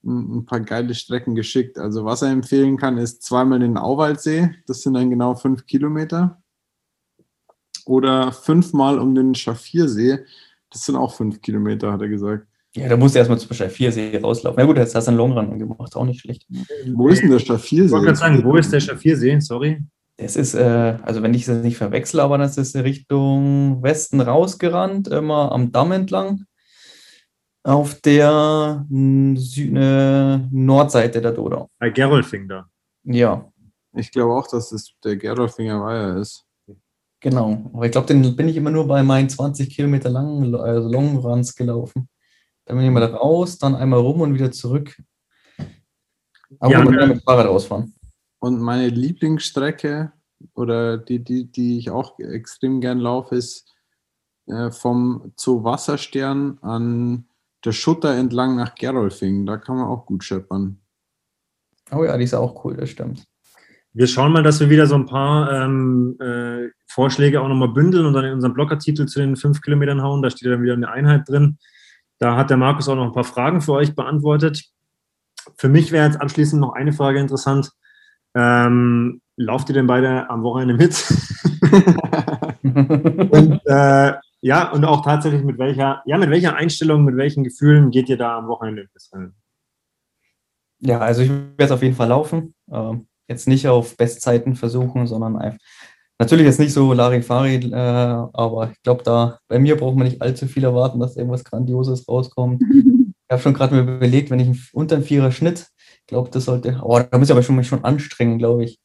ein, 0.03 0.39
ein, 0.39 0.45
paar 0.45 0.61
geile 0.61 0.95
Strecken 0.95 1.35
geschickt. 1.35 1.77
Also 1.77 2.05
was 2.05 2.21
er 2.21 2.31
empfehlen 2.31 2.77
kann, 2.77 2.97
ist 2.97 3.23
zweimal 3.23 3.59
den 3.59 3.77
Auwaldsee, 3.77 4.51
das 4.67 4.81
sind 4.81 4.95
dann 4.95 5.09
genau 5.09 5.35
fünf 5.35 5.65
Kilometer. 5.67 6.40
Oder 7.85 8.31
fünfmal 8.31 8.99
um 8.99 9.15
den 9.15 9.35
Schaffirsee, 9.35 10.19
das 10.69 10.85
sind 10.85 10.95
auch 10.95 11.13
fünf 11.13 11.41
Kilometer, 11.41 11.91
hat 11.91 12.01
er 12.01 12.09
gesagt. 12.09 12.47
Ja, 12.73 12.87
da 12.87 12.95
musst 12.95 13.15
du 13.15 13.19
erstmal 13.19 13.39
zum 13.39 13.53
Schaffirsee 13.53 14.17
rauslaufen. 14.17 14.57
Na 14.57 14.65
gut, 14.65 14.77
jetzt 14.77 14.95
hast 14.95 15.05
du 15.05 15.09
einen 15.09 15.17
Longrun 15.17 15.59
gemacht, 15.59 15.95
auch 15.95 16.05
nicht 16.05 16.21
schlecht. 16.21 16.47
Wo 16.93 17.09
ist 17.09 17.21
denn 17.21 17.29
der 17.31 17.39
Schaffirsee? 17.39 17.85
Ich 17.85 17.91
wollte 17.91 18.05
gerade 18.05 18.17
sagen, 18.17 18.43
wo 18.45 18.55
ist 18.55 18.71
der 18.71 18.79
Schaffirsee? 18.79 19.39
Sorry. 19.41 19.83
Das 20.15 20.35
ist, 20.35 20.53
äh, 20.53 20.97
also 21.01 21.21
wenn 21.21 21.33
ich 21.33 21.45
das 21.45 21.63
nicht 21.63 21.77
verwechsel, 21.77 22.19
aber 22.19 22.37
das 22.37 22.57
ist 22.57 22.75
Richtung 22.75 23.83
Westen 23.83 24.21
rausgerannt, 24.21 25.07
immer 25.09 25.51
am 25.51 25.71
Damm 25.71 25.91
entlang. 25.91 26.45
Auf 27.63 27.99
der 28.01 28.85
Süd 28.89 29.75
äh, 29.75 30.37
Nordseite 30.37 31.21
der 31.21 31.31
Donau. 31.31 31.69
Bei 31.77 31.89
Gerolfing 31.89 32.47
da. 32.47 32.67
Ja. 33.03 33.51
Ich 33.93 34.11
glaube 34.11 34.33
auch, 34.33 34.47
dass 34.47 34.71
es 34.71 34.93
der 35.03 35.17
Gerolfinger 35.17 35.83
Weiher 35.83 36.17
ist. 36.17 36.45
Genau. 37.21 37.69
Aber 37.73 37.85
ich 37.85 37.91
glaube, 37.91 38.07
den 38.07 38.35
bin 38.35 38.49
ich 38.49 38.57
immer 38.57 38.71
nur 38.71 38.87
bei 38.87 39.03
meinen 39.03 39.29
20 39.29 39.69
Kilometer 39.69 40.09
langen 40.09 40.53
also 40.55 40.89
Longruns 40.89 41.55
gelaufen. 41.55 42.09
Dann 42.65 42.77
bin 42.77 42.85
ich 42.85 42.91
mal 42.91 42.99
da 42.99 43.15
raus, 43.15 43.57
dann 43.59 43.75
einmal 43.75 43.99
rum 43.99 44.21
und 44.21 44.33
wieder 44.33 44.51
zurück. 44.51 44.99
Aber 46.59 46.73
ja, 46.73 46.83
man 46.83 46.97
kann 46.97 47.09
mit 47.09 47.23
Fahrrad 47.23 47.47
ausfahren. 47.47 47.93
Und 48.39 48.59
meine 48.59 48.89
Lieblingsstrecke 48.89 50.11
oder 50.55 50.97
die, 50.97 51.23
die, 51.23 51.51
die 51.51 51.77
ich 51.77 51.91
auch 51.91 52.17
extrem 52.19 52.81
gern 52.81 52.99
laufe, 52.99 53.35
ist 53.35 53.71
äh, 54.47 54.71
vom 54.71 55.31
Zoo 55.37 55.63
Wasserstern 55.63 56.57
an 56.61 57.27
der 57.63 57.71
Schutter 57.71 58.15
entlang 58.15 58.55
nach 58.55 58.73
Gerolfing. 58.73 59.45
Da 59.45 59.57
kann 59.57 59.77
man 59.77 59.85
auch 59.85 60.07
gut 60.07 60.23
scheppern. 60.23 60.81
Oh 61.91 62.03
ja, 62.03 62.17
die 62.17 62.23
ist 62.23 62.33
auch 62.33 62.65
cool, 62.65 62.75
das 62.75 62.89
stimmt. 62.89 63.27
Wir 63.93 64.07
schauen 64.07 64.31
mal, 64.31 64.43
dass 64.43 64.59
wir 64.61 64.69
wieder 64.69 64.87
so 64.87 64.95
ein 64.95 65.05
paar 65.05 65.51
ähm, 65.51 66.17
äh, 66.21 66.69
Vorschläge 66.87 67.41
auch 67.41 67.47
nochmal 67.49 67.69
bündeln 67.69 68.05
und 68.05 68.13
dann 68.13 68.23
in 68.23 68.33
unseren 68.33 68.53
Blogartikel 68.53 69.05
zu 69.07 69.19
den 69.19 69.35
fünf 69.35 69.61
Kilometern 69.61 70.01
hauen. 70.01 70.21
Da 70.21 70.29
steht 70.29 70.49
dann 70.49 70.61
wieder 70.61 70.73
eine 70.73 70.89
Einheit 70.89 71.27
drin. 71.27 71.57
Da 72.17 72.37
hat 72.37 72.49
der 72.49 72.57
Markus 72.57 72.87
auch 72.87 72.95
noch 72.95 73.05
ein 73.05 73.11
paar 73.11 73.25
Fragen 73.25 73.59
für 73.59 73.73
euch 73.73 73.93
beantwortet. 73.93 74.63
Für 75.57 75.67
mich 75.67 75.91
wäre 75.91 76.05
jetzt 76.05 76.21
abschließend 76.21 76.61
noch 76.61 76.73
eine 76.73 76.93
Frage 76.93 77.19
interessant. 77.19 77.71
Ähm, 78.33 79.21
lauft 79.35 79.69
ihr 79.69 79.73
denn 79.73 79.87
beide 79.87 80.29
am 80.29 80.43
Wochenende 80.43 80.75
mit? 80.75 80.93
und 82.63 83.59
äh, 83.65 84.13
ja, 84.39 84.71
und 84.71 84.85
auch 84.85 85.03
tatsächlich 85.03 85.43
mit 85.43 85.57
welcher, 85.57 86.01
ja, 86.05 86.17
mit 86.17 86.29
welcher 86.29 86.55
Einstellung, 86.55 87.03
mit 87.03 87.17
welchen 87.17 87.43
Gefühlen 87.43 87.91
geht 87.91 88.07
ihr 88.07 88.17
da 88.17 88.37
am 88.37 88.47
Wochenende 88.47 88.87
Ja, 90.79 90.99
also 90.99 91.23
ich 91.23 91.29
werde 91.29 91.53
es 91.57 91.71
auf 91.71 91.83
jeden 91.83 91.95
Fall 91.95 92.07
laufen. 92.07 92.55
Ähm, 92.71 93.07
jetzt 93.31 93.47
nicht 93.47 93.67
auf 93.67 93.97
Bestzeiten 93.97 94.55
versuchen, 94.55 95.07
sondern 95.07 95.37
einfach 95.37 95.59
Natürlich 96.21 96.45
jetzt 96.45 96.59
nicht 96.59 96.71
so 96.71 96.93
Larifari, 96.93 97.55
äh, 97.55 97.73
aber 97.73 98.69
ich 98.71 98.83
glaube, 98.83 99.01
da 99.01 99.39
bei 99.47 99.57
mir 99.57 99.75
braucht 99.75 99.95
man 99.95 100.05
nicht 100.05 100.21
allzu 100.21 100.45
viel 100.45 100.63
erwarten, 100.63 100.99
dass 100.99 101.17
irgendwas 101.17 101.43
Grandioses 101.43 102.07
rauskommt. 102.07 102.61
ich 102.71 103.31
habe 103.31 103.41
schon 103.41 103.55
gerade 103.55 103.73
mir 103.73 103.81
überlegt, 103.81 104.29
wenn 104.29 104.39
ich 104.39 104.71
unter 104.71 104.97
einen 104.97 105.03
Vierer 105.03 105.31
Schnitt, 105.31 105.69
glaube 106.05 106.29
das 106.29 106.45
sollte, 106.45 106.79
oh, 106.83 106.99
da 106.99 107.17
muss 107.17 107.27
ich 107.27 107.31
aber 107.31 107.41
schon 107.41 107.55
mich 107.55 107.67
schon 107.67 107.83
anstrengen, 107.83 108.37
glaube 108.37 108.65
ich. 108.65 108.79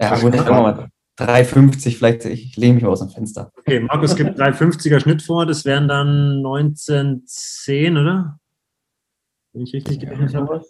Ja, 0.00 0.16
gut, 0.20 0.36
sagen 0.36 0.48
wir 0.48 0.62
mal 0.62 0.88
3,50, 1.18 1.96
vielleicht, 1.96 2.24
ich 2.26 2.56
lehne 2.56 2.74
mich 2.74 2.84
mal 2.84 2.90
aus 2.90 3.00
dem 3.00 3.08
Fenster. 3.08 3.50
Okay, 3.58 3.80
Markus 3.80 4.14
gibt 4.14 4.38
3,50er 4.40 5.00
Schnitt 5.00 5.22
vor, 5.22 5.46
das 5.46 5.64
wären 5.64 5.88
dann 5.88 6.44
19,10, 6.44 8.00
oder? 8.00 8.38
Wenn 9.52 9.64
ich 9.64 9.74
richtig 9.74 9.98
gerechnet 9.98 10.32
habe. 10.32 10.62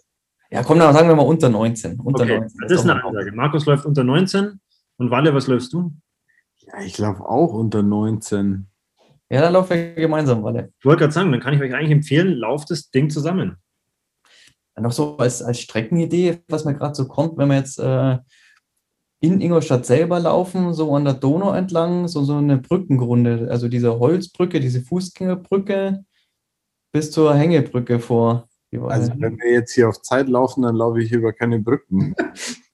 Ja, 0.49 0.63
komm, 0.63 0.79
dann 0.79 0.93
sagen 0.93 1.09
wir 1.09 1.15
mal 1.15 1.23
unter 1.23 1.49
19. 1.49 1.99
Unter 1.99 2.23
okay, 2.23 2.39
19. 2.39 2.59
Das 2.61 2.71
ist 2.71 2.89
eine 2.89 3.03
Ansage. 3.03 3.31
Markus 3.33 3.65
läuft 3.65 3.85
unter 3.85 4.03
19. 4.03 4.59
Und 4.97 5.11
Walle, 5.11 5.33
was 5.33 5.47
läufst 5.47 5.73
du? 5.73 5.93
Ja, 6.59 6.81
ich 6.81 6.97
laufe 6.97 7.23
auch 7.23 7.53
unter 7.53 7.83
19. 7.83 8.67
Ja, 9.29 9.41
dann 9.41 9.53
laufen 9.53 9.71
wir 9.71 9.93
gemeinsam, 9.93 10.43
Walle. 10.43 10.71
Ich 10.79 10.85
wollte 10.85 11.01
gerade 11.01 11.13
sagen, 11.13 11.31
dann 11.31 11.41
kann 11.41 11.53
ich 11.53 11.61
euch 11.61 11.73
eigentlich 11.73 11.91
empfehlen, 11.91 12.33
lauft 12.33 12.71
das 12.71 12.89
Ding 12.91 13.09
zusammen. 13.09 13.57
Ja, 14.75 14.83
noch 14.83 14.93
so 14.93 15.17
als, 15.17 15.41
als 15.41 15.59
Streckenidee, 15.59 16.39
was 16.47 16.63
mir 16.63 16.75
gerade 16.75 16.95
so 16.95 17.07
kommt, 17.07 17.37
wenn 17.37 17.49
wir 17.49 17.57
jetzt 17.57 17.79
äh, 17.79 18.17
in 19.19 19.41
Ingolstadt 19.41 19.85
selber 19.85 20.19
laufen, 20.19 20.73
so 20.73 20.95
an 20.95 21.03
der 21.03 21.15
Donau 21.15 21.51
entlang, 21.53 22.07
so, 22.07 22.23
so 22.23 22.37
eine 22.37 22.57
Brückengrunde, 22.57 23.47
also 23.49 23.67
diese 23.67 23.99
Holzbrücke, 23.99 24.59
diese 24.59 24.81
Fußgängerbrücke 24.81 26.05
bis 26.93 27.11
zur 27.11 27.35
Hängebrücke 27.35 27.99
vor. 27.99 28.46
Also 28.73 29.13
wenn 29.17 29.37
wir 29.39 29.51
jetzt 29.51 29.73
hier 29.73 29.87
auf 29.87 30.01
Zeit 30.01 30.27
laufen, 30.27 30.63
dann 30.63 30.75
laufe 30.75 31.01
ich 31.01 31.11
über 31.11 31.31
keine 31.31 31.59
Brücken. 31.59 32.13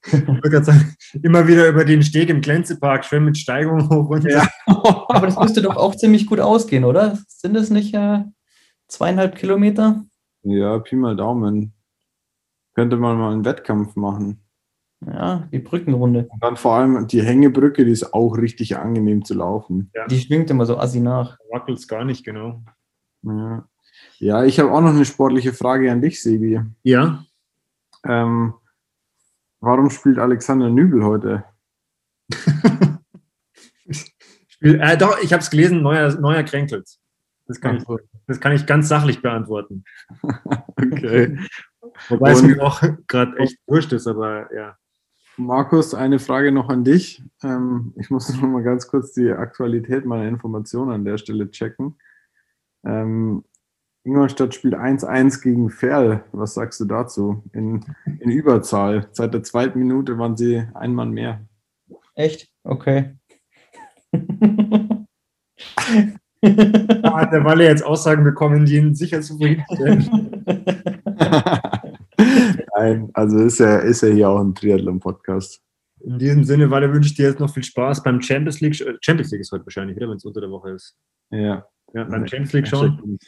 sagen, 0.62 0.96
immer 1.22 1.46
wieder 1.46 1.68
über 1.68 1.84
den 1.84 2.02
Steg 2.02 2.28
im 2.30 2.40
Glänzepark, 2.40 3.04
schön 3.04 3.24
mit 3.24 3.38
Steigung 3.38 3.88
hoch 3.88 4.10
und 4.10 4.24
ja. 4.24 4.46
Aber 4.66 5.26
das 5.26 5.38
müsste 5.38 5.62
doch 5.62 5.76
auch 5.76 5.94
ziemlich 5.94 6.26
gut 6.26 6.40
ausgehen, 6.40 6.84
oder? 6.84 7.18
Sind 7.28 7.56
es 7.56 7.70
nicht 7.70 7.94
äh, 7.94 8.24
zweieinhalb 8.88 9.36
Kilometer? 9.36 10.04
Ja, 10.42 10.78
Pi 10.80 10.96
mal 10.96 11.16
Daumen. 11.16 11.72
Könnte 12.74 12.96
man 12.96 13.16
mal 13.16 13.32
einen 13.32 13.44
Wettkampf 13.44 13.94
machen. 13.94 14.44
Ja, 15.06 15.48
die 15.52 15.58
Brückenrunde. 15.58 16.26
Und 16.30 16.42
dann 16.42 16.56
vor 16.56 16.74
allem 16.74 17.06
die 17.06 17.22
Hängebrücke, 17.22 17.84
die 17.84 17.92
ist 17.92 18.14
auch 18.14 18.36
richtig 18.36 18.76
angenehm 18.76 19.24
zu 19.24 19.34
laufen. 19.34 19.90
Ja. 19.94 20.06
Die 20.06 20.18
schwingt 20.18 20.50
immer 20.50 20.66
so 20.66 20.76
assi 20.78 21.00
nach. 21.00 21.38
Wackelt 21.50 21.78
es 21.78 21.88
gar 21.88 22.04
nicht, 22.04 22.24
genau. 22.24 22.62
Ja, 23.22 23.66
ja 24.18 24.44
ich 24.44 24.58
habe 24.60 24.72
auch 24.72 24.80
noch 24.80 24.94
eine 24.94 25.04
sportliche 25.04 25.52
Frage 25.52 25.90
an 25.90 26.02
dich, 26.02 26.22
Sebi. 26.22 26.60
Ja. 26.82 27.24
Ähm, 28.04 28.54
Warum 29.64 29.88
spielt 29.88 30.18
Alexander 30.18 30.68
Nübel 30.68 31.02
heute? 31.04 31.44
Spiel, 34.46 34.78
äh, 34.78 34.98
doch, 34.98 35.18
ich 35.22 35.32
habe 35.32 35.42
es 35.42 35.48
gelesen, 35.48 35.80
neuer, 35.80 36.14
neuer 36.20 36.42
Kränkels. 36.42 37.00
Das 37.46 37.62
kann, 37.62 37.78
ich, 37.78 37.84
das 38.26 38.40
kann 38.40 38.52
ich 38.52 38.66
ganz 38.66 38.88
sachlich 38.88 39.22
beantworten. 39.22 39.84
okay. 40.76 41.38
Wobei 42.10 42.32
es 42.32 42.42
mir 42.42 42.62
auch 42.62 42.82
gerade 43.06 43.38
echt 43.38 43.56
wurscht 43.66 43.94
ist, 43.94 44.06
aber 44.06 44.54
ja. 44.54 44.76
Markus, 45.38 45.94
eine 45.94 46.18
Frage 46.18 46.52
noch 46.52 46.68
an 46.68 46.84
dich. 46.84 47.22
Ähm, 47.42 47.94
ich 47.96 48.10
muss 48.10 48.28
noch 48.34 48.42
mal 48.42 48.62
ganz 48.62 48.86
kurz 48.86 49.12
die 49.14 49.30
Aktualität 49.30 50.04
meiner 50.04 50.28
Informationen 50.28 50.92
an 50.92 51.06
der 51.06 51.16
Stelle 51.16 51.50
checken. 51.50 51.98
Ähm, 52.84 53.44
Ingolstadt 54.04 54.54
spielt 54.54 54.74
1-1 54.74 55.42
gegen 55.42 55.70
Ferl. 55.70 56.24
Was 56.32 56.54
sagst 56.54 56.78
du 56.78 56.84
dazu? 56.84 57.42
In, 57.52 57.84
in 58.20 58.30
Überzahl. 58.30 59.08
Seit 59.12 59.32
der 59.32 59.42
zweiten 59.42 59.78
Minute 59.78 60.18
waren 60.18 60.36
sie 60.36 60.62
ein 60.74 60.94
Mann 60.94 61.10
mehr. 61.10 61.40
Echt? 62.14 62.50
Okay. 62.64 63.16
Hat 64.12 64.20
der 67.32 67.44
Walle 67.44 67.64
jetzt 67.64 67.82
Aussagen 67.82 68.24
bekommen, 68.24 68.66
die 68.66 68.76
ihn 68.76 68.94
sicher 68.94 69.22
zufriedenstellen? 69.22 70.44
Nein, 72.76 73.08
also 73.14 73.38
ist 73.38 73.60
er, 73.60 73.80
ist 73.82 74.02
er 74.02 74.12
hier 74.12 74.28
auch 74.28 74.38
ein 74.38 74.54
Triathlon-Podcast. 74.54 75.62
In 76.00 76.18
diesem 76.18 76.44
Sinne, 76.44 76.70
Walle, 76.70 76.92
wünsche 76.92 77.08
ich 77.08 77.16
dir 77.16 77.30
jetzt 77.30 77.40
noch 77.40 77.52
viel 77.52 77.62
Spaß 77.62 78.02
beim 78.02 78.20
Champions 78.20 78.60
League. 78.60 78.76
Champions 79.00 79.30
League 79.30 79.40
ist 79.40 79.52
heute 79.52 79.64
wahrscheinlich 79.64 79.96
wieder, 79.96 80.10
wenn 80.10 80.18
es 80.18 80.26
unter 80.26 80.42
der 80.42 80.50
Woche 80.50 80.72
ist. 80.72 80.94
Ja. 81.30 81.66
Ja, 81.94 82.04
beim 82.04 82.26
Champions 82.26 82.52
League 82.52 82.68
schon. 82.68 83.18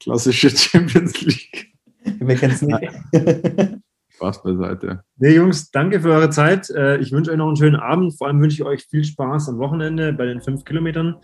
Klassische 0.00 0.50
Champions 0.50 1.20
League. 1.20 1.72
Wir 2.02 2.36
kennen 2.36 2.54
es 2.54 2.62
nicht. 2.62 3.82
Spaß 4.16 4.42
beiseite. 4.42 5.02
Nee, 5.18 5.34
Jungs, 5.34 5.70
danke 5.70 6.00
für 6.00 6.10
eure 6.10 6.30
Zeit. 6.30 6.70
Äh, 6.70 6.96
ich 6.98 7.12
wünsche 7.12 7.30
euch 7.30 7.36
noch 7.36 7.48
einen 7.48 7.56
schönen 7.56 7.76
Abend. 7.76 8.16
Vor 8.16 8.26
allem 8.26 8.40
wünsche 8.40 8.62
ich 8.62 8.66
euch 8.66 8.86
viel 8.86 9.04
Spaß 9.04 9.50
am 9.50 9.58
Wochenende 9.58 10.14
bei 10.14 10.24
den 10.24 10.40
fünf 10.40 10.64
Kilometern. 10.64 11.16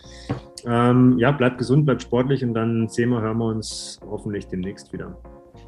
Ähm, 0.66 1.18
ja, 1.18 1.30
bleibt 1.32 1.58
gesund, 1.58 1.86
bleibt 1.86 2.02
sportlich 2.02 2.44
und 2.44 2.52
dann 2.52 2.88
sehen 2.88 3.08
wir, 3.08 3.22
hören 3.22 3.38
wir 3.38 3.46
uns 3.46 3.98
hoffentlich 4.06 4.46
demnächst 4.46 4.92
wieder. 4.92 5.16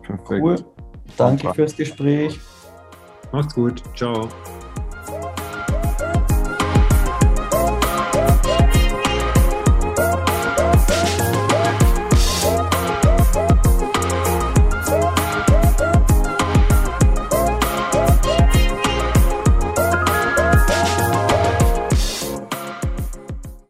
Perfekt. 0.02 0.42
Cool. 0.42 0.56
Danke 1.16 1.54
fürs 1.54 1.74
Gespräch. 1.74 2.38
Macht's 3.32 3.54
gut. 3.54 3.82
Ciao. 3.96 4.28